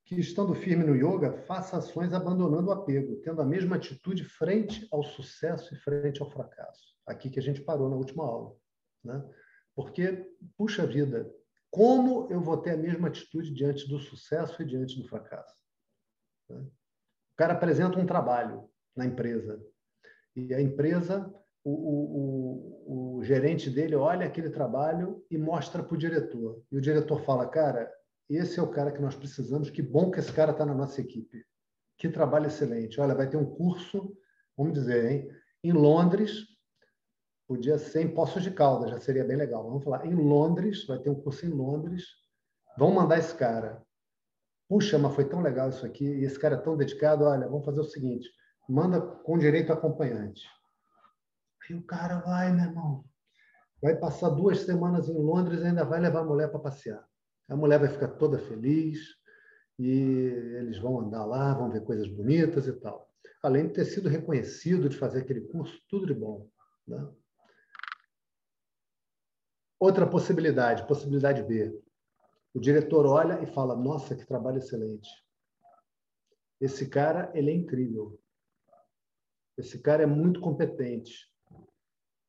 que 0.08 0.18
estando 0.18 0.54
firme 0.54 0.84
no 0.84 0.96
yoga, 0.96 1.34
faça 1.42 1.76
ações 1.76 2.14
abandonando 2.14 2.68
o 2.68 2.72
apego, 2.72 3.16
tendo 3.16 3.42
a 3.42 3.44
mesma 3.44 3.76
atitude 3.76 4.24
frente 4.24 4.88
ao 4.90 5.02
sucesso 5.02 5.74
e 5.74 5.76
frente 5.76 6.22
ao 6.22 6.30
fracasso. 6.30 6.96
Aqui 7.06 7.28
que 7.28 7.38
a 7.38 7.42
gente 7.42 7.60
parou 7.60 7.90
na 7.90 7.96
última 7.96 8.24
aula. 8.24 8.56
Né? 9.04 9.22
Porque, 9.74 10.26
puxa 10.56 10.86
vida, 10.86 11.30
como 11.70 12.26
eu 12.30 12.40
vou 12.40 12.56
ter 12.56 12.70
a 12.70 12.76
mesma 12.78 13.08
atitude 13.08 13.52
diante 13.52 13.86
do 13.86 13.98
sucesso 13.98 14.62
e 14.62 14.64
diante 14.64 14.98
do 14.98 15.06
fracasso? 15.06 15.54
Né? 16.48 16.56
O 16.56 17.36
cara 17.36 17.52
apresenta 17.52 17.98
um 17.98 18.06
trabalho 18.06 18.66
na 18.96 19.04
empresa 19.04 19.62
e 20.34 20.54
a 20.54 20.60
empresa, 20.60 21.30
o, 21.62 21.70
o, 21.70 23.16
o, 23.16 23.18
o 23.18 23.24
gerente 23.24 23.68
dele 23.68 23.94
olha 23.94 24.24
aquele 24.24 24.48
trabalho 24.48 25.22
e 25.30 25.36
mostra 25.36 25.82
para 25.82 25.94
o 25.94 25.98
diretor. 25.98 26.62
E 26.72 26.78
o 26.78 26.80
diretor 26.80 27.20
fala, 27.26 27.46
cara, 27.46 27.92
esse 28.36 28.58
é 28.58 28.62
o 28.62 28.70
cara 28.70 28.92
que 28.92 29.00
nós 29.00 29.14
precisamos. 29.14 29.70
Que 29.70 29.82
bom 29.82 30.10
que 30.10 30.20
esse 30.20 30.32
cara 30.32 30.52
está 30.52 30.66
na 30.66 30.74
nossa 30.74 31.00
equipe. 31.00 31.44
Que 31.96 32.08
trabalho 32.08 32.46
excelente. 32.46 33.00
Olha, 33.00 33.14
vai 33.14 33.28
ter 33.28 33.36
um 33.36 33.46
curso, 33.46 34.16
vamos 34.56 34.74
dizer, 34.74 35.10
hein, 35.10 35.30
em 35.64 35.72
Londres. 35.72 36.46
Podia 37.46 37.78
ser 37.78 38.02
em 38.02 38.14
Poços 38.14 38.42
de 38.42 38.50
Caldas, 38.50 38.90
já 38.90 39.00
seria 39.00 39.24
bem 39.24 39.36
legal. 39.36 39.64
Vamos 39.64 39.82
falar, 39.82 40.06
em 40.06 40.14
Londres, 40.14 40.84
vai 40.86 40.98
ter 40.98 41.08
um 41.08 41.20
curso 41.20 41.46
em 41.46 41.48
Londres. 41.48 42.04
Vamos 42.76 42.94
mandar 42.94 43.18
esse 43.18 43.34
cara. 43.34 43.82
Puxa, 44.68 44.98
mas 44.98 45.14
foi 45.14 45.24
tão 45.24 45.40
legal 45.40 45.70
isso 45.70 45.84
aqui. 45.86 46.04
E 46.04 46.24
esse 46.24 46.38
cara 46.38 46.56
é 46.56 46.60
tão 46.60 46.76
dedicado. 46.76 47.24
Olha, 47.24 47.48
vamos 47.48 47.64
fazer 47.64 47.80
o 47.80 47.84
seguinte: 47.84 48.28
manda 48.68 49.00
com 49.00 49.38
direito 49.38 49.72
acompanhante. 49.72 50.46
E 51.70 51.74
o 51.74 51.82
cara 51.82 52.20
vai, 52.20 52.52
meu 52.52 52.66
irmão. 52.66 53.04
Vai 53.82 53.96
passar 53.96 54.30
duas 54.30 54.60
semanas 54.60 55.08
em 55.08 55.18
Londres 55.18 55.60
e 55.60 55.66
ainda 55.66 55.84
vai 55.84 56.00
levar 56.00 56.20
a 56.20 56.24
mulher 56.24 56.50
para 56.50 56.60
passear. 56.60 57.06
A 57.48 57.56
mulher 57.56 57.80
vai 57.80 57.88
ficar 57.88 58.08
toda 58.08 58.38
feliz 58.38 59.16
e 59.78 59.88
eles 59.88 60.78
vão 60.78 61.00
andar 61.00 61.24
lá, 61.24 61.54
vão 61.54 61.70
ver 61.70 61.84
coisas 61.84 62.06
bonitas 62.08 62.66
e 62.66 62.72
tal. 62.74 63.08
Além 63.42 63.68
de 63.68 63.74
ter 63.74 63.84
sido 63.84 64.08
reconhecido, 64.08 64.88
de 64.88 64.96
fazer 64.96 65.20
aquele 65.20 65.42
curso, 65.42 65.80
tudo 65.88 66.06
de 66.06 66.14
bom. 66.14 66.48
Né? 66.86 67.08
Outra 69.80 70.06
possibilidade, 70.06 70.86
possibilidade 70.86 71.42
B. 71.42 71.80
O 72.52 72.60
diretor 72.60 73.06
olha 73.06 73.42
e 73.42 73.46
fala: 73.46 73.76
Nossa, 73.76 74.16
que 74.16 74.26
trabalho 74.26 74.58
excelente. 74.58 75.08
Esse 76.60 76.88
cara, 76.88 77.30
ele 77.34 77.50
é 77.50 77.54
incrível. 77.54 78.18
Esse 79.56 79.78
cara 79.80 80.02
é 80.02 80.06
muito 80.06 80.40
competente. 80.40 81.32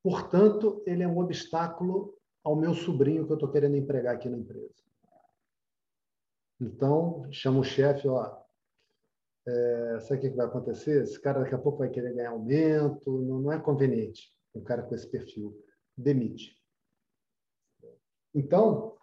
Portanto, 0.03 0.83
ele 0.85 1.03
é 1.03 1.07
um 1.07 1.17
obstáculo 1.19 2.15
ao 2.43 2.55
meu 2.55 2.73
sobrinho 2.73 3.25
que 3.25 3.31
eu 3.31 3.35
estou 3.35 3.51
querendo 3.51 3.75
empregar 3.75 4.15
aqui 4.15 4.29
na 4.29 4.37
empresa. 4.37 4.88
Então, 6.59 7.25
chama 7.31 7.59
o 7.59 7.63
chefe, 7.63 8.07
ó, 8.07 8.37
é, 9.47 9.99
sabe 10.01 10.19
o 10.19 10.21
que 10.21 10.35
vai 10.35 10.45
acontecer? 10.45 11.03
Esse 11.03 11.19
cara 11.19 11.39
daqui 11.39 11.55
a 11.55 11.59
pouco 11.59 11.79
vai 11.79 11.89
querer 11.89 12.13
ganhar 12.13 12.31
aumento, 12.31 13.21
não, 13.21 13.39
não 13.39 13.51
é 13.51 13.59
conveniente 13.59 14.33
um 14.53 14.63
cara 14.63 14.83
com 14.83 14.95
esse 14.95 15.07
perfil. 15.09 15.55
Demite. 15.95 16.57
Então, 18.33 18.95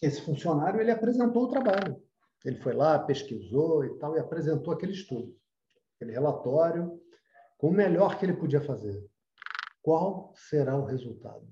esse 0.00 0.20
funcionário 0.22 0.80
ele 0.80 0.90
apresentou 0.90 1.44
o 1.44 1.50
trabalho. 1.50 2.02
Ele 2.44 2.60
foi 2.60 2.72
lá, 2.72 2.98
pesquisou 2.98 3.84
e 3.84 3.98
tal, 3.98 4.16
e 4.16 4.20
apresentou 4.20 4.72
aquele 4.72 4.92
estudo, 4.92 5.36
aquele 5.96 6.12
relatório, 6.12 7.00
com 7.56 7.68
o 7.68 7.72
melhor 7.72 8.18
que 8.18 8.24
ele 8.24 8.36
podia 8.36 8.60
fazer. 8.60 9.04
Qual 9.82 10.32
será 10.36 10.76
o 10.76 10.84
resultado? 10.84 11.46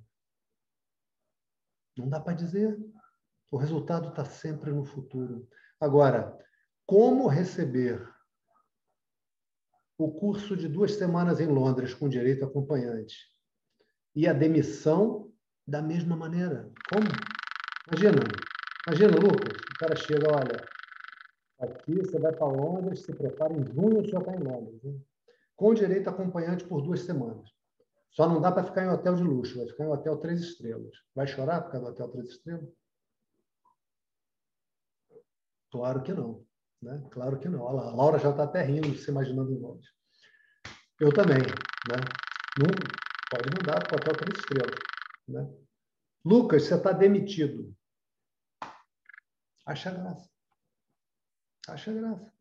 Não 1.97 2.09
dá 2.09 2.21
para 2.21 2.35
dizer. 2.35 2.79
O 3.51 3.57
resultado 3.57 4.09
está 4.09 4.25
sempre 4.25 4.73
no 4.73 4.85
futuro. 4.85 5.49
Agora, 5.81 6.37
como 6.85 7.29
receber 7.29 8.07
o 9.99 10.11
curso 10.13 10.57
de 10.57 10.69
duas 10.69 10.93
semanas 10.93 11.41
em 11.41 11.47
Londres 11.47 11.95
com 11.95 12.09
direito 12.09 12.45
acompanhante 12.45 13.17
e 14.15 14.27
a 14.27 14.33
demissão 14.33 15.33
da 15.67 15.81
mesma 15.81 16.17
maneira? 16.17 16.71
Como? 16.89 17.07
Imagina, 17.89 18.23
imagina, 18.87 19.17
Lucas, 19.17 19.57
o 19.57 19.79
cara 19.79 19.97
chega, 19.97 20.29
olha, 20.29 20.69
aqui 21.61 21.95
você 21.95 22.19
vai 22.19 22.33
para 22.33 22.47
Londres, 22.47 23.03
se 23.03 23.15
prepara 23.15 23.55
em 23.55 23.65
junho, 23.65 24.01
o 24.01 24.05
senhor 24.05 24.21
está 24.21 24.35
em 24.35 24.43
Londres, 24.43 24.85
hein? 24.85 25.05
com 25.57 25.73
direito 25.73 26.11
acompanhante 26.11 26.65
por 26.65 26.83
duas 26.83 27.01
semanas. 27.01 27.51
Só 28.11 28.29
não 28.29 28.41
dá 28.41 28.51
para 28.51 28.65
ficar 28.65 28.85
em 28.85 28.89
hotel 28.89 29.15
de 29.15 29.23
luxo, 29.23 29.59
vai 29.59 29.67
ficar 29.67 29.85
em 29.85 29.91
hotel 29.91 30.17
três 30.19 30.41
estrelas. 30.41 30.93
Vai 31.15 31.27
chorar 31.27 31.63
por 31.63 31.73
causa 31.73 31.87
do 31.87 31.93
hotel 31.93 32.09
três 32.09 32.29
estrelas? 32.29 32.69
Claro 35.71 36.03
que 36.03 36.13
não. 36.13 36.47
Né? 36.83 37.03
Claro 37.11 37.39
que 37.39 37.49
não. 37.49 37.63
Olha 37.63 37.77
lá, 37.77 37.91
a 37.91 37.95
Laura 37.95 38.19
já 38.19 38.31
está 38.31 38.45
até 38.45 38.63
rindo, 38.63 38.97
se 38.97 39.11
imaginando 39.11 39.53
em 39.53 39.59
Londres. 39.59 39.91
Eu 41.01 41.13
também. 41.13 41.39
Né? 41.39 41.99
Não, 42.59 42.71
pode 43.31 43.51
mudar 43.51 43.87
para 43.87 43.95
o 43.95 43.97
hotel 43.97 44.17
três 44.17 44.39
estrelas. 44.39 44.79
Né? 45.29 45.47
Lucas, 46.25 46.65
você 46.65 46.75
está 46.75 46.93
demitido. 46.93 47.75
Acha 49.65 49.91
graça. 49.91 50.31
Acha 51.69 51.93
graça. 51.93 52.33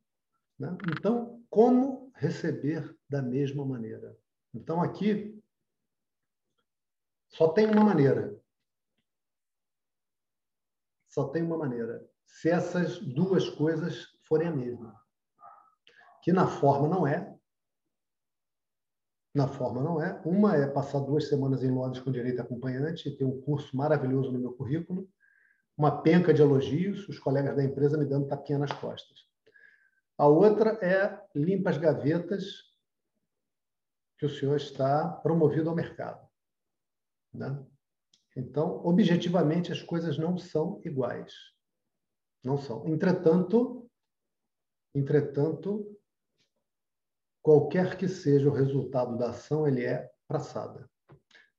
Né? 0.59 0.77
Então, 0.89 1.43
como 1.49 2.11
receber 2.15 2.95
da 3.09 3.21
mesma 3.21 3.65
maneira? 3.65 4.17
Então, 4.53 4.81
aqui, 4.81 5.41
só 7.29 7.49
tem 7.49 7.65
uma 7.65 7.83
maneira. 7.83 8.39
Só 11.09 11.29
tem 11.29 11.43
uma 11.43 11.57
maneira 11.57 12.07
se 12.25 12.49
essas 12.49 12.99
duas 12.99 13.49
coisas 13.49 14.07
forem 14.27 14.47
a 14.47 14.51
mesma. 14.51 14.99
Que 16.21 16.31
na 16.31 16.47
forma 16.47 16.87
não 16.87 17.07
é. 17.07 17.33
Na 19.33 19.47
forma 19.47 19.81
não 19.83 20.01
é. 20.01 20.21
Uma 20.25 20.55
é 20.55 20.67
passar 20.67 20.99
duas 20.99 21.27
semanas 21.27 21.63
em 21.63 21.71
Londres 21.71 22.01
com 22.01 22.11
direito 22.11 22.41
acompanhante 22.41 23.15
ter 23.15 23.25
um 23.25 23.41
curso 23.41 23.75
maravilhoso 23.75 24.31
no 24.31 24.39
meu 24.39 24.53
currículo, 24.53 25.09
uma 25.77 26.01
penca 26.01 26.33
de 26.33 26.41
elogios, 26.41 27.07
os 27.09 27.19
colegas 27.19 27.55
da 27.55 27.63
empresa 27.63 27.97
me 27.97 28.05
dando 28.05 28.27
tapinha 28.27 28.57
nas 28.57 28.71
costas. 28.71 29.25
A 30.17 30.27
outra 30.27 30.71
é 30.81 31.21
limpa 31.35 31.69
as 31.69 31.77
gavetas 31.77 32.45
que 34.17 34.25
o 34.25 34.29
senhor 34.29 34.55
está 34.55 35.09
promovido 35.09 35.69
ao 35.69 35.75
mercado. 35.75 36.25
Né? 37.33 37.61
Então, 38.35 38.81
objetivamente, 38.85 39.71
as 39.71 39.81
coisas 39.81 40.17
não 40.17 40.37
são 40.37 40.81
iguais. 40.85 41.33
Não 42.45 42.59
são. 42.59 42.87
Entretanto, 42.87 43.89
entretanto, 44.93 45.99
qualquer 47.41 47.97
que 47.97 48.07
seja 48.07 48.47
o 48.47 48.53
resultado 48.53 49.17
da 49.17 49.31
ação, 49.31 49.67
ele 49.67 49.83
é 49.83 50.11
praçada. 50.27 50.87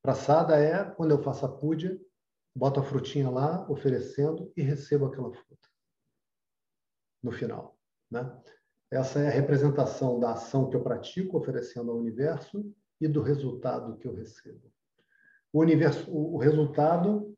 Praçada 0.01 0.57
é 0.57 0.89
quando 0.91 1.11
eu 1.11 1.21
faço 1.21 1.45
a 1.45 1.49
puja, 1.49 1.99
boto 2.55 2.79
a 2.79 2.83
frutinha 2.83 3.29
lá, 3.29 3.69
oferecendo 3.69 4.51
e 4.55 4.61
recebo 4.61 5.07
aquela 5.07 5.33
fruta 5.33 5.67
no 7.21 7.31
final. 7.31 7.77
Né? 8.09 8.21
Essa 8.89 9.19
é 9.19 9.27
a 9.27 9.31
representação 9.31 10.17
da 10.19 10.31
ação 10.31 10.69
que 10.69 10.75
eu 10.77 10.83
pratico, 10.83 11.37
oferecendo 11.37 11.91
ao 11.91 11.97
universo, 11.97 12.73
e 12.99 13.07
do 13.07 13.21
resultado 13.21 13.97
que 13.97 14.07
eu 14.07 14.13
recebo. 14.13 14.71
O, 15.51 15.59
universo, 15.59 16.09
o 16.09 16.37
resultado 16.37 17.36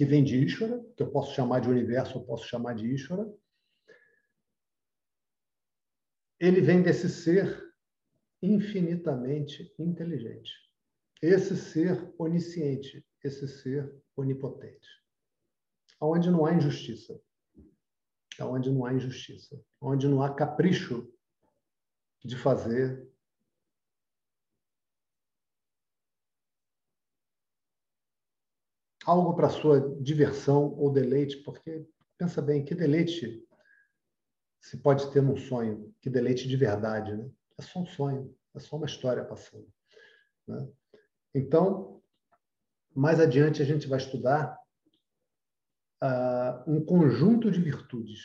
que 0.00 0.04
vem 0.06 0.24
de 0.24 0.42
Ishvara, 0.42 0.82
que 0.96 1.02
eu 1.02 1.10
posso 1.10 1.34
chamar 1.34 1.60
de 1.60 1.68
universo, 1.68 2.16
eu 2.16 2.24
posso 2.24 2.46
chamar 2.46 2.74
de 2.74 2.86
Ishvara. 2.86 3.30
Ele 6.38 6.62
vem 6.62 6.82
desse 6.82 7.06
ser 7.06 7.70
infinitamente 8.40 9.74
inteligente. 9.78 10.52
Esse 11.20 11.54
ser 11.54 12.14
onisciente, 12.18 13.06
esse 13.22 13.46
ser 13.46 13.94
onipotente. 14.16 14.88
Onde 16.00 16.30
não 16.30 16.46
há 16.46 16.54
injustiça. 16.54 17.20
Onde 18.40 18.70
não 18.70 18.86
há 18.86 18.94
injustiça. 18.94 19.62
Onde 19.78 20.08
não 20.08 20.22
há 20.22 20.34
capricho 20.34 21.12
de 22.24 22.38
fazer 22.38 23.06
algo 29.10 29.34
para 29.34 29.48
sua 29.48 29.80
diversão 30.00 30.72
ou 30.78 30.92
deleite, 30.92 31.38
porque 31.38 31.84
pensa 32.16 32.40
bem, 32.40 32.64
que 32.64 32.76
deleite 32.76 33.44
se 34.60 34.76
pode 34.76 35.10
ter 35.10 35.20
num 35.20 35.36
sonho, 35.36 35.92
que 36.00 36.08
deleite 36.08 36.46
de 36.46 36.56
verdade, 36.56 37.16
né? 37.16 37.28
É 37.58 37.62
só 37.62 37.80
um 37.80 37.86
sonho, 37.86 38.32
é 38.54 38.60
só 38.60 38.76
uma 38.76 38.86
história 38.86 39.24
passando. 39.24 39.66
Né? 40.46 40.68
Então, 41.34 42.00
mais 42.94 43.18
adiante 43.18 43.60
a 43.60 43.64
gente 43.64 43.88
vai 43.88 43.98
estudar 43.98 44.56
uh, 46.02 46.70
um 46.70 46.84
conjunto 46.84 47.50
de 47.50 47.60
virtudes 47.60 48.20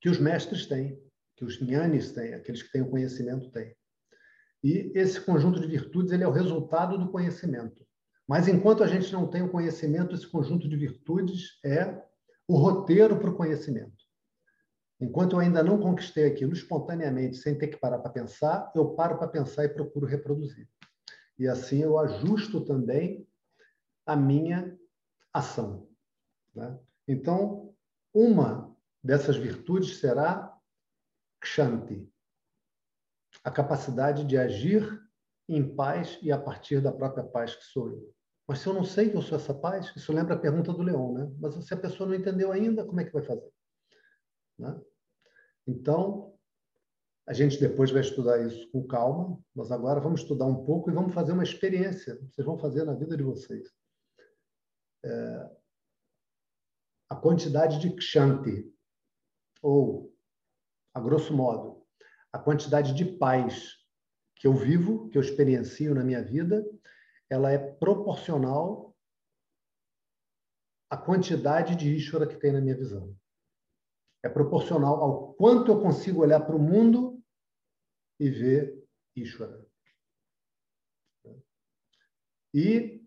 que 0.00 0.08
os 0.08 0.18
mestres 0.18 0.66
têm, 0.66 0.98
que 1.36 1.44
os 1.44 1.60
gnanis 1.60 2.12
têm, 2.12 2.32
aqueles 2.32 2.62
que 2.62 2.72
têm 2.72 2.82
o 2.82 2.90
conhecimento 2.90 3.50
têm. 3.50 3.76
E 4.62 4.92
esse 4.94 5.20
conjunto 5.20 5.60
de 5.60 5.66
virtudes 5.66 6.12
ele 6.12 6.24
é 6.24 6.28
o 6.28 6.32
resultado 6.32 6.96
do 6.96 7.10
conhecimento. 7.10 7.87
Mas 8.28 8.46
enquanto 8.46 8.84
a 8.84 8.86
gente 8.86 9.10
não 9.10 9.26
tem 9.26 9.42
o 9.42 9.50
conhecimento, 9.50 10.14
esse 10.14 10.26
conjunto 10.26 10.68
de 10.68 10.76
virtudes 10.76 11.58
é 11.64 12.04
o 12.46 12.56
roteiro 12.56 13.18
para 13.18 13.30
o 13.30 13.34
conhecimento. 13.34 13.96
Enquanto 15.00 15.32
eu 15.34 15.38
ainda 15.38 15.62
não 15.62 15.80
conquistei 15.80 16.26
aquilo 16.26 16.52
espontaneamente, 16.52 17.38
sem 17.38 17.56
ter 17.56 17.68
que 17.68 17.78
parar 17.78 18.00
para 18.00 18.10
pensar, 18.10 18.70
eu 18.74 18.90
paro 18.94 19.16
para 19.16 19.28
pensar 19.28 19.64
e 19.64 19.70
procuro 19.70 20.06
reproduzir. 20.06 20.68
E 21.38 21.48
assim 21.48 21.82
eu 21.82 21.98
ajusto 21.98 22.64
também 22.64 23.26
a 24.04 24.14
minha 24.14 24.78
ação. 25.32 25.88
Né? 26.54 26.78
Então, 27.06 27.74
uma 28.12 28.76
dessas 29.02 29.36
virtudes 29.36 30.00
será 30.00 30.54
Kshanti, 31.40 32.12
a 33.42 33.50
capacidade 33.50 34.24
de 34.24 34.36
agir 34.36 35.00
em 35.48 35.74
paz 35.74 36.18
e 36.20 36.30
a 36.30 36.38
partir 36.38 36.82
da 36.82 36.92
própria 36.92 37.24
paz 37.24 37.54
que 37.54 37.64
sou 37.64 37.90
eu. 37.90 38.17
Mas 38.48 38.60
se 38.60 38.66
eu 38.66 38.72
não 38.72 38.82
sei 38.82 39.10
que 39.10 39.16
eu 39.16 39.20
sou 39.20 39.36
essa 39.36 39.52
paz, 39.52 39.94
isso 39.94 40.10
lembra 40.10 40.34
a 40.34 40.38
pergunta 40.38 40.72
do 40.72 40.82
Leão, 40.82 41.12
né? 41.12 41.30
Mas 41.38 41.54
se 41.66 41.74
a 41.74 41.76
pessoa 41.76 42.08
não 42.08 42.16
entendeu 42.16 42.50
ainda, 42.50 42.82
como 42.82 42.98
é 42.98 43.04
que 43.04 43.12
vai 43.12 43.22
fazer? 43.22 43.52
Né? 44.58 44.80
Então, 45.66 46.34
a 47.26 47.34
gente 47.34 47.60
depois 47.60 47.90
vai 47.90 48.00
estudar 48.00 48.40
isso 48.40 48.70
com 48.70 48.86
calma, 48.86 49.38
mas 49.54 49.70
agora 49.70 50.00
vamos 50.00 50.22
estudar 50.22 50.46
um 50.46 50.64
pouco 50.64 50.90
e 50.90 50.94
vamos 50.94 51.12
fazer 51.12 51.32
uma 51.32 51.42
experiência. 51.42 52.18
Vocês 52.30 52.46
vão 52.46 52.56
fazer 52.56 52.84
na 52.84 52.94
vida 52.94 53.14
de 53.18 53.22
vocês. 53.22 53.70
É, 55.04 55.50
a 57.10 57.16
quantidade 57.16 57.78
de 57.80 57.94
kshanti, 57.96 58.74
ou, 59.60 60.10
a 60.94 61.00
grosso 61.00 61.34
modo, 61.34 61.86
a 62.32 62.38
quantidade 62.38 62.94
de 62.94 63.04
paz 63.04 63.76
que 64.36 64.46
eu 64.46 64.54
vivo, 64.54 65.10
que 65.10 65.18
eu 65.18 65.22
experiencio 65.22 65.94
na 65.94 66.02
minha 66.02 66.22
vida, 66.22 66.64
ela 67.30 67.50
é 67.50 67.58
proporcional 67.58 68.96
à 70.90 70.96
quantidade 70.96 71.76
de 71.76 71.94
Ishvara 71.94 72.26
que 72.26 72.36
tem 72.36 72.52
na 72.52 72.60
minha 72.60 72.76
visão. 72.76 73.14
É 74.22 74.28
proporcional 74.28 75.02
ao 75.02 75.34
quanto 75.34 75.70
eu 75.70 75.80
consigo 75.80 76.22
olhar 76.22 76.40
para 76.40 76.56
o 76.56 76.62
mundo 76.62 77.22
e 78.18 78.30
ver 78.30 78.84
Ishvara. 79.14 79.66
E 82.54 83.06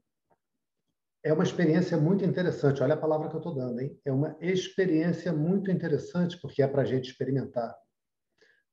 é 1.23 1.33
uma 1.33 1.43
experiência 1.43 1.97
muito 1.97 2.23
interessante. 2.23 2.81
Olha 2.81 2.93
a 2.93 2.99
palavra 2.99 3.29
que 3.29 3.35
eu 3.35 3.39
estou 3.39 3.53
dando, 3.53 3.79
hein? 3.79 3.99
É 4.05 4.11
uma 4.11 4.37
experiência 4.39 5.33
muito 5.33 5.69
interessante, 5.71 6.39
porque 6.39 6.61
é 6.61 6.67
para 6.67 6.83
a 6.83 6.85
gente 6.85 7.09
experimentar. 7.09 7.75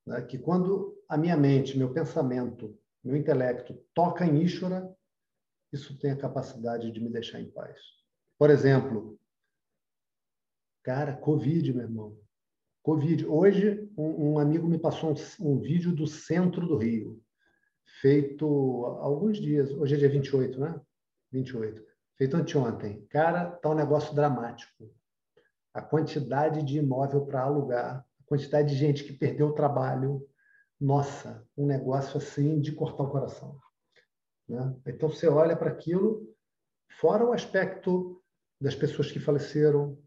Né? 0.05 0.21
Que 0.23 0.37
quando 0.37 0.97
a 1.07 1.17
minha 1.17 1.35
mente, 1.35 1.77
meu 1.77 1.93
pensamento, 1.93 2.77
meu 3.03 3.15
intelecto 3.15 3.75
toca 3.93 4.25
em 4.25 4.41
Ishvara, 4.43 4.95
isso 5.71 5.97
tem 5.97 6.11
a 6.11 6.17
capacidade 6.17 6.91
de 6.91 6.99
me 6.99 7.09
deixar 7.09 7.39
em 7.39 7.49
paz. 7.49 7.79
Por 8.37 8.49
exemplo, 8.49 9.19
cara, 10.83 11.15
Covid, 11.15 11.73
meu 11.73 11.83
irmão. 11.83 12.17
Covid. 12.81 13.25
Hoje, 13.27 13.87
um, 13.97 14.31
um 14.31 14.39
amigo 14.39 14.67
me 14.67 14.79
passou 14.79 15.13
um, 15.13 15.51
um, 15.51 15.59
vídeo 15.59 15.93
do 15.93 16.07
centro 16.07 16.65
do 16.65 16.77
Rio, 16.77 17.21
feito 18.01 18.85
há 18.85 19.03
alguns 19.03 19.37
dias. 19.37 19.71
Hoje 19.71 19.95
é 19.95 19.97
dia 19.97 20.09
28, 20.09 20.59
né? 20.59 20.79
28. 21.31 21.83
Feito 22.17 22.35
anteontem. 22.35 23.05
Cara, 23.09 23.51
tá 23.51 23.69
um 23.69 23.75
negócio 23.75 24.15
dramático. 24.15 24.91
A 25.73 25.81
quantidade 25.81 26.63
de 26.63 26.79
imóvel 26.79 27.25
para 27.25 27.43
alugar, 27.43 28.05
a 28.19 28.23
quantidade 28.25 28.69
de 28.69 28.75
gente 28.75 29.03
que 29.03 29.13
perdeu 29.13 29.47
o 29.47 29.53
trabalho. 29.53 30.25
Nossa, 30.79 31.45
um 31.57 31.65
negócio 31.65 32.17
assim 32.17 32.59
de 32.59 32.71
cortar 32.71 33.03
o 33.03 33.11
coração. 33.11 33.59
Né? 34.49 34.75
Então, 34.87 35.09
você 35.09 35.27
olha 35.27 35.55
para 35.55 35.69
aquilo, 35.69 36.27
fora 36.99 37.23
o 37.23 37.31
aspecto 37.31 38.21
das 38.59 38.75
pessoas 38.75 39.11
que 39.11 39.19
faleceram, 39.19 39.97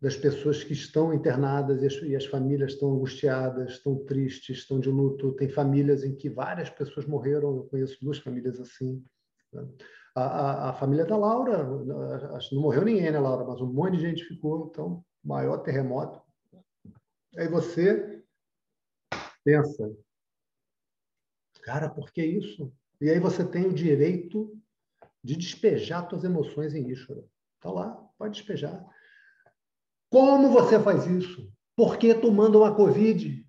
das 0.00 0.16
pessoas 0.16 0.64
que 0.64 0.72
estão 0.72 1.12
internadas 1.12 1.82
e 1.82 1.86
as, 1.86 1.92
e 2.02 2.16
as, 2.16 2.24
famílias 2.24 2.72
estão 2.72 2.94
angustiadas, 2.94 3.72
estão 3.72 4.02
tristes, 4.06 4.58
estão 4.58 4.80
de 4.80 4.88
luto. 4.88 5.32
Tem 5.32 5.48
famílias 5.48 6.04
em 6.04 6.14
que 6.14 6.30
várias 6.30 6.70
pessoas 6.70 7.04
morreram, 7.04 7.56
eu 7.56 7.64
conheço 7.64 7.98
duas 8.00 8.18
famílias 8.18 8.58
assim. 8.58 9.04
Né? 9.52 9.68
A, 10.14 10.22
a, 10.22 10.70
a, 10.70 10.72
família 10.72 11.04
da 11.04 11.16
Laura, 11.16 11.64
não 12.52 12.62
morreu 12.62 12.84
ninguém, 12.84 13.10
né, 13.10 13.18
Laura? 13.18 13.44
Mas 13.44 13.60
um 13.60 13.72
monte 13.72 13.96
de 13.96 14.02
gente 14.02 14.24
ficou, 14.24 14.68
então, 14.70 15.04
maior 15.22 15.58
terremoto. 15.58 16.20
Aí 17.36 17.46
você 17.46 18.24
pensa, 19.44 19.94
cara, 21.62 21.88
por 21.90 22.10
que 22.10 22.24
isso? 22.24 22.72
E 23.00 23.08
aí 23.08 23.18
você 23.18 23.44
tem 23.44 23.66
o 23.66 23.72
direito 23.72 24.56
de 25.24 25.36
despejar 25.36 26.08
suas 26.08 26.24
emoções 26.24 26.74
em 26.74 26.90
Ishvara. 26.90 27.24
Está 27.56 27.70
lá, 27.70 27.92
pode 28.18 28.34
despejar. 28.34 28.84
Como 30.10 30.50
você 30.50 30.78
faz 30.78 31.06
isso? 31.06 31.52
Por 31.76 31.96
que 31.96 32.14
tu 32.14 32.30
manda 32.30 32.58
uma 32.58 32.74
Covid? 32.74 33.46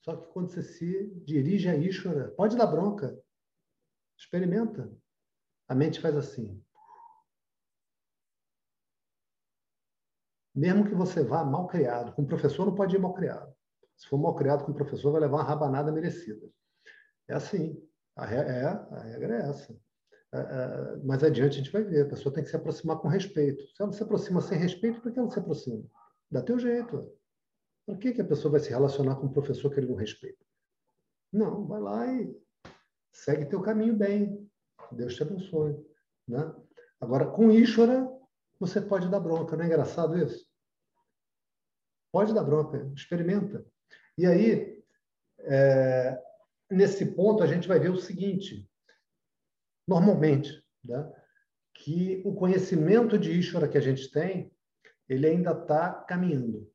Só 0.00 0.16
que 0.16 0.32
quando 0.32 0.50
você 0.50 0.62
se 0.62 1.10
dirige 1.24 1.68
a 1.68 1.76
Ishvara, 1.76 2.30
pode 2.32 2.56
dar 2.56 2.66
bronca. 2.66 3.16
Experimenta. 4.18 4.92
A 5.68 5.74
mente 5.74 6.00
faz 6.00 6.16
assim. 6.16 6.62
Mesmo 10.54 10.84
que 10.86 10.94
você 10.94 11.22
vá 11.22 11.44
mal 11.44 11.66
criado, 11.66 12.14
com 12.14 12.22
o 12.22 12.26
professor 12.26 12.66
não 12.66 12.74
pode 12.74 12.94
ir 12.94 12.98
mal 12.98 13.14
criado. 13.14 13.54
Se 13.96 14.06
for 14.08 14.18
mal 14.18 14.34
criado 14.34 14.64
com 14.64 14.72
o 14.72 14.74
professor, 14.74 15.12
vai 15.12 15.20
levar 15.20 15.38
uma 15.38 15.44
rabanada 15.44 15.92
merecida. 15.92 16.50
É 17.28 17.34
assim. 17.34 17.80
A, 18.16 18.26
é, 18.32 18.64
a 18.64 19.02
regra 19.02 19.36
é 19.36 19.48
essa. 19.48 19.76
É, 20.32 20.38
é, 20.38 20.96
mais 21.04 21.22
adiante 21.22 21.54
a 21.54 21.58
gente 21.58 21.72
vai 21.72 21.82
ver. 21.82 22.06
A 22.06 22.08
pessoa 22.08 22.34
tem 22.34 22.42
que 22.42 22.50
se 22.50 22.56
aproximar 22.56 22.98
com 22.98 23.08
respeito. 23.08 23.66
Se 23.68 23.82
ela 23.82 23.92
se 23.92 24.02
aproxima 24.02 24.40
sem 24.40 24.58
respeito, 24.58 25.00
por 25.00 25.12
que 25.12 25.18
ela 25.18 25.30
se 25.30 25.38
aproxima? 25.38 25.84
Dá 26.30 26.42
teu 26.42 26.58
jeito. 26.58 27.12
Por 27.86 27.98
que, 27.98 28.12
que 28.12 28.20
a 28.20 28.26
pessoa 28.26 28.52
vai 28.52 28.60
se 28.60 28.70
relacionar 28.70 29.16
com 29.16 29.26
um 29.26 29.32
professor 29.32 29.70
que 29.70 29.80
ele 29.80 29.88
não 29.88 29.96
respeita? 29.96 30.44
Não, 31.32 31.66
vai 31.66 31.80
lá 31.80 32.06
e 32.06 32.34
segue 33.12 33.46
teu 33.46 33.60
caminho 33.60 33.96
bem. 33.96 34.50
Deus 34.90 35.14
te 35.14 35.22
abençoe. 35.22 35.76
Né? 36.28 36.54
Agora, 37.00 37.26
com 37.26 37.50
Ishvara, 37.50 38.08
você 38.60 38.80
pode 38.80 39.10
dar 39.10 39.20
bronca. 39.20 39.56
Não 39.56 39.64
é 39.64 39.66
engraçado 39.66 40.16
isso? 40.16 40.46
Pode 42.12 42.32
dar 42.32 42.44
bronca. 42.44 42.90
Experimenta. 42.94 43.66
E 44.16 44.26
aí, 44.26 44.84
é, 45.40 46.22
nesse 46.72 47.14
ponto, 47.14 47.42
a 47.42 47.46
gente 47.46 47.68
vai 47.68 47.78
ver 47.78 47.90
o 47.90 48.00
seguinte: 48.00 48.68
normalmente, 49.86 50.62
né, 50.84 51.12
que 51.74 52.22
o 52.24 52.34
conhecimento 52.34 53.18
de 53.18 53.30
Ishvara 53.30 53.68
que 53.68 53.78
a 53.78 53.80
gente 53.80 54.10
tem, 54.10 54.52
ele 55.08 55.26
ainda 55.26 55.52
está 55.52 55.92
caminhando. 55.92 56.70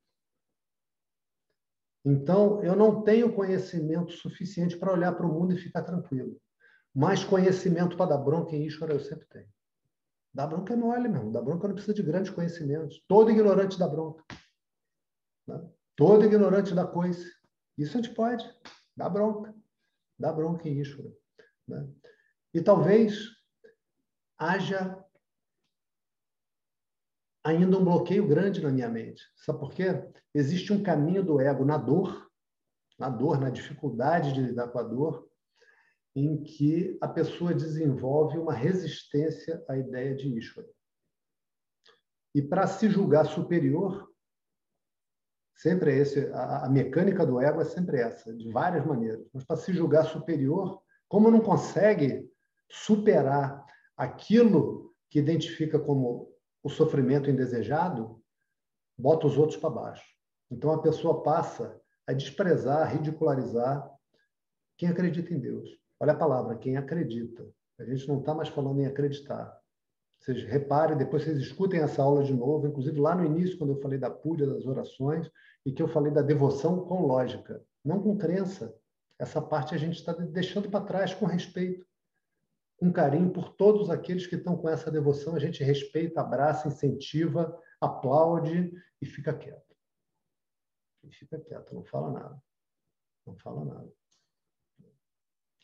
Então, 2.04 2.62
eu 2.62 2.74
não 2.74 3.02
tenho 3.02 3.34
conhecimento 3.34 4.12
suficiente 4.12 4.76
para 4.78 4.92
olhar 4.92 5.12
para 5.12 5.26
o 5.26 5.32
mundo 5.32 5.52
e 5.52 5.58
ficar 5.58 5.82
tranquilo. 5.82 6.40
Mas 6.94 7.24
conhecimento 7.24 7.96
para 7.96 8.10
dar 8.10 8.18
bronca 8.18 8.56
em 8.56 8.66
Ishvara 8.66 8.94
eu 8.94 9.00
sempre 9.00 9.26
tenho. 9.28 9.48
Dar 10.32 10.46
bronca 10.46 10.72
é 10.72 10.76
mole, 10.76 11.08
mesmo. 11.08 11.32
Dar 11.32 11.42
bronca 11.42 11.66
não 11.66 11.74
precisa 11.74 11.94
de 11.94 12.02
grandes 12.02 12.30
conhecimentos. 12.30 13.02
Todo 13.08 13.30
ignorante 13.30 13.78
dá 13.78 13.88
bronca. 13.88 14.24
Né? 15.46 15.68
Todo 15.96 16.24
ignorante 16.24 16.74
dá 16.74 16.86
coisa. 16.86 17.24
Isso 17.76 17.98
a 17.98 18.00
gente 18.00 18.14
pode. 18.14 18.44
Dá 18.96 19.08
bronca 19.08 19.54
da 20.18 20.32
bronca 20.32 20.68
em 20.68 20.80
Ishvara. 20.80 21.12
Né? 21.66 21.88
E 22.52 22.60
talvez 22.60 23.28
haja 24.36 25.02
ainda 27.44 27.78
um 27.78 27.84
bloqueio 27.84 28.26
grande 28.26 28.62
na 28.62 28.70
minha 28.70 28.88
mente. 28.88 29.22
Sabe 29.36 29.60
por 29.60 29.72
quê? 29.72 29.86
Existe 30.34 30.72
um 30.72 30.82
caminho 30.82 31.22
do 31.22 31.40
ego 31.40 31.64
na 31.64 31.76
dor, 31.76 32.28
na 32.98 33.08
dor, 33.08 33.40
na 33.40 33.50
dificuldade 33.50 34.32
de 34.32 34.40
lidar 34.40 34.68
com 34.68 34.78
a 34.78 34.82
dor, 34.82 35.28
em 36.14 36.42
que 36.42 36.98
a 37.00 37.08
pessoa 37.08 37.54
desenvolve 37.54 38.38
uma 38.38 38.52
resistência 38.52 39.64
à 39.68 39.76
ideia 39.76 40.14
de 40.14 40.36
Ishvara. 40.36 40.68
E 42.34 42.42
para 42.42 42.66
se 42.66 42.90
julgar 42.90 43.26
superior, 43.26 44.07
Sempre 45.58 45.92
é 45.92 45.98
esse, 45.98 46.20
a, 46.32 46.66
a 46.66 46.68
mecânica 46.70 47.26
do 47.26 47.40
ego 47.40 47.60
é 47.60 47.64
sempre 47.64 48.00
essa, 48.00 48.32
de 48.32 48.48
várias 48.50 48.86
maneiras. 48.86 49.26
Mas 49.34 49.44
para 49.44 49.56
se 49.56 49.72
julgar 49.72 50.04
superior, 50.04 50.80
como 51.08 51.32
não 51.32 51.40
consegue 51.40 52.30
superar 52.70 53.66
aquilo 53.96 54.94
que 55.10 55.18
identifica 55.18 55.76
como 55.76 56.32
o 56.62 56.68
sofrimento 56.68 57.28
indesejado, 57.28 58.22
bota 58.96 59.26
os 59.26 59.36
outros 59.36 59.58
para 59.58 59.70
baixo. 59.70 60.06
Então 60.48 60.70
a 60.70 60.80
pessoa 60.80 61.24
passa 61.24 61.80
a 62.06 62.12
desprezar, 62.12 62.82
a 62.82 62.84
ridicularizar 62.84 63.90
quem 64.76 64.88
acredita 64.88 65.34
em 65.34 65.40
Deus. 65.40 65.68
Olha 65.98 66.12
a 66.12 66.16
palavra, 66.16 66.56
quem 66.56 66.76
acredita. 66.76 67.44
A 67.80 67.84
gente 67.84 68.06
não 68.06 68.20
está 68.20 68.32
mais 68.32 68.48
falando 68.48 68.80
em 68.80 68.86
acreditar. 68.86 69.57
Vocês 70.18 70.42
reparem, 70.44 70.96
depois 70.96 71.22
vocês 71.22 71.38
escutem 71.38 71.80
essa 71.80 72.02
aula 72.02 72.24
de 72.24 72.34
novo, 72.34 72.66
inclusive 72.66 72.98
lá 73.00 73.14
no 73.14 73.24
início, 73.24 73.56
quando 73.56 73.72
eu 73.74 73.80
falei 73.80 73.98
da 73.98 74.10
púdia 74.10 74.46
das 74.46 74.66
orações, 74.66 75.30
e 75.64 75.72
que 75.72 75.82
eu 75.82 75.88
falei 75.88 76.12
da 76.12 76.22
devoção 76.22 76.84
com 76.84 77.06
lógica, 77.06 77.64
não 77.84 78.02
com 78.02 78.16
crença. 78.16 78.76
Essa 79.18 79.40
parte 79.40 79.74
a 79.74 79.78
gente 79.78 79.96
está 79.96 80.12
deixando 80.12 80.70
para 80.70 80.84
trás 80.84 81.14
com 81.14 81.26
respeito, 81.26 81.86
com 82.76 82.92
carinho 82.92 83.32
por 83.32 83.50
todos 83.50 83.90
aqueles 83.90 84.26
que 84.26 84.36
estão 84.36 84.56
com 84.56 84.68
essa 84.68 84.90
devoção. 84.90 85.34
A 85.34 85.40
gente 85.40 85.64
respeita, 85.64 86.20
abraça, 86.20 86.68
incentiva, 86.68 87.56
aplaude 87.80 88.72
e 89.00 89.06
fica 89.06 89.34
quieto. 89.34 89.76
E 91.02 91.10
fica 91.12 91.38
quieto, 91.38 91.74
não 91.74 91.84
fala 91.84 92.12
nada. 92.12 92.42
Não 93.26 93.36
fala 93.36 93.64
nada. 93.64 93.92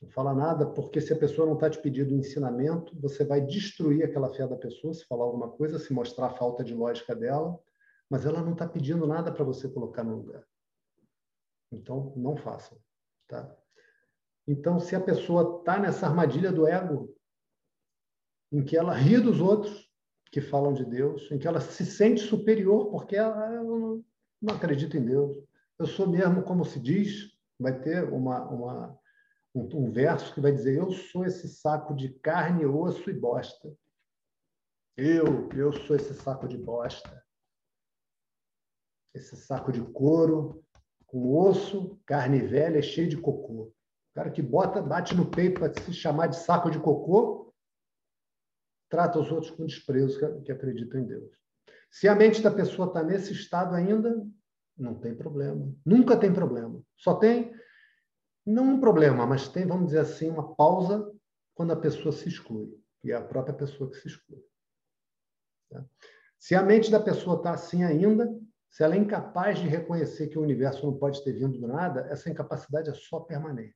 Não 0.05 0.11
fala 0.11 0.35
nada, 0.35 0.67
porque 0.67 1.01
se 1.01 1.15
a 1.15 1.19
pessoa 1.19 1.47
não 1.47 1.55
está 1.55 1.71
te 1.71 1.81
pedindo 1.81 2.15
ensinamento, 2.15 2.95
você 3.01 3.25
vai 3.25 3.41
destruir 3.41 4.05
aquela 4.05 4.29
fé 4.29 4.47
da 4.47 4.57
pessoa 4.57 4.93
se 4.93 5.07
falar 5.07 5.25
alguma 5.25 5.49
coisa, 5.49 5.79
se 5.79 5.95
mostrar 5.95 6.27
a 6.27 6.37
falta 6.37 6.63
de 6.63 6.75
lógica 6.75 7.17
dela, 7.17 7.59
mas 8.11 8.27
ela 8.27 8.43
não 8.43 8.53
está 8.53 8.69
pedindo 8.69 9.07
nada 9.07 9.33
para 9.33 9.45
você 9.45 9.67
colocar 9.67 10.05
no 10.05 10.17
lugar. 10.17 10.45
Então, 11.73 12.13
não 12.17 12.37
façam. 12.37 12.79
Tá? 13.27 13.57
Então, 14.47 14.79
se 14.79 14.95
a 14.95 15.01
pessoa 15.01 15.61
está 15.61 15.79
nessa 15.79 16.07
armadilha 16.07 16.53
do 16.53 16.67
ego, 16.67 17.17
em 18.53 18.63
que 18.63 18.77
ela 18.77 18.93
ri 18.93 19.19
dos 19.19 19.41
outros 19.41 19.91
que 20.31 20.43
falam 20.43 20.75
de 20.75 20.85
Deus, 20.85 21.31
em 21.33 21.39
que 21.39 21.49
ela 21.49 21.63
se 21.63 21.87
sente 21.87 22.21
superior 22.21 22.91
porque 22.91 23.17
ela 23.17 23.49
não, 23.63 24.05
não 24.41 24.55
acredita 24.55 24.99
em 24.99 25.05
Deus. 25.05 25.35
Eu 25.79 25.87
sou 25.87 26.07
mesmo, 26.07 26.43
como 26.43 26.63
se 26.63 26.79
diz, 26.79 27.33
vai 27.59 27.81
ter 27.81 28.05
uma, 28.13 28.45
uma 28.51 28.99
um, 29.55 29.87
um 29.87 29.91
verso 29.91 30.35
que 30.35 30.41
vai 30.41 30.53
dizer: 30.53 30.79
Eu 30.79 30.91
sou 30.91 31.25
esse 31.25 31.49
saco 31.49 31.95
de 31.95 32.09
carne, 32.09 32.67
osso 32.67 33.09
e 33.09 33.13
bosta. 33.13 33.73
Eu, 34.97 35.49
eu 35.51 35.73
sou 35.73 35.97
esse 35.97 36.15
saco 36.15 36.49
de 36.49 36.57
bosta. 36.59 37.23
Esse 39.15 39.37
saco 39.37 39.71
de 39.71 39.81
couro, 39.81 40.65
com 41.07 41.37
osso, 41.37 42.01
carne 42.05 42.41
velha, 42.41 42.83
cheio 42.83 43.09
de 43.09 43.17
cocô. 43.17 43.63
O 43.63 44.15
cara 44.15 44.31
que 44.31 44.43
bota, 44.43 44.83
bate 44.83 45.15
no 45.15 45.31
peito 45.31 45.61
para 45.61 45.73
se 45.73 45.93
chamar 45.93 46.29
de 46.29 46.37
saco 46.37 46.71
de 46.71 46.79
cocô, 46.79 47.53
trata 48.89 49.19
os 49.19 49.31
outros 49.31 49.51
com 49.51 49.67
desprezo 49.67 50.19
que, 50.19 50.43
que 50.43 50.53
acreditam 50.53 51.01
em 51.01 51.07
Deus. 51.07 51.31
Se 51.91 52.09
a 52.09 52.15
mente 52.15 52.43
da 52.43 52.51
pessoa 52.51 52.89
está 52.89 53.03
nesse 53.03 53.33
estado 53.33 53.75
ainda, 53.75 54.25
não 54.77 54.95
tem 54.95 55.15
problema. 55.15 55.73
Nunca 55.85 56.17
tem 56.17 56.33
problema. 56.33 56.81
Só 56.97 57.15
tem 57.15 57.53
não 58.47 58.75
um 58.75 58.81
problema, 58.81 59.27
mas 59.27 59.49
tem, 59.49 59.67
vamos 59.67 59.87
dizer 59.87 60.01
assim, 60.01 60.29
uma 60.29 60.55
pausa 60.55 61.11
quando 61.55 61.73
a 61.73 61.77
pessoa 61.77 62.13
se 62.13 62.29
exclui. 62.29 62.79
E 63.03 63.11
é 63.11 63.15
a 63.15 63.25
própria 63.25 63.55
pessoa 63.55 63.91
que 63.91 63.97
se 63.97 64.09
exclui. 64.09 64.43
Tá? 65.71 65.85
Se 66.39 66.55
a 66.55 66.63
mente 66.63 66.91
da 66.91 67.01
pessoa 67.01 67.37
está 67.37 67.53
assim 67.53 67.85
ainda, 67.85 68.29
se 68.69 68.83
ela 68.83 68.95
é 68.95 68.99
incapaz 68.99 69.59
de 69.59 69.67
reconhecer 69.67 70.29
que 70.29 70.39
o 70.39 70.43
universo 70.43 70.85
não 70.85 70.99
pode 70.99 71.23
ter 71.25 71.33
vindo 71.33 71.59
do 71.59 71.67
nada, 71.67 72.07
essa 72.11 72.29
incapacidade 72.29 72.91
é 72.91 72.95
só 72.95 73.21
permanente. 73.21 73.75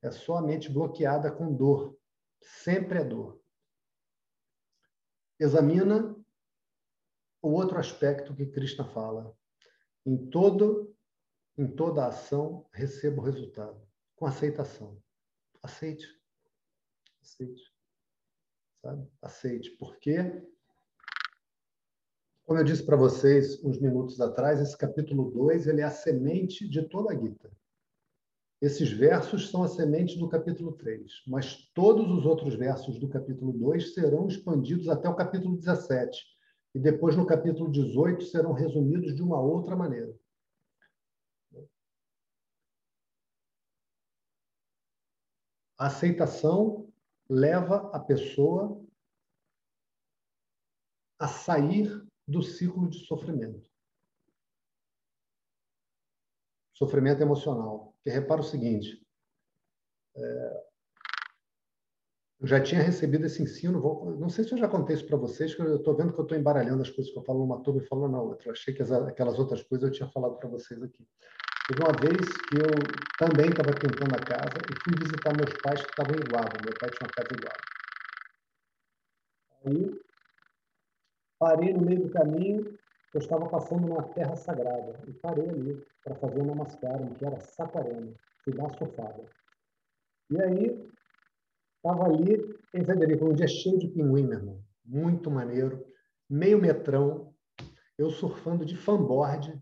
É 0.00 0.10
só 0.10 0.36
a 0.36 0.42
mente 0.42 0.70
bloqueada 0.70 1.30
com 1.32 1.52
dor. 1.52 1.96
Sempre 2.40 2.98
é 2.98 3.04
dor. 3.04 3.40
Examina 5.40 6.14
o 7.42 7.48
outro 7.48 7.78
aspecto 7.78 8.34
que 8.34 8.46
Krishna 8.46 8.84
fala. 8.84 9.34
Em 10.06 10.28
todo 10.28 10.94
em 11.56 11.68
toda 11.68 12.06
ação 12.06 12.66
receba 12.72 13.20
o 13.22 13.24
resultado 13.24 13.83
com 14.16 14.26
aceitação. 14.26 14.98
Aceite. 15.62 16.06
Aceite. 17.22 17.62
Sabe? 18.82 19.08
Aceite. 19.22 19.70
Porque, 19.78 20.16
como 22.44 22.58
eu 22.58 22.64
disse 22.64 22.84
para 22.84 22.96
vocês 22.96 23.62
uns 23.64 23.80
minutos 23.80 24.20
atrás, 24.20 24.60
esse 24.60 24.76
capítulo 24.76 25.30
2 25.30 25.66
ele 25.66 25.80
é 25.80 25.84
a 25.84 25.90
semente 25.90 26.68
de 26.68 26.88
toda 26.88 27.12
a 27.12 27.18
Gita. 27.18 27.50
Esses 28.60 28.90
versos 28.90 29.50
são 29.50 29.62
a 29.62 29.68
semente 29.68 30.18
do 30.18 30.28
capítulo 30.28 30.72
3, 30.72 31.24
mas 31.26 31.70
todos 31.74 32.10
os 32.10 32.24
outros 32.24 32.54
versos 32.54 32.98
do 32.98 33.08
capítulo 33.08 33.52
2 33.52 33.92
serão 33.92 34.26
expandidos 34.26 34.88
até 34.88 35.08
o 35.08 35.14
capítulo 35.14 35.56
17. 35.56 36.24
E 36.74 36.78
depois, 36.78 37.16
no 37.16 37.26
capítulo 37.26 37.70
18, 37.70 38.24
serão 38.24 38.52
resumidos 38.52 39.14
de 39.14 39.22
uma 39.22 39.40
outra 39.40 39.76
maneira. 39.76 40.14
A 45.84 45.88
aceitação 45.88 46.90
leva 47.28 47.90
a 47.94 48.00
pessoa 48.00 48.82
a 51.18 51.28
sair 51.28 52.02
do 52.26 52.42
ciclo 52.42 52.88
de 52.88 53.04
sofrimento. 53.04 53.70
Sofrimento 56.72 57.20
emocional. 57.20 57.92
Porque 57.96 58.08
repara 58.08 58.40
o 58.40 58.44
seguinte: 58.44 59.06
é, 60.16 60.64
eu 62.40 62.46
já 62.46 62.62
tinha 62.62 62.80
recebido 62.80 63.26
esse 63.26 63.42
ensino, 63.42 63.78
vou, 63.78 64.16
não 64.16 64.30
sei 64.30 64.44
se 64.44 64.52
eu 64.52 64.58
já 64.58 64.68
contei 64.68 64.96
isso 64.96 65.06
para 65.06 65.18
vocês, 65.18 65.54
que 65.54 65.60
eu 65.60 65.76
estou 65.76 65.94
vendo 65.94 66.14
que 66.14 66.18
eu 66.18 66.24
estou 66.24 66.38
embaralhando 66.38 66.80
as 66.80 66.88
coisas 66.88 67.12
que 67.12 67.18
eu 67.18 67.24
falo 67.24 67.40
numa 67.40 67.62
turma 67.62 67.82
e 67.82 67.86
falo 67.86 68.08
na 68.08 68.22
outra. 68.22 68.52
Achei 68.52 68.72
que 68.72 68.80
as, 68.80 68.90
aquelas 68.90 69.38
outras 69.38 69.62
coisas 69.62 69.90
eu 69.90 69.94
tinha 69.94 70.08
falado 70.08 70.38
para 70.38 70.48
vocês 70.48 70.82
aqui. 70.82 71.06
Teve 71.66 71.80
uma 71.80 71.92
vez 71.98 72.36
que 72.36 72.56
eu 72.56 72.68
também 73.18 73.48
estava 73.48 73.72
pintando 73.72 74.14
a 74.14 74.24
casa 74.26 74.58
e 74.70 74.74
fui 74.82 74.98
visitar 74.98 75.34
meus 75.34 75.54
pais 75.62 75.82
que 75.82 75.90
estavam 75.90 76.14
em 76.14 76.30
Guava. 76.30 76.58
Meu 76.62 76.74
pai 76.78 76.90
tinha 76.90 77.06
uma 77.06 77.10
casa 77.10 77.28
em 77.32 77.40
Guava. 77.40 77.74
Aí 79.64 80.00
parei 81.38 81.72
no 81.72 81.80
meio 81.82 82.02
do 82.02 82.10
caminho, 82.10 82.78
eu 83.12 83.20
estava 83.20 83.48
passando 83.48 83.86
numa 83.86 84.02
terra 84.02 84.36
sagrada 84.36 84.98
e 85.06 85.12
parei 85.14 85.48
ali 85.48 85.86
para 86.02 86.14
fazer 86.16 86.40
um 86.40 86.46
namaskaram, 86.46 87.14
que 87.14 87.24
era. 87.24 87.38
Fui 88.44 88.52
dar 88.52 88.64
uma 88.64 88.78
sofada. 88.78 89.24
E 90.30 90.42
aí, 90.42 90.90
estava 91.76 92.04
ali 92.04 92.58
em 92.74 92.84
Federico, 92.84 93.26
um 93.26 93.34
dia 93.34 93.46
cheio 93.46 93.78
de 93.78 93.88
pinguim, 93.88 94.24
meu 94.24 94.38
irmão. 94.38 94.64
Muito 94.84 95.30
maneiro. 95.30 95.86
Meio 96.28 96.60
metrão. 96.60 97.34
Eu 97.96 98.10
surfando 98.10 98.64
de 98.64 98.76
fanboard. 98.76 99.58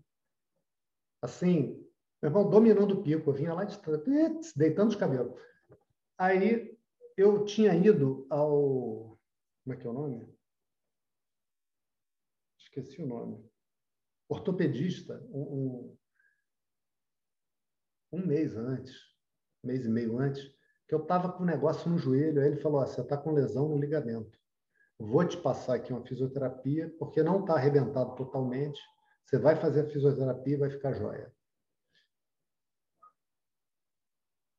Assim, 1.20 1.81
meu 2.22 2.30
irmão 2.30 2.48
dominando 2.48 2.92
o 2.92 3.02
pico, 3.02 3.30
eu 3.30 3.34
vinha 3.34 3.52
lá 3.52 3.64
de 3.64 3.76
deitando 4.54 4.90
os 4.90 4.96
cabelos. 4.96 5.34
Aí 6.16 6.78
eu 7.16 7.44
tinha 7.44 7.74
ido 7.74 8.26
ao. 8.30 9.18
Como 9.64 9.74
é 9.74 9.76
que 9.76 9.86
é 9.86 9.90
o 9.90 9.92
nome? 9.92 10.32
Esqueci 12.58 13.02
o 13.02 13.06
nome. 13.06 13.44
Ortopedista, 14.28 15.20
um, 15.30 15.42
um, 15.42 15.96
um 18.12 18.26
mês 18.26 18.56
antes, 18.56 18.94
mês 19.62 19.84
e 19.84 19.88
meio 19.88 20.18
antes, 20.18 20.42
que 20.88 20.94
eu 20.94 21.02
estava 21.02 21.32
com 21.32 21.42
um 21.42 21.46
negócio 21.46 21.90
no 21.90 21.98
joelho. 21.98 22.40
Aí 22.40 22.46
ele 22.46 22.60
falou: 22.60 22.80
ah, 22.80 22.86
você 22.86 23.00
está 23.00 23.16
com 23.16 23.32
lesão 23.32 23.68
no 23.68 23.78
ligamento. 23.78 24.38
Vou 24.96 25.26
te 25.26 25.36
passar 25.36 25.74
aqui 25.74 25.92
uma 25.92 26.06
fisioterapia, 26.06 26.94
porque 27.00 27.20
não 27.20 27.40
está 27.40 27.54
arrebentado 27.54 28.14
totalmente. 28.14 28.80
Você 29.26 29.38
vai 29.38 29.56
fazer 29.56 29.80
a 29.80 29.90
fisioterapia 29.90 30.54
e 30.54 30.58
vai 30.58 30.70
ficar 30.70 30.92
jóia. 30.92 31.32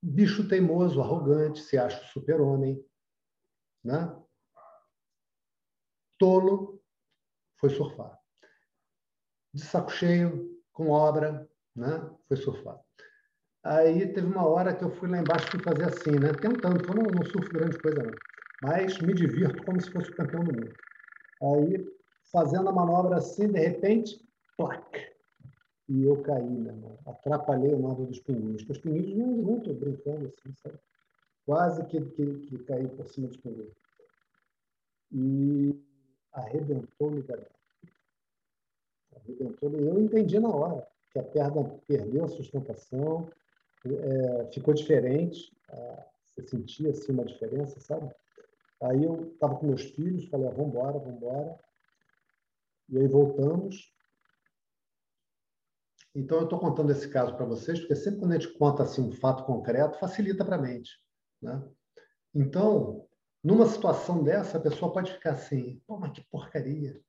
Bicho 0.04 0.48
teimoso, 0.48 1.02
arrogante, 1.02 1.62
se 1.62 1.78
acha 1.78 2.04
super-homem. 2.08 2.84
Né? 3.84 4.14
Tolo, 6.18 6.82
foi 7.58 7.70
surfar. 7.70 8.20
De 9.54 9.62
saco 9.62 9.92
cheio, 9.92 10.62
com 10.74 10.90
obra, 10.90 11.50
né? 11.76 12.10
foi 12.28 12.36
surfar. 12.38 12.80
Aí 13.64 14.12
teve 14.12 14.28
uma 14.28 14.46
hora 14.46 14.76
que 14.76 14.84
eu 14.84 14.92
fui 14.92 15.10
lá 15.10 15.20
embaixo 15.20 15.50
fui 15.50 15.62
fazer 15.62 15.86
assim, 15.86 16.12
né? 16.20 16.34
Tentando, 16.34 16.86
eu 16.86 16.96
não, 16.96 17.04
não 17.04 17.26
surfo 17.26 17.54
grande 17.54 17.80
coisa, 17.80 18.04
não. 18.04 18.12
Mas 18.62 19.00
me 19.00 19.14
divirto 19.14 19.64
como 19.64 19.80
se 19.80 19.90
fosse 19.90 20.12
o 20.12 20.16
campeão 20.16 20.44
do 20.44 20.54
mundo. 20.54 20.76
Aí, 21.42 21.86
fazendo 22.30 22.68
a 22.68 22.74
manobra 22.74 23.18
assim, 23.18 23.48
de 23.48 23.60
repente, 23.60 24.20
plaque 24.58 25.13
e 25.90 26.04
eu 26.04 26.22
caí, 26.22 26.44
irmão. 26.44 26.98
Atrapalhei 27.06 27.74
o 27.74 27.80
nado 27.80 28.06
dos 28.06 28.20
pinguins. 28.20 28.68
Os 28.68 28.78
pinguins 28.78 29.08
vinham 29.08 29.42
junto, 29.42 29.74
brincando 29.74 30.28
assim, 30.28 30.54
sabe? 30.56 30.80
Quase 31.46 31.86
que, 31.86 32.00
que, 32.00 32.40
que 32.40 32.58
caí 32.60 32.88
por 32.88 33.08
cima 33.08 33.28
dos 33.28 33.38
pinguins. 33.38 33.74
E 35.12 35.76
arrebentou 36.32 37.12
no 37.12 37.18
ligamento. 37.18 37.52
Arrebentou. 39.16 39.72
E 39.72 39.88
eu 39.88 40.00
entendi 40.00 40.40
na 40.40 40.50
hora 40.50 40.88
que 41.12 41.20
a 41.20 41.24
perna 41.24 41.64
perdeu 41.88 42.26
a 42.26 42.30
sustentação, 42.30 43.30
é, 43.86 44.52
ficou 44.52 44.74
diferente. 44.74 45.56
É, 45.70 46.06
você 46.26 46.48
sentia 46.48 46.90
assim 46.90 47.12
uma 47.12 47.26
diferença, 47.26 47.80
sabe? 47.80 48.14
Aí 48.82 49.04
eu 49.04 49.32
estava 49.34 49.56
com 49.56 49.68
meus 49.68 49.84
filhos, 49.84 50.28
falei, 50.30 50.48
ah, 50.48 50.52
vamos 50.52 50.74
embora, 50.74 51.00
vamos 51.00 51.16
embora. 51.16 51.60
E 52.90 52.98
aí 52.98 53.08
voltamos, 53.08 53.93
então, 56.16 56.38
eu 56.40 56.44
estou 56.44 56.60
contando 56.60 56.92
esse 56.92 57.10
caso 57.10 57.36
para 57.36 57.46
vocês, 57.46 57.80
porque 57.80 57.96
sempre 57.96 58.20
quando 58.20 58.32
a 58.34 58.40
gente 58.40 58.54
conta 58.58 58.84
assim, 58.84 59.02
um 59.02 59.12
fato 59.12 59.44
concreto, 59.46 60.00
facilita 60.00 60.46
para 60.46 60.58
a 60.58 60.62
mente. 60.62 60.92
Né? 61.42 61.62
Então, 62.36 63.08
Numa 63.44 63.66
situação 63.66 64.24
dessa, 64.24 64.58
a 64.58 64.62
pessoa 64.62 64.94
pode 64.94 65.12
ficar 65.12 65.32
assim: 65.32 65.82
pô, 65.86 66.00
mas 66.00 66.14
que 66.14 66.22
porcaria. 66.32 67.02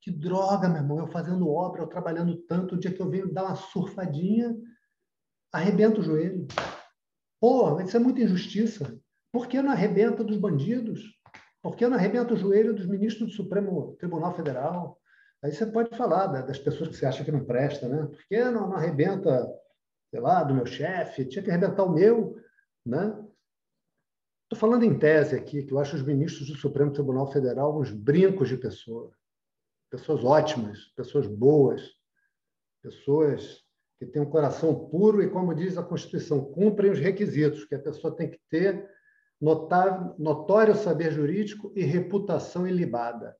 Que 0.00 0.10
droga, 0.10 0.68
meu 0.68 0.78
irmão, 0.78 0.98
eu 0.98 1.06
fazendo 1.06 1.48
obra, 1.48 1.82
eu 1.82 1.86
trabalhando 1.86 2.36
tanto, 2.48 2.74
o 2.74 2.78
dia 2.78 2.92
que 2.92 3.00
eu 3.00 3.08
venho 3.08 3.32
dar 3.32 3.44
uma 3.44 3.54
surfadinha, 3.54 4.56
arrebenta 5.52 6.00
o 6.00 6.02
joelho. 6.02 6.48
Pô, 7.38 7.80
isso 7.80 7.96
é 7.96 8.00
muita 8.00 8.22
injustiça. 8.22 8.98
Por 9.30 9.46
que 9.46 9.62
não 9.62 9.70
arrebenta 9.70 10.24
dos 10.24 10.36
bandidos? 10.36 11.00
Por 11.62 11.76
que 11.76 11.86
não 11.86 11.96
arrebenta 11.96 12.34
o 12.34 12.36
joelho 12.36 12.74
dos 12.74 12.86
ministros 12.86 13.30
do 13.30 13.36
Supremo 13.36 13.94
Tribunal 13.98 14.34
Federal? 14.34 14.98
Aí 15.42 15.52
você 15.52 15.66
pode 15.66 15.96
falar 15.96 16.26
das 16.26 16.58
pessoas 16.58 16.90
que 16.90 16.96
você 16.96 17.06
acha 17.06 17.24
que 17.24 17.32
não 17.32 17.44
presta, 17.44 17.88
né? 17.88 18.06
Por 18.06 18.26
que 18.28 18.44
não, 18.44 18.68
não 18.68 18.76
arrebenta, 18.76 19.50
sei 20.10 20.20
lá, 20.20 20.44
do 20.44 20.54
meu 20.54 20.66
chefe? 20.66 21.24
Tinha 21.24 21.42
que 21.42 21.50
arrebentar 21.50 21.84
o 21.84 21.92
meu, 21.92 22.36
né? 22.84 23.08
Estou 24.44 24.58
falando 24.58 24.84
em 24.84 24.98
tese 24.98 25.36
aqui, 25.36 25.62
que 25.62 25.72
eu 25.72 25.78
acho 25.78 25.96
os 25.96 26.02
ministros 26.02 26.48
do 26.48 26.56
Supremo 26.56 26.92
Tribunal 26.92 27.30
Federal 27.32 27.78
uns 27.78 27.90
brincos 27.90 28.48
de 28.48 28.56
pessoa. 28.56 29.12
Pessoas 29.90 30.24
ótimas, 30.24 30.86
pessoas 30.96 31.26
boas, 31.26 31.88
pessoas 32.82 33.64
que 33.98 34.06
têm 34.06 34.20
um 34.20 34.30
coração 34.30 34.88
puro 34.88 35.22
e, 35.22 35.30
como 35.30 35.54
diz 35.54 35.78
a 35.78 35.82
Constituição, 35.82 36.44
cumprem 36.44 36.90
os 36.90 36.98
requisitos, 36.98 37.64
que 37.64 37.74
a 37.74 37.78
pessoa 37.78 38.14
tem 38.14 38.30
que 38.30 38.40
ter 38.48 38.90
notável, 39.40 40.14
notório 40.18 40.74
saber 40.74 41.12
jurídico 41.12 41.72
e 41.76 41.82
reputação 41.82 42.66
ilibada. 42.66 43.36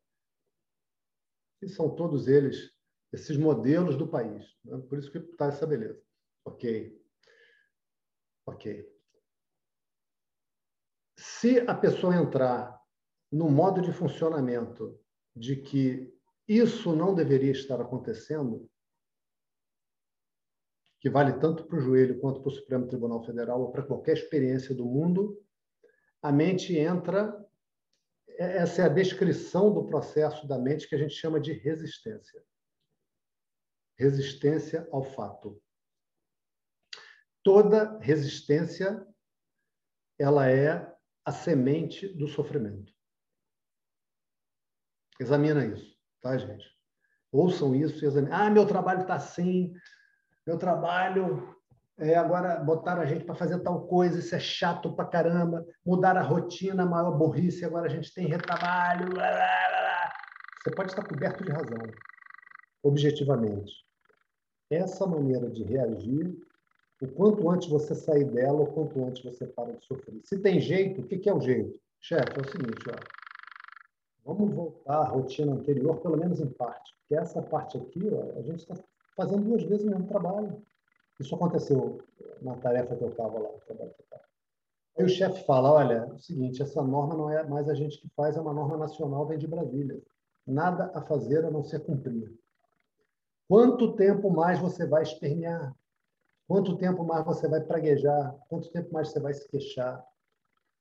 E 1.63 1.69
são 1.69 1.95
todos 1.95 2.27
eles, 2.29 2.73
esses 3.13 3.37
modelos 3.37 3.97
do 3.97 4.09
país. 4.09 4.45
Né? 4.65 4.79
Por 4.89 4.99
isso 4.99 5.11
que 5.11 5.19
está 5.19 5.47
essa 5.47 5.67
beleza. 5.67 6.03
Ok. 6.45 6.99
Ok. 8.47 9.01
Se 11.17 11.61
a 11.61 11.75
pessoa 11.75 12.17
entrar 12.17 12.81
no 13.31 13.51
modo 13.51 13.81
de 13.81 13.93
funcionamento 13.93 14.99
de 15.37 15.57
que 15.57 16.13
isso 16.49 16.97
não 16.97 17.15
deveria 17.15 17.53
estar 17.53 17.81
acontecendo, 17.81 18.69
que 21.01 21.09
vale 21.09 21.39
tanto 21.39 21.65
para 21.65 21.79
o 21.79 21.81
joelho 21.81 22.21
quanto 22.21 22.41
para 22.41 22.49
o 22.49 22.55
Supremo 22.55 22.87
Tribunal 22.87 23.25
Federal 23.25 23.61
ou 23.61 23.71
para 23.71 23.85
qualquer 23.85 24.17
experiência 24.17 24.75
do 24.75 24.85
mundo, 24.85 25.41
a 26.23 26.31
mente 26.31 26.77
entra. 26.77 27.35
É, 28.41 28.57
essa 28.57 28.81
é 28.81 28.85
a 28.87 28.89
descrição 28.89 29.71
do 29.71 29.87
processo 29.87 30.49
da 30.49 30.59
mente 30.59 30.89
que 30.89 30.95
a 30.95 30.99
gente 30.99 31.13
chama 31.13 31.39
de 31.39 31.53
resistência. 31.53 32.43
Resistência 33.99 34.89
ao 34.91 35.05
fato. 35.05 35.63
Toda 37.45 37.99
resistência 37.99 39.07
ela 40.19 40.51
é 40.51 40.91
a 41.23 41.33
semente 41.33 42.09
do 42.09 42.27
sofrimento. 42.27 42.95
Examina 45.21 45.67
isso, 45.67 45.99
tá, 46.23 46.39
gente? 46.39 46.67
Ouçam 47.31 47.75
isso 47.75 48.03
e 48.03 48.09
examinem. 48.09 48.35
Ah, 48.35 48.49
meu 48.49 48.67
trabalho 48.67 49.03
está 49.03 49.17
assim, 49.17 49.75
meu 50.47 50.57
trabalho 50.57 51.60
é, 52.01 52.17
agora 52.17 52.59
botaram 52.61 53.03
a 53.03 53.07
gente 53.07 53.25
para 53.25 53.35
fazer 53.35 53.59
tal 53.61 53.87
coisa, 53.87 54.19
isso 54.19 54.35
é 54.35 54.41
chato 54.41 54.93
pra 54.93 55.05
caramba, 55.05 55.67
mudar 55.85 56.17
a 56.17 56.23
rotina, 56.23 56.87
maior 56.87 57.11
burrice, 57.11 57.65
agora 57.65 57.87
a 57.87 57.91
gente 57.91 58.13
tem 58.15 58.27
retrabalho. 58.27 59.11
Blá, 59.11 59.31
blá, 59.31 59.69
blá. 59.69 60.13
Você 60.63 60.71
pode 60.71 60.91
estar 60.91 61.05
coberto 61.05 61.45
de 61.45 61.51
razão, 61.51 61.79
objetivamente. 62.83 63.73
Essa 64.71 65.07
maneira 65.07 65.51
de 65.51 65.63
reagir, 65.63 66.39
o 67.03 67.09
quanto 67.09 67.51
antes 67.51 67.69
você 67.69 67.95
sair 67.95 68.25
dela, 68.25 68.63
o 68.63 68.73
quanto 68.73 69.05
antes 69.05 69.23
você 69.23 69.47
para 69.47 69.73
de 69.73 69.85
sofrer. 69.85 70.21
Se 70.25 70.39
tem 70.39 70.59
jeito, 70.59 71.03
o 71.03 71.07
que 71.07 71.29
é 71.29 71.35
o 71.35 71.41
jeito? 71.41 71.79
Chefe, 72.01 72.39
é 72.39 72.41
o 72.41 72.51
seguinte, 72.51 72.85
ó, 72.89 74.35
vamos 74.35 74.55
voltar 74.55 75.01
à 75.01 75.05
rotina 75.05 75.53
anterior, 75.53 76.01
pelo 76.01 76.17
menos 76.17 76.41
em 76.41 76.49
parte. 76.49 76.95
Porque 77.01 77.15
essa 77.15 77.43
parte 77.43 77.77
aqui, 77.77 78.09
ó, 78.11 78.39
a 78.39 78.43
gente 78.43 78.61
está 78.61 78.75
fazendo 79.15 79.45
duas 79.45 79.63
vezes 79.65 79.85
o 79.85 79.91
mesmo 79.91 80.07
trabalho. 80.07 80.63
Isso 81.21 81.35
aconteceu 81.35 81.99
na 82.41 82.57
tarefa 82.57 82.97
que 82.97 83.05
eu 83.05 83.11
estava 83.11 83.39
lá. 83.39 83.51
Aí 84.99 85.05
o 85.05 85.09
chefe 85.09 85.45
fala, 85.45 85.71
olha, 85.71 85.95
é 85.95 86.15
o 86.15 86.19
seguinte, 86.19 86.63
essa 86.63 86.83
norma 86.83 87.15
não 87.15 87.29
é 87.29 87.47
mais 87.47 87.69
a 87.69 87.75
gente 87.75 88.01
que 88.01 88.09
faz, 88.17 88.37
é 88.37 88.41
uma 88.41 88.55
norma 88.55 88.79
nacional, 88.79 89.27
vem 89.27 89.39
de 89.39 89.47
Brasília. 89.47 90.01
Nada 90.47 90.91
a 90.95 91.03
fazer 91.03 91.45
a 91.45 91.51
não 91.51 91.63
ser 91.63 91.81
cumprir. 91.81 92.33
Quanto 93.47 93.95
tempo 93.97 94.31
mais 94.31 94.59
você 94.59 94.87
vai 94.87 95.03
espernear? 95.03 95.77
Quanto 96.49 96.77
tempo 96.79 97.05
mais 97.05 97.25
você 97.25 97.47
vai 97.47 97.61
praguejar? 97.61 98.35
Quanto 98.49 98.71
tempo 98.71 98.93
mais 98.93 99.09
você 99.09 99.21
vai 99.21 99.35
se 99.35 99.47
queixar? 99.47 100.05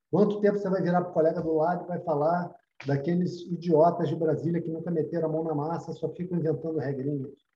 Quanto 0.10 0.40
tempo 0.40 0.58
você 0.58 0.70
vai 0.70 0.82
virar 0.82 1.02
para 1.02 1.12
o 1.12 1.14
colega 1.14 1.42
do 1.42 1.54
lado 1.54 1.84
e 1.84 1.88
vai 1.88 2.00
falar 2.00 2.56
daqueles 2.86 3.42
idiotas 3.42 4.08
de 4.08 4.16
Brasília 4.16 4.62
que 4.62 4.72
nunca 4.72 4.90
meteram 4.90 5.28
a 5.28 5.32
mão 5.32 5.44
na 5.44 5.54
massa, 5.54 5.92
só 5.92 6.10
ficam 6.10 6.38
inventando 6.38 6.80
regrinhas? 6.80 7.49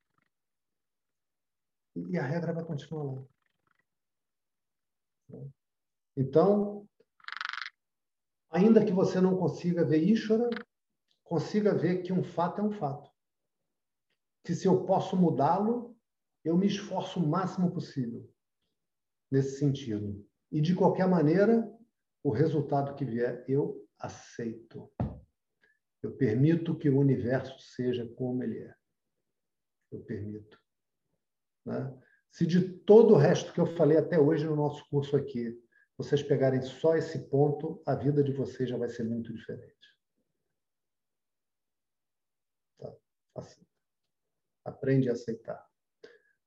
E 1.95 2.17
a 2.17 2.23
regra 2.23 2.53
vai 2.53 2.63
continuar 2.63 3.03
lá. 3.03 3.23
Então, 6.15 6.87
ainda 8.49 8.85
que 8.85 8.91
você 8.91 9.19
não 9.19 9.37
consiga 9.37 9.85
ver 9.85 10.03
Ishvara, 10.03 10.49
consiga 11.23 11.73
ver 11.73 12.03
que 12.03 12.13
um 12.13 12.23
fato 12.23 12.61
é 12.61 12.63
um 12.63 12.71
fato. 12.71 13.11
Que 14.43 14.53
se 14.53 14.67
eu 14.67 14.85
posso 14.85 15.15
mudá-lo, 15.15 15.97
eu 16.43 16.57
me 16.57 16.67
esforço 16.67 17.19
o 17.19 17.27
máximo 17.27 17.71
possível 17.71 18.29
nesse 19.31 19.57
sentido. 19.57 20.27
E 20.51 20.61
de 20.61 20.75
qualquer 20.75 21.07
maneira, 21.07 21.67
o 22.21 22.29
resultado 22.29 22.95
que 22.95 23.05
vier, 23.05 23.43
eu 23.47 23.83
aceito. 23.97 24.91
Eu 26.03 26.15
permito 26.15 26.77
que 26.77 26.89
o 26.89 26.99
universo 26.99 27.57
seja 27.59 28.07
como 28.15 28.43
ele 28.43 28.59
é. 28.59 28.75
Eu 29.91 30.03
permito. 30.03 30.62
Né? 31.65 32.01
Se 32.31 32.45
de 32.45 32.67
todo 32.79 33.13
o 33.13 33.17
resto 33.17 33.53
que 33.53 33.59
eu 33.59 33.65
falei 33.65 33.97
até 33.97 34.19
hoje 34.19 34.45
no 34.45 34.55
nosso 34.55 34.87
curso 34.89 35.15
aqui, 35.15 35.61
vocês 35.97 36.23
pegarem 36.23 36.61
só 36.61 36.95
esse 36.95 37.29
ponto, 37.29 37.81
a 37.85 37.95
vida 37.95 38.23
de 38.23 38.33
vocês 38.33 38.69
já 38.69 38.77
vai 38.77 38.89
ser 38.89 39.03
muito 39.03 39.31
diferente. 39.33 39.97
Tá? 42.79 42.93
Assim. 43.35 43.63
Aprende 44.65 45.09
a 45.09 45.13
aceitar. 45.13 45.63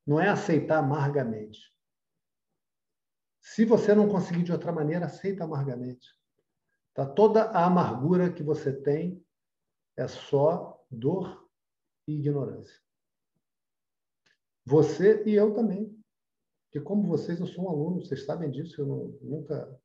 Não 0.07 0.21
é 0.21 0.29
aceitar 0.29 0.79
amargamente. 0.79 1.61
Se 3.41 3.65
você 3.65 3.95
não 3.95 4.09
conseguir 4.09 4.43
de 4.43 4.53
outra 4.53 4.73
maneira, 4.73 5.07
aceita 5.07 5.45
amargamente. 5.45 6.09
Tá? 6.93 7.07
Toda 7.07 7.45
a 7.45 7.65
amargura 7.67 8.33
que 8.33 8.43
você 8.43 8.73
tem 8.73 9.25
é 9.97 10.09
só 10.09 10.85
dor 10.91 11.49
e 12.09 12.19
ignorância. 12.19 12.86
Você 14.67 15.23
e 15.25 15.35
eu 15.35 15.55
também. 15.55 15.97
Porque, 16.65 16.81
como 16.81 17.07
vocês, 17.07 17.39
eu 17.39 17.47
sou 17.47 17.65
um 17.65 17.71
aluno, 17.71 18.05
vocês 18.05 18.25
sabem 18.25 18.51
disso, 18.51 18.81
eu 18.81 18.87
não, 18.87 19.07
nunca 19.23 19.81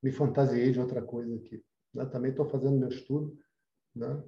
me 0.00 0.12
fantasiei 0.12 0.70
de 0.70 0.80
outra 0.80 1.02
coisa 1.02 1.34
aqui. 1.34 1.62
Né? 1.92 2.06
Também 2.06 2.30
estou 2.30 2.46
fazendo 2.46 2.78
meu 2.78 2.88
estudo. 2.88 3.36
Né? 3.94 4.24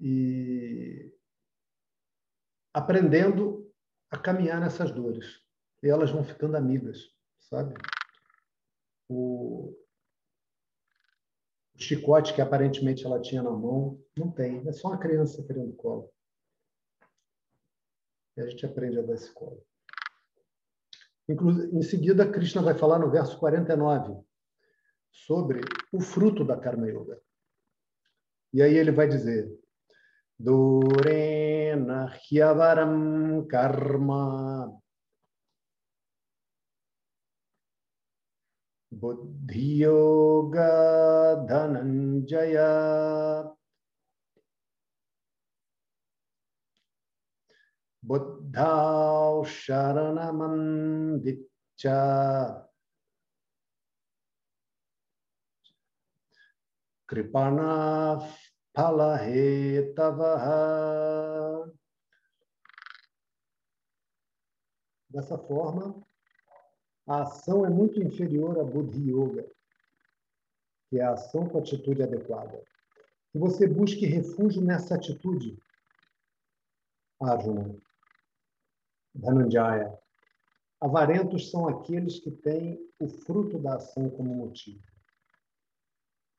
E 0.00 1.12
aprendendo 2.72 3.70
a 4.10 4.16
caminhar 4.16 4.60
nessas 4.60 4.90
dores. 4.92 5.42
E 5.82 5.88
elas 5.88 6.10
vão 6.10 6.24
ficando 6.24 6.56
amigas, 6.56 7.14
sabe? 7.38 7.74
O, 9.08 9.76
o 11.74 11.78
chicote 11.78 12.34
que 12.34 12.40
aparentemente 12.40 13.04
ela 13.04 13.20
tinha 13.20 13.42
na 13.42 13.50
mão, 13.50 14.02
não 14.16 14.30
tem. 14.30 14.66
É 14.66 14.72
só 14.72 14.88
uma 14.88 14.98
criança 14.98 15.44
querendo 15.44 15.74
colo. 15.74 16.10
E 18.38 18.40
a 18.40 18.46
gente 18.46 18.64
aprende 18.64 19.00
a 19.00 19.02
dar 19.02 19.14
esse 19.14 19.32
colo. 19.32 19.60
Em 21.28 21.82
seguida, 21.82 22.30
Krishna 22.30 22.62
vai 22.62 22.72
falar 22.72 23.00
no 23.00 23.10
verso 23.10 23.36
49 23.36 24.16
sobre 25.10 25.60
o 25.92 26.00
fruto 26.00 26.44
da 26.44 26.56
Karma 26.56 26.88
Yoga. 26.88 27.20
E 28.52 28.62
aí 28.62 28.76
ele 28.76 28.92
vai 28.92 29.08
dizer: 29.08 29.52
Durena 30.38 32.16
Hyavaram 32.30 33.44
Karma 33.48 34.72
Buddhi 38.92 39.82
Yoga 39.82 41.34
Dhananjaya 41.44 43.52
बुद्धौ 48.07 49.43
शरणमन्दिच्च 49.45 50.23
कृपणाः 57.07 58.27
फलहेतवः 58.75 60.45
Dessa 65.13 65.37
forma, 65.37 66.03
a 67.07 67.21
ação 67.21 67.63
é 67.63 67.69
muito 67.69 68.01
inferior 68.01 68.59
à 68.59 68.63
Buddhi 68.63 69.11
Yoga. 69.11 69.47
que 70.93 70.99
é 70.99 71.03
a 71.03 71.13
ação 71.13 71.49
com 71.49 71.57
a 71.57 71.61
atitude 71.61 72.03
adequada. 72.03 72.63
Que 73.31 73.39
você 73.39 73.67
busque 73.67 74.05
refúgio 74.05 74.61
nessa 74.61 74.93
atitude, 74.93 75.57
Arjuna, 77.19 77.75
Dhananjaya. 79.18 79.98
Avarentos 80.80 81.50
são 81.50 81.66
aqueles 81.66 82.20
que 82.20 82.30
têm 82.30 82.78
o 83.00 83.08
fruto 83.08 83.58
da 83.58 83.74
ação 83.76 84.08
como 84.10 84.32
motivo. 84.32 84.82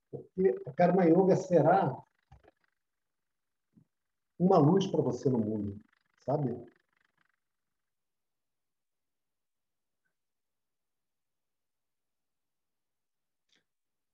Porque 0.09 0.55
a 0.65 0.71
Karma 0.71 1.05
Yoga 1.05 1.35
será 1.35 1.95
uma 4.39 4.57
luz 4.57 4.87
para 4.87 5.01
você 5.01 5.29
no 5.29 5.37
mundo, 5.37 5.79
sabe? 6.21 6.55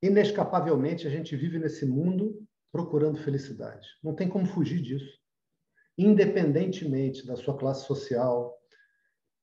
Inescapavelmente, 0.02 1.08
a 1.08 1.10
gente 1.10 1.36
vive 1.36 1.60
nesse 1.60 1.86
mundo 1.86 2.46
procurando 2.72 3.24
felicidade. 3.24 3.88
Não 4.04 4.16
tem 4.16 4.28
como 4.28 4.46
fugir 4.46 4.82
disso. 4.82 5.24
Independentemente 5.98 7.26
da 7.26 7.36
sua 7.36 7.58
classe 7.58 7.86
social, 7.86 8.58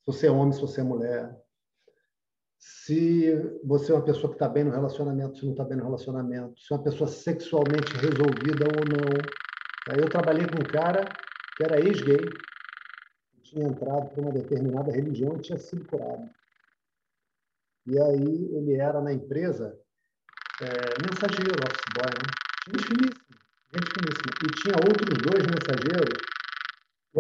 se 0.01 0.07
você 0.07 0.27
é 0.27 0.31
homem, 0.31 0.53
se 0.53 0.61
você 0.61 0.81
é 0.81 0.85
mulher, 0.85 1.43
se 2.59 3.35
você 3.65 3.91
é 3.91 3.95
uma 3.95 4.05
pessoa 4.05 4.29
que 4.29 4.37
está 4.37 4.49
bem 4.49 4.65
no 4.65 4.71
relacionamento, 4.71 5.39
se 5.39 5.45
não 5.45 5.53
está 5.53 5.65
bem 5.65 5.77
no 5.79 5.85
relacionamento, 5.85 6.61
se 6.61 6.73
é 6.73 6.77
uma 6.77 6.85
pessoa 6.85 7.09
sexualmente 7.09 7.93
resolvida 7.95 8.67
ou 8.67 8.85
não. 8.87 10.01
Eu 10.01 10.09
trabalhei 10.09 10.47
com 10.47 10.61
um 10.61 10.73
cara 10.73 11.05
que 11.57 11.65
era 11.65 11.81
ex-gay, 11.81 12.29
tinha 13.43 13.67
entrado 13.67 14.11
para 14.11 14.21
uma 14.21 14.31
determinada 14.31 14.93
religião 14.93 15.37
e 15.37 15.41
tinha 15.41 15.59
sido 15.59 15.85
curado. 15.87 16.31
E 17.87 18.01
aí 18.01 18.55
ele 18.55 18.75
era 18.75 19.01
na 19.01 19.13
empresa 19.13 19.77
é, 20.61 20.67
mensageiro, 21.03 21.59
office 21.65 21.93
boy, 21.95 22.11
né? 22.15 22.31
Gente 22.69 22.87
finíssima, 22.87 23.25
gente 23.75 23.91
finíssima. 23.93 24.33
E 24.45 24.63
tinha 24.63 24.75
outros 24.77 25.19
dois 25.19 25.47
mensageiros 25.47 26.32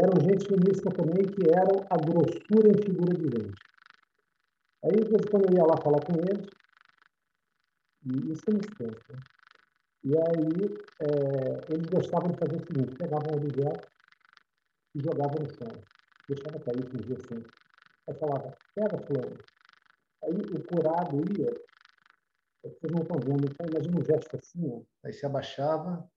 eram 0.00 0.20
gente 0.20 0.46
finíssima 0.46 0.90
também, 0.92 1.24
que 1.24 1.48
eram 1.50 1.86
a 1.90 1.96
grossura 1.96 2.68
em 2.68 2.82
figura 2.82 3.14
de 3.14 3.24
gente. 3.24 3.62
Aí, 4.84 4.92
depois, 4.92 5.24
quando 5.30 5.50
eu 5.50 5.56
ia 5.56 5.64
lá 5.64 5.76
falar 5.76 6.00
com 6.00 6.14
eles, 6.14 6.46
e 8.04 8.32
isso 8.32 8.42
é 8.48 8.52
instância, 8.52 9.14
né? 9.14 9.20
e 10.04 10.16
aí 10.16 10.64
é, 11.00 11.72
eles 11.72 11.86
gostavam 11.88 12.32
de 12.32 12.38
fazer 12.38 12.56
o 12.56 12.66
seguinte, 12.66 12.96
pegavam 12.96 13.32
um 13.32 13.36
objeto 13.36 13.88
e 14.94 15.00
jogavam 15.00 15.38
no 15.40 15.48
chão, 15.54 15.72
deixava 16.28 16.58
cair, 16.60 16.90
fingia 16.90 17.16
assim. 17.16 17.44
Aí 18.08 18.14
falava, 18.14 18.56
pega 18.74 18.98
fulano. 18.98 19.38
Aí 20.24 20.34
o 20.34 20.62
curado 20.64 21.22
ia 21.38 21.62
vocês 22.62 22.92
não 22.92 23.02
estão 23.02 23.18
vendo. 23.18 23.44
Então, 23.50 23.66
imagina 23.66 23.98
um 23.98 24.04
gesto 24.04 24.36
assim, 24.36 24.70
ó. 24.70 24.82
aí 25.04 25.12
se 25.12 25.26
abaixava, 25.26 26.08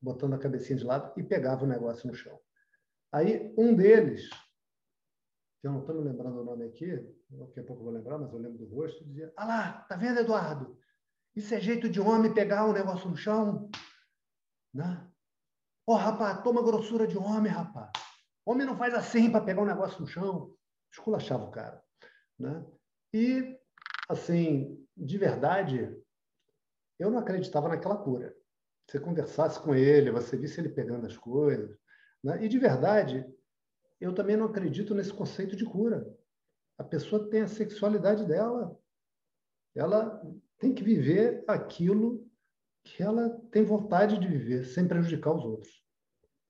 botando 0.00 0.34
a 0.34 0.38
cabecinha 0.38 0.78
de 0.78 0.84
lado 0.84 1.18
e 1.18 1.22
pegava 1.22 1.64
o 1.64 1.68
negócio 1.68 2.06
no 2.06 2.14
chão. 2.14 2.38
Aí 3.12 3.52
um 3.58 3.74
deles, 3.74 4.28
que 5.60 5.66
eu 5.66 5.72
não 5.72 5.80
estou 5.80 5.94
me 5.94 6.02
lembrando 6.02 6.40
o 6.40 6.44
nome 6.44 6.64
aqui, 6.64 6.86
daqui 7.30 7.60
a 7.60 7.64
pouco 7.64 7.82
eu 7.82 7.84
vou 7.84 7.92
lembrar, 7.92 8.18
mas 8.18 8.32
eu 8.32 8.38
lembro 8.38 8.58
do 8.58 8.74
rosto, 8.74 9.04
dizia: 9.04 9.32
Ah 9.36 9.44
lá, 9.44 9.72
tá 9.88 9.96
vendo, 9.96 10.20
Eduardo? 10.20 10.78
Isso 11.34 11.54
é 11.54 11.60
jeito 11.60 11.88
de 11.88 12.00
homem 12.00 12.32
pegar 12.32 12.66
um 12.66 12.72
negócio 12.72 13.08
no 13.08 13.16
chão? 13.16 13.70
Né? 14.72 15.06
Ô, 15.86 15.92
oh, 15.92 15.96
rapaz, 15.96 16.42
toma 16.42 16.62
grossura 16.62 17.06
de 17.06 17.18
homem, 17.18 17.50
rapaz. 17.50 17.90
Homem 18.44 18.66
não 18.66 18.76
faz 18.76 18.94
assim 18.94 19.30
para 19.30 19.44
pegar 19.44 19.62
um 19.62 19.66
negócio 19.66 20.00
no 20.00 20.06
chão. 20.06 20.54
Esculachava 20.92 21.44
o 21.44 21.50
cara. 21.50 21.82
Né? 22.38 22.64
E, 23.12 23.56
assim, 24.08 24.86
de 24.96 25.18
verdade, 25.18 25.96
eu 26.98 27.10
não 27.10 27.18
acreditava 27.18 27.68
naquela 27.68 27.96
cura. 27.96 28.34
Você 28.88 28.98
conversasse 28.98 29.60
com 29.60 29.74
ele, 29.74 30.10
você 30.10 30.36
visse 30.36 30.60
ele 30.60 30.68
pegando 30.68 31.06
as 31.06 31.16
coisas. 31.16 31.76
Né? 32.22 32.44
E, 32.44 32.48
de 32.48 32.58
verdade, 32.58 33.26
eu 34.00 34.14
também 34.14 34.36
não 34.36 34.46
acredito 34.46 34.94
nesse 34.94 35.12
conceito 35.12 35.56
de 35.56 35.64
cura. 35.64 36.06
A 36.78 36.84
pessoa 36.84 37.28
tem 37.28 37.42
a 37.42 37.48
sexualidade 37.48 38.26
dela. 38.26 38.78
Ela 39.74 40.22
tem 40.58 40.74
que 40.74 40.82
viver 40.82 41.44
aquilo 41.46 42.26
que 42.82 43.02
ela 43.02 43.28
tem 43.50 43.62
vontade 43.62 44.18
de 44.18 44.26
viver, 44.26 44.64
sem 44.64 44.88
prejudicar 44.88 45.34
os 45.34 45.44
outros. 45.44 45.84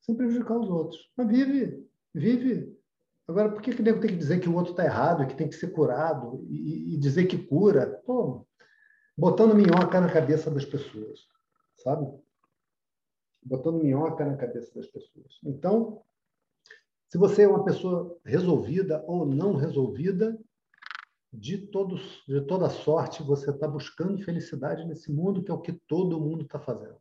Sem 0.01 0.15
prejudicar 0.15 0.59
os 0.59 0.69
outros. 0.69 1.11
Mas 1.17 1.29
vive, 1.29 1.87
vive. 2.15 2.79
Agora, 3.27 3.51
por 3.51 3.63
que, 3.63 3.75
que 3.75 3.81
o 3.81 3.85
nego 3.85 4.01
tem 4.01 4.11
que 4.11 4.17
dizer 4.17 4.41
que 4.41 4.49
o 4.49 4.55
outro 4.55 4.73
está 4.73 4.85
errado, 4.85 5.27
que 5.27 5.37
tem 5.37 5.49
que 5.49 5.55
ser 5.55 5.69
curado 5.69 6.45
e, 6.49 6.95
e 6.95 6.97
dizer 6.99 7.27
que 7.27 7.39
cura? 7.39 8.01
Pô, 8.05 8.47
botando 9.17 9.55
minhoca 9.55 10.01
na 10.01 10.13
cabeça 10.13 10.51
das 10.51 10.65
pessoas, 10.65 11.21
sabe? 11.77 12.07
Botando 13.43 13.83
minhoca 13.83 14.25
na 14.25 14.37
cabeça 14.37 14.75
das 14.75 14.87
pessoas. 14.87 15.39
Então, 15.45 16.03
se 17.09 17.19
você 17.19 17.43
é 17.43 17.49
uma 17.49 17.65
pessoa 17.65 18.19
resolvida 18.25 19.03
ou 19.07 19.27
não 19.27 19.57
resolvida, 19.57 20.39
de, 21.33 21.59
todos, 21.59 22.25
de 22.27 22.41
toda 22.43 22.69
sorte, 22.69 23.23
você 23.23 23.51
está 23.51 23.67
buscando 23.69 24.23
felicidade 24.23 24.85
nesse 24.85 25.13
mundo, 25.13 25.43
que 25.43 25.51
é 25.51 25.55
o 25.55 25.61
que 25.61 25.73
todo 25.73 26.21
mundo 26.21 26.43
está 26.43 26.59
fazendo. 26.59 27.01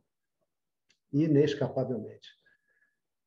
Inescapavelmente. 1.12 2.28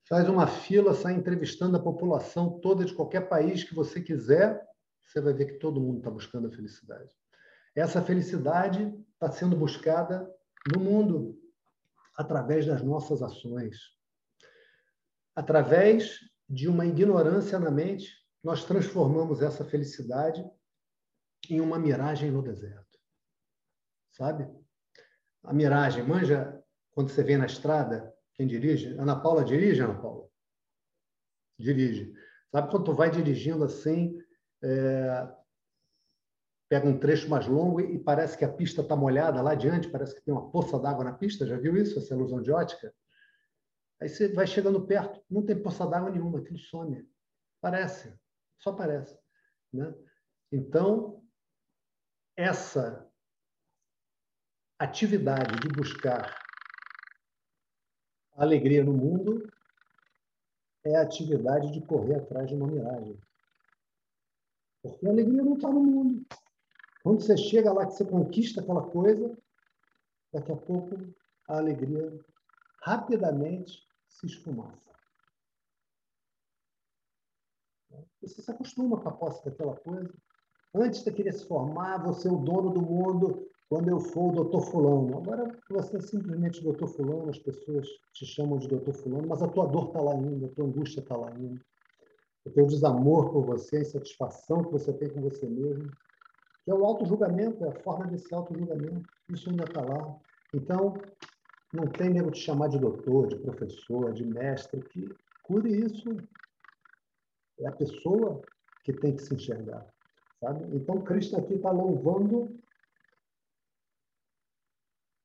Faz 0.07 0.28
uma 0.30 0.47
fila, 0.47 0.93
sai 0.93 1.14
entrevistando 1.14 1.78
a 1.78 1.82
população 1.82 2.59
toda 2.59 2.86
de 2.86 2.93
qualquer 2.93 3.28
país 3.28 3.64
que 3.64 3.76
você 3.76 4.01
quiser, 4.01 4.66
você 5.01 5.22
vai 5.22 5.34
ver 5.34 5.45
que 5.45 5.59
todo 5.59 5.82
mundo 5.82 5.97
está 5.97 6.09
buscando 6.09 6.47
a 6.47 6.51
felicidade. 6.51 7.11
Essa 7.76 8.01
felicidade 8.01 8.93
está 9.14 9.32
sendo 9.32 9.55
buscada 9.55 10.30
no 10.74 10.82
mundo 10.82 11.38
através 12.16 12.66
das 12.66 12.82
nossas 12.82 13.22
ações. 13.22 13.78
Através 15.36 16.20
de 16.47 16.68
uma 16.68 16.86
ignorância 16.86 17.59
na 17.59 17.72
mente, 17.72 18.11
nós 18.43 18.66
transformamos 18.66 19.41
essa 19.41 19.66
felicidade 19.66 20.43
em 21.49 21.59
uma 21.59 21.80
miragem 21.80 22.30
no 22.32 22.41
deserto. 22.41 22.99
Sabe? 24.11 24.47
A 25.43 25.53
miragem, 25.53 26.03
manja 26.03 26.61
quando 26.91 27.09
você 27.09 27.24
vê 27.24 27.38
na 27.38 27.45
estrada, 27.45 28.14
quem 28.36 28.47
dirige? 28.47 28.95
Ana 28.97 29.20
Paula 29.20 29.43
dirige, 29.43 29.82
Ana 29.82 29.99
Paula? 29.99 30.28
Dirige. 31.57 32.14
Sabe 32.51 32.70
quando 32.70 32.86
tu 32.86 32.93
vai 32.93 33.09
dirigindo 33.09 33.64
assim, 33.64 34.20
é... 34.61 35.42
pega 36.74 36.89
um 36.89 36.97
trecho 36.97 37.30
mais 37.30 37.45
longo 37.45 37.80
e 37.80 37.99
parece 37.99 38.36
que 38.36 38.43
a 38.43 38.51
pista 38.51 38.82
está 38.82 38.95
molhada 38.95 39.39
lá 39.43 39.51
adiante, 39.51 39.91
parece 39.91 40.15
que 40.15 40.21
tem 40.21 40.34
uma 40.34 40.49
poça 40.49 40.80
d'água 40.80 41.03
na 41.03 41.13
pista, 41.13 41.45
já 41.45 41.55
viu 41.55 41.78
isso, 41.78 41.99
essa 41.99 42.15
ilusão 42.15 42.41
de 42.41 42.51
ótica? 42.51 42.91
Aí 44.01 44.09
você 44.09 44.34
vai 44.34 44.47
chegando 44.47 44.84
perto, 44.84 45.24
não 45.30 45.45
tem 45.45 45.61
poça 45.61 45.86
d'água 45.86 46.09
nenhuma, 46.09 46.39
aquilo 46.39 46.57
some. 46.57 47.07
Parece, 47.61 48.19
só 48.57 48.74
parece. 48.74 49.15
Né? 49.71 49.93
Então, 50.51 51.24
essa 52.36 53.07
atividade 54.80 55.59
de 55.59 55.67
buscar 55.67 56.43
alegria 58.36 58.84
no 58.84 58.93
mundo 58.93 59.47
é 60.84 60.95
a 60.95 61.03
atividade 61.03 61.71
de 61.71 61.86
correr 61.86 62.15
atrás 62.15 62.47
de 62.47 62.55
uma 62.55 62.65
miragem. 62.65 63.21
Porque 64.82 65.05
a 65.05 65.11
alegria 65.11 65.43
não 65.43 65.53
está 65.53 65.69
no 65.69 65.84
mundo. 65.84 66.26
Quando 67.03 67.21
você 67.21 67.35
chega 67.35 67.73
lá, 67.73 67.85
que 67.85 67.93
você 67.93 68.05
conquista 68.05 68.61
aquela 68.61 68.81
coisa, 68.81 69.37
daqui 70.31 70.51
a 70.51 70.55
pouco 70.55 70.95
a 71.49 71.57
alegria 71.57 72.17
rapidamente 72.81 73.85
se 74.07 74.25
esfumaça. 74.25 74.81
Você 78.21 78.41
se 78.41 78.49
acostuma 78.49 78.99
com 78.99 79.09
a 79.09 79.11
posse 79.11 79.43
daquela 79.43 79.75
coisa. 79.75 80.13
Antes 80.73 81.01
você 81.01 81.11
queria 81.11 81.33
se 81.33 81.45
formar, 81.45 82.03
você 82.03 82.27
é 82.27 82.31
o 82.31 82.37
dono 82.37 82.71
do 82.71 82.81
mundo, 82.81 83.47
quando 83.69 83.89
eu 83.89 83.99
for 83.99 84.31
o 84.31 84.35
doutor 84.35 84.61
fulano. 84.61 85.17
Agora 85.17 85.59
você 85.69 85.97
é 85.97 86.01
simplesmente 86.01 86.63
doutor 86.63 86.87
fulano, 86.87 87.29
as 87.29 87.39
pessoas 87.39 87.87
te 88.13 88.25
chamam 88.25 88.57
de 88.57 88.67
doutor 88.67 88.93
fulano, 88.93 89.27
mas 89.27 89.43
a 89.43 89.47
tua 89.47 89.67
dor 89.67 89.87
está 89.87 90.01
lá 90.01 90.13
ainda, 90.13 90.47
a 90.47 90.49
tua 90.49 90.65
angústia 90.65 91.01
está 91.01 91.17
lá 91.17 91.29
ainda. 91.29 91.61
O 92.45 92.49
teu 92.49 92.65
desamor 92.65 93.31
por 93.31 93.45
você, 93.45 93.77
a 93.77 93.81
insatisfação 93.81 94.63
que 94.63 94.71
você 94.71 94.91
tem 94.93 95.09
com 95.09 95.21
você 95.21 95.47
mesmo, 95.47 95.91
que 96.64 96.72
é 96.72 96.74
o 96.74 96.86
auto-julgamento, 96.86 97.64
é 97.66 97.70
a 97.70 97.80
forma 97.82 98.07
desse 98.07 98.34
auto-julgamento. 98.34 99.09
Isso 99.30 99.49
ainda 99.49 99.66
está 99.66 99.82
lá. 99.82 100.18
Então, 100.53 100.93
não 101.74 101.88
tem 101.88 102.09
nego 102.09 102.32
te 102.32 102.39
chamar 102.39 102.70
de 102.70 102.80
doutor, 102.80 103.28
de 103.28 103.38
professor, 103.38 104.14
de 104.14 104.26
mestre, 104.26 104.82
que 104.82 105.09
cure 105.43 105.70
isso. 105.70 106.18
É 107.59 107.68
a 107.68 107.72
pessoa 107.72 108.41
que 108.84 108.93
tem 108.93 109.16
que 109.16 109.22
se 109.22 109.34
enxergar. 109.34 109.86
Sabe? 110.39 110.76
Então, 110.76 111.01
Krishna 111.01 111.39
aqui 111.39 111.55
está 111.55 111.72
louvando 111.72 112.59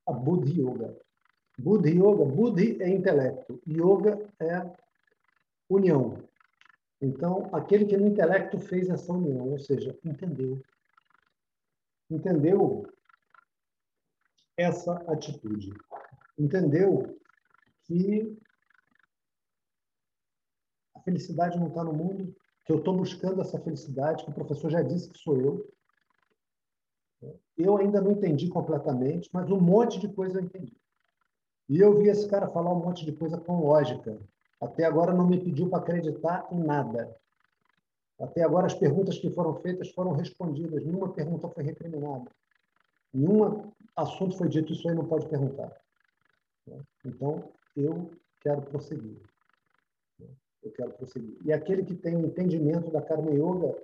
a 0.07 0.13
Buddhi 0.13 0.61
Yoga. 0.61 0.97
Buddhi 1.57 1.91
Yoga, 1.91 2.25
Buddhi 2.25 2.81
é 2.81 2.89
intelecto, 2.89 3.61
Yoga 3.67 4.17
é 4.39 4.71
união. 5.69 6.23
Então, 7.01 7.49
aquele 7.53 7.85
que 7.85 7.97
no 7.97 8.07
intelecto 8.07 8.57
fez 8.59 8.89
essa 8.89 9.13
união, 9.13 9.49
ou 9.49 9.59
seja, 9.59 9.97
entendeu. 10.03 10.61
Entendeu 12.09 12.83
essa 14.57 14.93
atitude. 15.11 15.71
Entendeu 16.37 17.19
que 17.83 18.37
a 20.95 20.99
felicidade 21.01 21.57
não 21.57 21.67
está 21.67 21.83
no 21.83 21.93
mundo, 21.93 22.35
que 22.65 22.71
eu 22.71 22.79
estou 22.79 22.95
buscando 22.95 23.41
essa 23.41 23.59
felicidade, 23.59 24.23
que 24.23 24.31
o 24.31 24.33
professor 24.33 24.69
já 24.69 24.81
disse 24.81 25.09
que 25.09 25.17
sou 25.19 25.39
eu. 25.39 25.73
Eu 27.57 27.77
ainda 27.77 28.01
não 28.01 28.11
entendi 28.11 28.49
completamente, 28.49 29.29
mas 29.33 29.49
um 29.51 29.59
monte 29.59 29.99
de 29.99 30.07
coisa 30.07 30.39
eu 30.39 30.43
entendi. 30.43 30.77
E 31.67 31.79
eu 31.79 31.97
vi 31.97 32.07
esse 32.07 32.27
cara 32.27 32.47
falar 32.47 32.73
um 32.73 32.83
monte 32.83 33.05
de 33.05 33.11
coisa 33.11 33.37
com 33.37 33.61
lógica. 33.61 34.19
Até 34.59 34.85
agora 34.85 35.13
não 35.13 35.27
me 35.27 35.39
pediu 35.39 35.69
para 35.69 35.79
acreditar 35.79 36.47
em 36.51 36.59
nada. 36.59 37.15
Até 38.19 38.43
agora 38.43 38.65
as 38.65 38.73
perguntas 38.73 39.17
que 39.17 39.29
foram 39.29 39.55
feitas 39.55 39.89
foram 39.91 40.11
respondidas. 40.11 40.83
Nenhuma 40.83 41.13
pergunta 41.13 41.47
foi 41.47 41.63
recriminada. 41.63 42.29
Nenhum 43.13 43.71
assunto 43.95 44.37
foi 44.37 44.49
dito, 44.49 44.73
isso 44.73 44.87
aí 44.89 44.95
não 44.95 45.07
pode 45.07 45.27
perguntar. 45.27 45.73
Então, 47.05 47.51
eu 47.75 48.11
quero 48.41 48.61
prosseguir. 48.61 49.17
Eu 50.61 50.71
quero 50.71 50.93
prosseguir. 50.93 51.37
E 51.45 51.53
aquele 51.53 51.83
que 51.83 51.95
tem 51.95 52.19
entendimento 52.19 52.91
da 52.91 53.01
Karma 53.01 53.31
Yoga, 53.31 53.75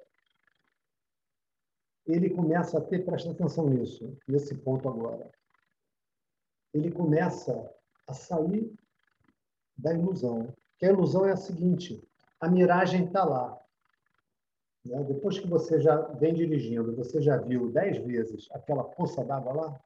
ele 2.05 2.29
começa 2.29 2.77
a 2.77 2.81
ter, 2.81 3.03
presta 3.03 3.31
atenção 3.31 3.69
nisso, 3.69 4.15
nesse 4.27 4.53
ponto 4.53 4.88
agora. 4.88 5.31
Ele 6.73 6.91
começa 6.91 7.73
a 8.05 8.13
sair 8.13 8.71
da 9.77 9.93
ilusão. 9.93 10.53
Que 10.77 10.86
a 10.86 10.89
ilusão 10.89 11.25
é 11.25 11.31
a 11.31 11.38
seguinte: 11.38 12.05
a 12.39 12.49
miragem 12.49 13.05
está 13.05 13.23
lá. 13.23 13.64
Né? 14.86 15.03
Depois 15.03 15.39
que 15.39 15.47
você 15.47 15.81
já 15.81 15.99
vem 16.13 16.33
dirigindo, 16.33 16.95
você 16.95 17.21
já 17.21 17.38
viu 17.38 17.71
dez 17.71 17.97
vezes 18.05 18.47
aquela 18.51 18.83
poça 18.83 19.25
d'água 19.25 19.53
lá, 19.53 19.83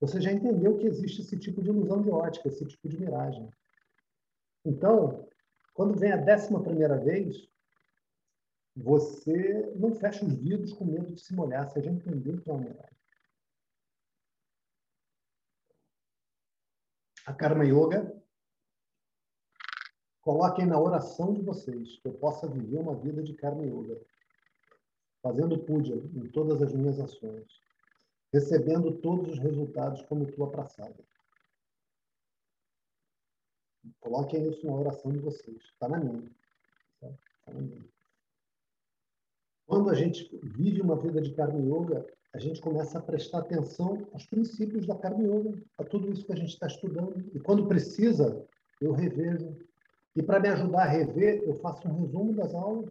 você 0.00 0.20
já 0.20 0.32
entendeu 0.32 0.76
que 0.76 0.86
existe 0.86 1.20
esse 1.20 1.38
tipo 1.38 1.62
de 1.62 1.68
ilusão 1.68 2.02
de 2.02 2.10
ótica, 2.10 2.48
esse 2.48 2.66
tipo 2.66 2.88
de 2.88 2.98
miragem. 2.98 3.48
Então, 4.64 5.28
quando 5.74 5.96
vem 5.96 6.10
a 6.10 6.16
décima 6.16 6.62
primeira 6.62 6.98
vez, 6.98 7.48
você 8.74 9.72
não 9.76 9.94
fecha 9.94 10.24
os 10.24 10.34
vidros 10.34 10.72
com 10.72 10.84
medo 10.84 11.12
de 11.12 11.20
se 11.20 11.32
molhar, 11.34 11.68
você 11.68 11.80
já 11.80 11.90
entendeu 11.90 12.40
que 12.40 12.50
é 12.50 12.52
uma 12.52 12.62
miragem. 12.62 12.96
A 17.24 17.32
Karma 17.32 17.64
Yoga 17.64 18.21
coloquem 20.22 20.66
na 20.66 20.80
oração 20.80 21.34
de 21.34 21.42
vocês 21.42 21.98
que 21.98 22.08
eu 22.08 22.14
possa 22.14 22.48
viver 22.48 22.78
uma 22.78 22.96
vida 22.96 23.22
de 23.22 23.34
Karma 23.34 23.64
Yoga, 23.64 24.00
fazendo 25.20 25.58
puja 25.58 25.94
em 25.94 26.28
todas 26.30 26.62
as 26.62 26.72
minhas 26.72 26.98
ações, 26.98 27.60
recebendo 28.32 28.98
todos 28.98 29.32
os 29.32 29.38
resultados 29.38 30.02
como 30.02 30.30
tua 30.32 30.50
praçada. 30.50 31.04
Coloquem 34.00 34.48
isso 34.48 34.66
na 34.66 34.74
oração 34.74 35.12
de 35.12 35.18
vocês. 35.18 35.60
Está 35.64 35.88
na 35.88 35.98
minha. 35.98 36.30
Está 37.00 37.52
na 37.52 37.60
minha. 37.60 37.84
Quando 39.66 39.90
a 39.90 39.94
gente 39.94 40.28
vive 40.42 40.80
uma 40.80 40.96
vida 40.96 41.20
de 41.20 41.34
Karma 41.34 41.60
Yoga, 41.60 42.06
a 42.32 42.38
gente 42.38 42.60
começa 42.60 42.98
a 42.98 43.02
prestar 43.02 43.38
atenção 43.38 44.08
aos 44.12 44.24
princípios 44.26 44.86
da 44.86 44.96
Karma 44.96 45.22
Yoga, 45.22 45.62
a 45.78 45.84
tudo 45.84 46.10
isso 46.12 46.24
que 46.24 46.32
a 46.32 46.36
gente 46.36 46.50
está 46.50 46.66
estudando. 46.66 47.30
E 47.34 47.40
quando 47.40 47.66
precisa, 47.66 48.46
eu 48.80 48.92
revejo. 48.92 49.56
E 50.14 50.22
para 50.22 50.40
me 50.40 50.48
ajudar 50.48 50.82
a 50.82 50.88
rever, 50.88 51.42
eu 51.42 51.54
faço 51.56 51.88
um 51.88 52.02
resumo 52.02 52.34
das 52.34 52.54
aulas. 52.54 52.90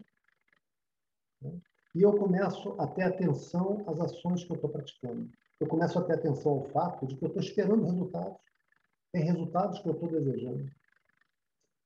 Né? 1.42 1.60
E 1.94 2.02
eu 2.02 2.18
começo 2.18 2.80
a 2.80 2.88
ter 2.88 3.04
atenção 3.04 3.84
às 3.88 4.00
ações 4.00 4.44
que 4.44 4.52
eu 4.52 4.56
estou 4.56 4.70
praticando. 4.70 5.30
Eu 5.60 5.68
começo 5.68 6.00
a 6.00 6.04
ter 6.04 6.14
atenção 6.14 6.54
ao 6.54 6.64
fato 6.70 7.06
de 7.06 7.16
que 7.16 7.24
eu 7.24 7.28
estou 7.28 7.44
esperando 7.44 7.86
resultados. 7.86 8.40
Tem 9.12 9.24
resultados 9.24 9.80
que 9.80 9.90
eu 9.90 9.94
estou 9.94 10.10
desejando. 10.10 10.72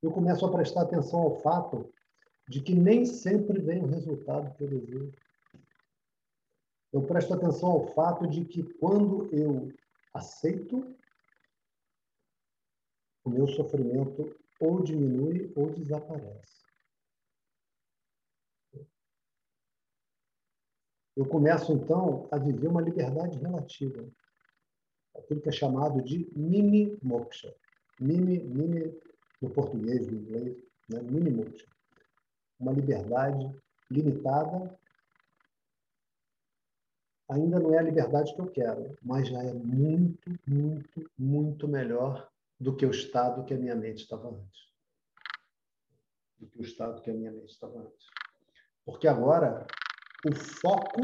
Eu 0.02 0.12
começo 0.12 0.46
a 0.46 0.52
prestar 0.52 0.84
atenção 0.84 1.20
ao 1.20 1.42
fato 1.42 1.92
de 2.48 2.62
que 2.62 2.76
nem 2.76 3.06
sempre 3.06 3.60
vem 3.60 3.84
o 3.84 3.88
resultado 3.88 4.56
que 4.56 4.64
eu 4.64 4.68
desejo. 4.70 5.14
Eu 6.94 7.02
presto 7.02 7.34
atenção 7.34 7.72
ao 7.72 7.88
fato 7.88 8.28
de 8.28 8.46
que 8.46 8.64
quando 8.76 9.28
eu 9.36 9.70
aceito, 10.14 10.96
o 13.24 13.30
meu 13.30 13.48
sofrimento 13.48 14.34
ou 14.60 14.82
diminui 14.82 15.52
ou 15.56 15.70
desaparece. 15.72 16.66
Eu 21.16 21.26
começo, 21.26 21.72
então, 21.72 22.28
a 22.30 22.38
viver 22.38 22.68
uma 22.68 22.82
liberdade 22.82 23.40
relativa. 23.40 24.06
Aquilo 25.16 25.42
que 25.42 25.50
é 25.50 25.52
chamado 25.52 26.02
de 26.02 26.30
mini 26.36 26.98
moksha. 27.02 27.56
Mini, 28.00 28.40
mini 28.40 28.94
no 29.42 29.50
português, 29.50 30.08
no 30.08 30.18
inglês, 30.18 30.58
né? 30.90 31.02
mini 31.02 31.30
moksha. 31.30 31.66
Uma 32.60 32.74
liberdade 32.74 33.50
limitada. 33.90 34.78
Ainda 37.30 37.60
não 37.60 37.74
é 37.74 37.80
a 37.80 37.84
liberdade 37.84 38.36
que 38.36 38.42
eu 38.42 38.52
quero, 38.52 38.98
mas 39.02 39.30
já 39.30 39.42
é 39.42 39.54
muito, 39.54 40.30
muito, 40.46 41.12
muito 41.18 41.68
melhor 41.68 42.30
do 42.60 42.76
que 42.76 42.86
o 42.86 42.92
estado 42.92 43.44
que 43.44 43.54
a 43.54 43.58
minha 43.58 43.76
mente 43.76 44.04
estava 44.04 44.30
antes. 44.30 44.60
Do 46.40 46.48
que 46.48 46.60
o 46.60 46.64
estado 46.64 47.02
que 47.02 47.12
a 47.12 47.14
minha 47.14 47.32
mente 47.32 47.52
estava 47.52 47.80
antes. 47.80 48.08
Porque 48.86 49.08
agora 49.08 49.66
o 50.26 50.36
foco 50.36 51.02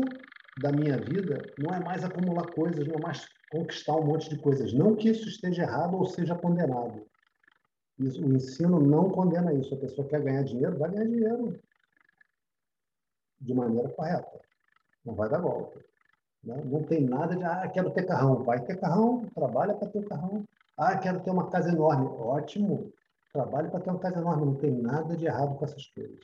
da 0.60 0.72
minha 0.72 0.98
vida 0.98 1.42
não 1.58 1.74
é 1.74 1.80
mais 1.80 2.04
acumular 2.04 2.46
coisas, 2.52 2.88
não 2.88 2.96
é 2.96 3.02
mais 3.02 3.28
conquistar 3.52 3.96
um 3.96 4.06
monte 4.06 4.30
de 4.30 4.38
coisas. 4.38 4.74
Não 4.74 4.96
que 4.96 5.10
isso 5.10 5.28
esteja 5.28 5.64
errado 5.64 5.96
ou 5.96 6.06
seja 6.06 6.36
condenado. 6.36 7.06
O 8.00 8.36
ensino 8.36 8.80
não 8.80 9.10
condena 9.10 9.54
isso. 9.54 9.76
A 9.76 9.80
pessoa 9.80 10.08
quer 10.08 10.22
ganhar 10.22 10.44
dinheiro, 10.44 10.78
vai 10.78 10.90
ganhar 10.90 11.06
dinheiro 11.06 11.60
de 13.40 13.54
maneira 13.54 13.90
correta. 13.90 14.42
Não 15.06 15.14
vai 15.14 15.30
dar 15.30 15.40
golpe. 15.40 15.84
Né? 16.44 16.62
Não 16.66 16.84
tem 16.84 17.02
nada 17.02 17.36
de, 17.36 17.44
ah, 17.44 17.68
quero 17.70 17.92
ter 17.92 18.06
carrão. 18.06 18.44
Vai 18.44 18.64
ter 18.64 18.80
carrão, 18.80 19.26
trabalha 19.36 19.76
para 19.76 19.90
ter 19.90 20.08
carrão. 20.08 20.48
Ah, 20.78 20.98
quero 20.98 21.22
ter 21.22 21.32
uma 21.32 21.50
casa 21.50 21.70
enorme. 21.70 22.08
Ótimo, 22.08 22.92
trabalhe 23.32 23.70
para 23.70 23.80
ter 23.80 23.90
uma 23.90 24.00
casa 24.00 24.20
enorme. 24.20 24.46
Não 24.46 24.56
tem 24.56 24.72
nada 24.72 25.16
de 25.16 25.26
errado 25.26 25.58
com 25.58 25.66
essas 25.66 25.86
coisas. 25.88 26.20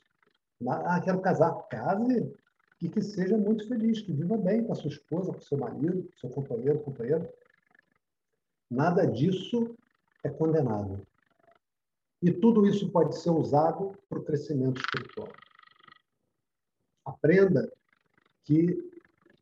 Ah, 0.68 1.00
quero 1.00 1.22
casar. 1.22 1.54
Case 1.70 2.34
e 2.82 2.89
que 2.89 3.02
seja 3.02 3.38
muito 3.38 3.68
feliz, 3.68 4.02
que 4.02 4.14
viva 4.14 4.38
bem 4.38 4.64
com 4.64 4.72
a 4.72 4.76
sua 4.76 4.89
esposa, 4.89 5.34
com 5.34 5.41
seu 5.41 5.58
marido, 5.58 6.04
com 6.04 6.18
seu 6.18 6.30
companheiro, 6.30 6.80
companheiro. 6.80 7.28
Nada 8.70 9.05
disso 9.05 9.76
é 10.24 10.30
condenado. 10.30 11.05
E 12.21 12.32
tudo 12.32 12.67
isso 12.67 12.89
pode 12.92 13.17
ser 13.17 13.30
usado 13.30 13.97
para 14.09 14.20
o 14.20 14.24
crescimento 14.24 14.80
espiritual. 14.80 15.30
Aprenda 17.05 17.71
que 18.43 18.78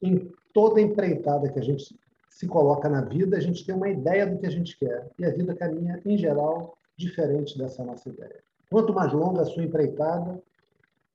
em 0.01 0.31
toda 0.53 0.81
empreitada 0.81 1.51
que 1.51 1.59
a 1.59 1.63
gente 1.63 1.97
se 2.35 2.47
coloca 2.47 2.89
na 2.89 2.99
vida, 2.99 3.37
a 3.37 3.39
gente 3.39 3.65
tem 3.65 3.73
uma 3.73 3.87
ideia 3.87 4.27
do 4.27 4.37
que 4.37 4.45
a 4.45 4.49
gente 4.49 4.77
quer. 4.77 5.09
E 5.17 5.23
a 5.23 5.31
vida 5.31 5.55
caminha, 5.55 6.01
em 6.03 6.17
geral, 6.17 6.77
diferente 6.97 7.57
dessa 7.57 7.81
nossa 7.81 8.09
ideia. 8.09 8.43
Quanto 8.69 8.93
mais 8.93 9.13
longa 9.13 9.41
a 9.41 9.45
sua 9.45 9.63
empreitada, 9.63 10.43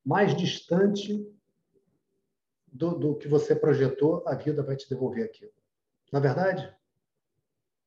mais 0.03 0.35
distante 0.35 1.31
do, 2.73 2.99
do 2.99 3.17
que 3.17 3.29
você 3.29 3.55
projetou, 3.55 4.25
a 4.27 4.35
vida 4.35 4.63
vai 4.63 4.77
te 4.77 4.89
devolver 4.89 5.27
aquilo. 5.27 5.53
Na 6.11 6.21
verdade, 6.21 6.75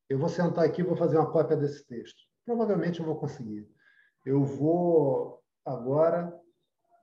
eu 0.08 0.20
vou 0.20 0.30
sentar 0.30 0.66
aqui 0.66 0.82
e 0.82 0.86
vou 0.86 0.96
fazer 0.96 1.18
uma 1.18 1.32
cópia 1.32 1.58
desse 1.58 1.84
texto. 1.88 2.22
Provavelmente 2.46 3.00
eu 3.00 3.06
vou 3.06 3.16
conseguir. 3.16 3.68
Eu 4.24 4.44
vou 4.44 5.42
agora 5.66 6.40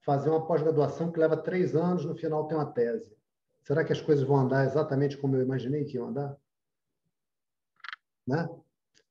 fazer 0.02 0.30
uma 0.30 0.46
pós-graduação 0.46 1.10
que 1.10 1.18
leva 1.18 1.36
três 1.36 1.74
anos, 1.74 2.04
no 2.04 2.14
final 2.14 2.46
tem 2.46 2.56
uma 2.56 2.70
tese. 2.70 3.19
Será 3.62 3.84
que 3.84 3.92
as 3.92 4.00
coisas 4.00 4.24
vão 4.24 4.36
andar 4.36 4.64
exatamente 4.64 5.16
como 5.16 5.36
eu 5.36 5.42
imaginei 5.42 5.84
que 5.84 5.96
iam 5.96 6.08
andar? 6.08 6.36
Né? 8.26 8.48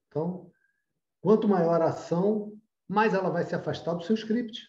Então, 0.08 0.52
quanto 1.22 1.48
maior 1.48 1.82
a 1.82 1.90
ação, 1.90 2.58
mais 2.88 3.14
ela 3.14 3.30
vai 3.30 3.46
se 3.46 3.56
afastar 3.56 3.94
do 3.94 4.04
seu 4.04 4.16
script. 4.16 4.68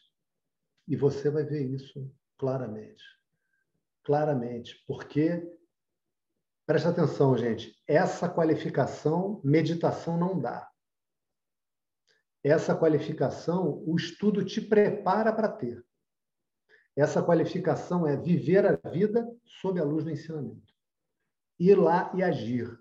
E 0.87 0.97
você 0.97 1.31
vai 1.31 1.45
ver 1.45 1.67
isso 1.67 2.13
claramente 2.37 3.03
claramente, 4.03 4.83
porque 4.87 5.41
presta 6.67 6.91
atenção, 6.91 7.37
gente, 7.37 7.81
essa 7.87 8.29
qualificação 8.29 9.41
meditação 9.45 10.19
não 10.19 10.39
dá. 10.39 10.69
Essa 12.43 12.75
qualificação 12.75 13.83
o 13.87 13.97
estudo 13.97 14.45
te 14.45 14.61
prepara 14.61 15.33
para 15.33 15.49
ter. 15.49 15.85
Essa 16.97 17.23
qualificação 17.23 18.07
é 18.07 18.17
viver 18.17 18.67
a 18.67 18.91
vida 18.91 19.29
sob 19.45 19.81
a 19.81 19.85
luz 19.85 20.05
do 20.05 20.11
ensinamento. 20.11 20.75
Ir 21.59 21.77
lá 21.77 22.13
e 22.15 22.23
agir. 22.23 22.79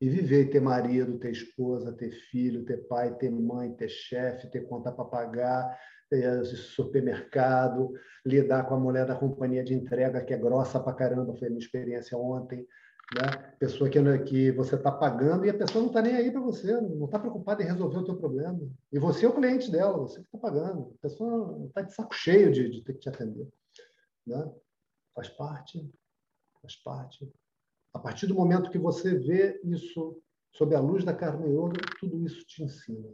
E 0.00 0.08
viver, 0.08 0.50
ter 0.50 0.60
marido, 0.60 1.18
ter 1.18 1.30
esposa, 1.30 1.92
ter 1.92 2.10
filho, 2.10 2.64
ter 2.64 2.88
pai, 2.88 3.14
ter 3.16 3.30
mãe, 3.30 3.74
ter 3.74 3.88
chefe, 3.88 4.50
ter 4.50 4.66
conta 4.66 4.90
para 4.90 5.04
pagar, 5.04 5.78
supermercado, 6.44 7.92
lidar 8.24 8.64
com 8.64 8.74
a 8.74 8.80
mulher 8.80 9.06
da 9.06 9.14
companhia 9.14 9.62
de 9.62 9.74
entrega, 9.74 10.24
que 10.24 10.34
é 10.34 10.38
grossa 10.38 10.80
pra 10.80 10.94
caramba, 10.94 11.36
foi 11.36 11.48
minha 11.48 11.60
experiência 11.60 12.16
ontem, 12.16 12.66
Né? 13.14 13.54
Pessoa 13.58 13.90
que, 13.90 14.18
que 14.24 14.52
você 14.52 14.76
está 14.76 14.92
pagando 14.92 15.44
e 15.44 15.50
a 15.50 15.54
pessoa 15.54 15.82
não 15.82 15.88
está 15.88 16.00
nem 16.00 16.14
aí 16.14 16.30
para 16.30 16.40
você, 16.40 16.80
não 16.80 17.06
está 17.06 17.18
preocupada 17.18 17.62
em 17.62 17.66
resolver 17.66 17.98
o 17.98 18.04
teu 18.04 18.16
problema. 18.16 18.60
E 18.92 18.98
você 18.98 19.26
é 19.26 19.28
o 19.28 19.34
cliente 19.34 19.70
dela, 19.70 19.98
você 19.98 20.20
que 20.20 20.26
está 20.26 20.38
pagando. 20.38 20.94
A 20.98 21.02
pessoa 21.02 21.66
está 21.66 21.82
de 21.82 21.92
saco 21.92 22.14
cheio 22.14 22.52
de, 22.52 22.70
de 22.70 22.82
ter 22.82 22.94
que 22.94 23.00
te 23.00 23.08
atender. 23.08 23.48
Né? 24.26 24.52
Faz 25.14 25.28
parte, 25.28 25.90
faz 26.62 26.76
parte. 26.76 27.30
A 27.92 27.98
partir 27.98 28.28
do 28.28 28.34
momento 28.34 28.70
que 28.70 28.78
você 28.78 29.18
vê 29.18 29.60
isso 29.64 30.22
sob 30.52 30.74
a 30.74 30.80
luz 30.80 31.04
da 31.04 31.12
carne 31.12 31.50
e 31.50 31.56
ouro, 31.56 31.80
tudo 31.98 32.24
isso 32.24 32.44
te 32.46 32.62
ensina. 32.62 33.08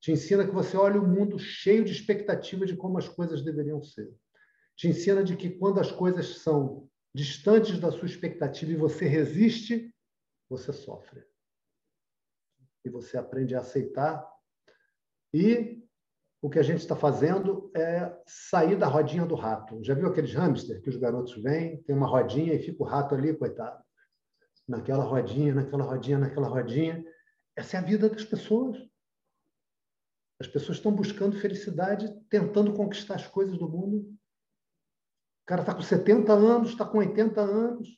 Te 0.00 0.12
ensina 0.12 0.46
que 0.46 0.52
você 0.52 0.76
olha 0.76 1.00
o 1.00 1.08
mundo 1.08 1.38
cheio 1.38 1.82
de 1.82 1.92
expectativa 1.92 2.66
de 2.66 2.76
como 2.76 2.98
as 2.98 3.08
coisas 3.08 3.42
deveriam 3.42 3.82
ser. 3.82 4.14
Te 4.76 4.86
ensina 4.86 5.24
de 5.24 5.34
que 5.34 5.48
quando 5.48 5.80
as 5.80 5.90
coisas 5.90 6.42
são 6.42 6.90
distantes 7.14 7.78
da 7.78 7.92
sua 7.92 8.06
expectativa 8.06 8.72
e 8.72 8.76
você 8.76 9.06
resiste, 9.06 9.94
você 10.48 10.72
sofre. 10.72 11.24
E 12.84 12.90
você 12.90 13.16
aprende 13.16 13.54
a 13.54 13.60
aceitar. 13.60 14.28
E 15.32 15.82
o 16.42 16.50
que 16.50 16.58
a 16.58 16.62
gente 16.62 16.80
está 16.80 16.94
fazendo 16.94 17.70
é 17.74 18.14
sair 18.26 18.76
da 18.76 18.86
rodinha 18.86 19.24
do 19.24 19.34
rato. 19.34 19.82
Já 19.82 19.94
viu 19.94 20.08
aqueles 20.08 20.34
hamster 20.34 20.82
que 20.82 20.90
os 20.90 20.96
garotos 20.96 21.40
vêm, 21.40 21.82
tem 21.84 21.96
uma 21.96 22.06
rodinha 22.06 22.52
e 22.52 22.62
fica 22.62 22.82
o 22.82 22.86
rato 22.86 23.14
ali, 23.14 23.34
coitado. 23.34 23.82
Naquela 24.68 25.04
rodinha, 25.04 25.54
naquela 25.54 25.84
rodinha, 25.84 26.18
naquela 26.18 26.48
rodinha. 26.48 27.04
Essa 27.56 27.76
é 27.76 27.80
a 27.80 27.82
vida 27.82 28.08
das 28.08 28.24
pessoas. 28.24 28.76
As 30.40 30.48
pessoas 30.48 30.78
estão 30.78 30.92
buscando 30.92 31.38
felicidade, 31.38 32.12
tentando 32.28 32.74
conquistar 32.74 33.14
as 33.14 33.26
coisas 33.26 33.56
do 33.56 33.68
mundo. 33.68 34.13
O 35.44 35.46
cara 35.46 35.60
está 35.60 35.74
com 35.74 35.82
70 35.82 36.32
anos, 36.32 36.70
está 36.70 36.86
com 36.86 36.98
80 36.98 37.40
anos, 37.40 37.88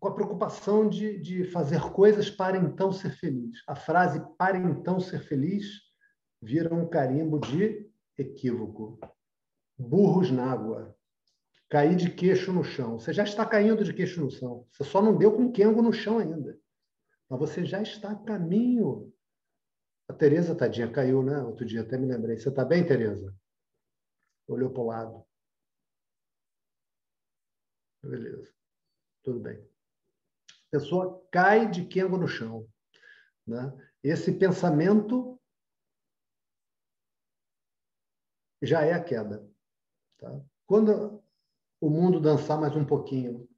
com 0.00 0.08
a 0.08 0.14
preocupação 0.14 0.88
de, 0.88 1.18
de 1.20 1.44
fazer 1.44 1.80
coisas 1.92 2.28
para 2.28 2.58
então 2.58 2.90
ser 2.90 3.10
feliz. 3.10 3.62
A 3.66 3.76
frase 3.76 4.20
para 4.36 4.58
então 4.58 4.98
ser 4.98 5.20
feliz 5.20 5.66
vira 6.42 6.74
um 6.74 6.88
carimbo 6.88 7.38
de 7.38 7.88
equívoco. 8.16 8.98
Burros 9.78 10.30
na 10.32 10.50
água. 10.50 10.96
Cair 11.68 11.94
de 11.94 12.10
queixo 12.10 12.52
no 12.52 12.64
chão. 12.64 12.98
Você 12.98 13.12
já 13.12 13.22
está 13.22 13.46
caindo 13.46 13.84
de 13.84 13.94
queixo 13.94 14.20
no 14.20 14.30
chão. 14.30 14.66
Você 14.72 14.82
só 14.82 15.00
não 15.00 15.16
deu 15.16 15.32
com 15.32 15.52
quengo 15.52 15.80
no 15.80 15.92
chão 15.92 16.18
ainda. 16.18 16.58
Mas 17.28 17.38
você 17.38 17.64
já 17.64 17.80
está 17.80 18.10
a 18.10 18.16
caminho 18.16 19.12
a 20.08 20.14
Tereza, 20.14 20.54
tadinha, 20.54 20.90
caiu, 20.90 21.22
né? 21.22 21.38
Outro 21.42 21.66
dia, 21.66 21.82
até 21.82 21.98
me 21.98 22.06
lembrei. 22.06 22.38
Você 22.38 22.48
está 22.48 22.64
bem, 22.64 22.84
Tereza? 22.84 23.34
Olhou 24.48 24.70
para 24.70 24.82
o 24.82 24.86
lado. 24.86 25.27
Beleza. 28.02 28.52
Tudo 29.22 29.40
bem. 29.40 29.58
A 30.68 30.70
pessoa 30.70 31.26
cai 31.30 31.70
de 31.70 31.84
quengo 31.84 32.16
no 32.16 32.28
chão. 32.28 32.68
Né? 33.46 33.72
Esse 34.02 34.32
pensamento 34.32 35.40
já 38.62 38.82
é 38.82 38.92
a 38.92 39.02
queda. 39.02 39.48
Tá? 40.18 40.40
Quando 40.66 41.22
o 41.80 41.88
mundo 41.88 42.20
dançar 42.20 42.60
mais 42.60 42.74
um 42.76 42.84
pouquinho 42.84 43.48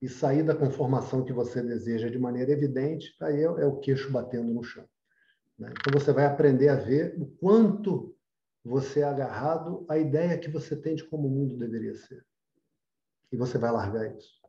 e 0.00 0.08
sair 0.08 0.42
da 0.42 0.54
conformação 0.54 1.24
que 1.24 1.32
você 1.32 1.62
deseja 1.62 2.08
de 2.08 2.18
maneira 2.18 2.52
evidente, 2.52 3.14
aí 3.20 3.40
é, 3.40 3.44
é 3.44 3.66
o 3.66 3.78
queixo 3.78 4.10
batendo 4.10 4.52
no 4.52 4.62
chão. 4.62 4.88
Né? 5.58 5.72
Então, 5.78 6.00
você 6.00 6.12
vai 6.12 6.24
aprender 6.24 6.68
a 6.68 6.76
ver 6.76 7.20
o 7.20 7.26
quanto 7.26 8.16
você 8.64 9.00
é 9.00 9.04
agarrado 9.04 9.84
à 9.88 9.98
ideia 9.98 10.38
que 10.38 10.50
você 10.50 10.76
tem 10.76 10.94
de 10.94 11.04
como 11.04 11.28
o 11.28 11.30
mundo 11.30 11.56
deveria 11.56 11.94
ser. 11.94 12.24
E 13.32 13.36
você 13.36 13.58
vai 13.58 13.70
largar 13.70 14.14
isso. 14.16 14.40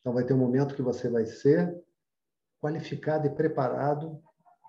Então, 0.00 0.14
vai 0.14 0.24
ter 0.24 0.32
um 0.32 0.38
momento 0.38 0.74
que 0.74 0.82
você 0.82 1.08
vai 1.08 1.26
ser 1.26 1.78
qualificado 2.60 3.26
e 3.26 3.34
preparado 3.34 4.22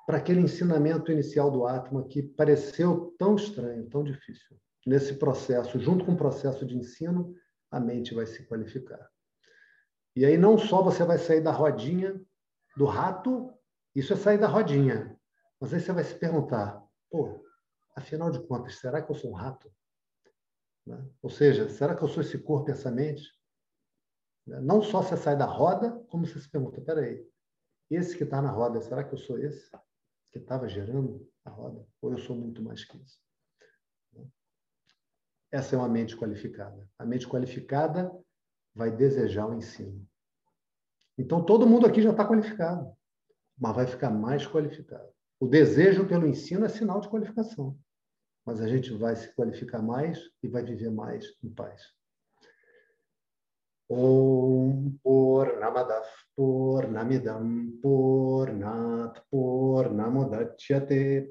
para 0.06 0.18
aquele 0.18 0.42
ensinamento 0.42 1.12
inicial 1.12 1.50
do 1.50 1.66
Atma 1.66 2.08
que 2.08 2.22
pareceu 2.22 3.16
tão 3.18 3.36
estranho, 3.36 3.90
tão 3.90 4.04
difícil. 4.04 4.58
Nesse 4.86 5.14
processo, 5.14 5.80
junto 5.80 6.06
com 6.06 6.14
o 6.14 6.18
processo 6.18 6.66
de 6.66 6.76
ensino, 6.76 7.36
a 7.70 7.80
mente 7.80 8.14
vai 8.14 8.26
se 8.26 8.44
qualificar. 8.46 9.10
E 10.16 10.26
aí 10.26 10.38
não 10.38 10.58
só 10.58 10.82
você 10.82 11.04
vai 11.06 11.18
sair 11.18 11.42
da 11.42 11.52
rodinha 11.52 12.20
do 12.76 12.86
rato, 12.86 13.54
isso 13.96 14.12
é 14.12 14.16
sair 14.16 14.38
da 14.38 14.48
rodinha. 14.48 15.18
Mas 15.60 15.74
aí 15.74 15.80
você 15.80 15.94
vai 15.94 16.04
se 16.04 16.16
perguntar, 16.16 16.84
pô, 17.10 17.46
afinal 17.96 18.32
de 18.32 18.46
contas, 18.48 18.80
será 18.80 19.02
que 19.02 19.12
eu 19.12 19.16
sou 19.16 19.32
um 19.32 19.36
rato? 19.36 19.72
Né? 20.86 21.04
Ou 21.22 21.30
seja, 21.30 21.70
será 21.70 21.96
que 21.96 22.04
eu 22.04 22.08
sou 22.08 22.22
esse 22.22 22.38
corpo 22.40 22.70
e 22.70 22.74
essa 22.74 22.92
mente? 22.92 23.24
Né? 24.46 24.60
Não 24.62 24.82
só 24.82 25.02
você 25.02 25.16
sai 25.16 25.38
da 25.38 25.46
roda, 25.46 25.92
como 26.08 26.26
você 26.26 26.40
se 26.40 26.50
pergunta, 26.50 26.82
peraí, 26.82 27.26
esse 27.90 28.18
que 28.18 28.24
está 28.24 28.42
na 28.42 28.50
roda, 28.50 28.82
será 28.82 29.04
que 29.04 29.14
eu 29.14 29.18
sou 29.18 29.38
esse 29.38 29.70
que 30.32 30.40
estava 30.40 30.68
gerando 30.68 31.30
a 31.44 31.50
roda? 31.50 31.86
Ou 32.02 32.12
eu 32.12 32.18
sou 32.18 32.36
muito 32.36 32.62
mais 32.62 32.86
que 32.86 32.98
isso? 32.98 33.20
Né? 34.14 34.26
Essa 35.52 35.76
é 35.76 35.78
uma 35.78 35.90
mente 35.90 36.16
qualificada. 36.16 36.90
A 36.98 37.06
mente 37.06 37.28
qualificada 37.28 38.12
vai 38.74 38.90
desejar 38.90 39.48
o 39.48 39.54
ensino. 39.54 40.08
Então, 41.18 41.46
todo 41.46 41.68
mundo 41.68 41.86
aqui 41.86 42.02
já 42.02 42.12
está 42.12 42.26
qualificado, 42.26 42.96
mas 43.58 43.76
vai 43.76 43.86
ficar 43.86 44.10
mais 44.10 44.48
qualificado. 44.48 45.12
O 45.40 45.48
desejo 45.48 46.08
pelo 46.08 46.26
ensino 46.26 46.66
é 46.66 46.70
sinal 46.70 47.02
de 47.02 47.10
qualificação, 47.10 47.78
mas 48.46 48.62
a 48.62 48.68
gente 48.68 48.94
vai 48.94 49.16
se 49.16 49.34
qualificar 49.36 49.82
mais 49.82 50.20
e 50.42 50.48
vai 50.48 50.64
viver 50.64 50.90
mais 50.90 51.26
em 51.44 51.50
paz. 51.50 51.82
Om 53.90 54.98
Purnamadav 55.04 56.06
Purnamidam 56.34 57.78
Purnat 57.82 59.22
Purnamudachyate 59.30 61.28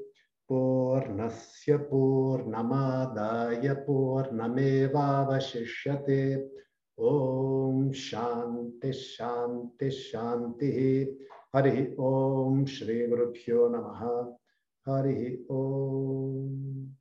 Purnasya 0.46 1.78
Purnamadaya 1.88 3.74
Purnamevavashishyate 3.86 6.50
Om 6.98 7.92
Shanti 7.92 8.92
Shanti 8.92 9.90
Shanti 9.90 11.08
Hari 11.54 11.94
Om 11.96 12.66
Shri 12.66 13.08
Gurubhyo 13.08 13.70
Namaha 13.70 14.36
Hari 14.84 15.46
Om 15.48 16.99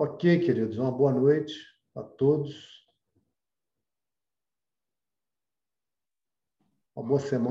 Ok, 0.00 0.38
queridos, 0.38 0.78
uma 0.78 0.92
boa 0.92 1.12
noite 1.12 1.52
a 1.96 2.04
todos. 2.04 2.86
Uma 6.94 7.04
boa 7.04 7.18
semana. 7.18 7.46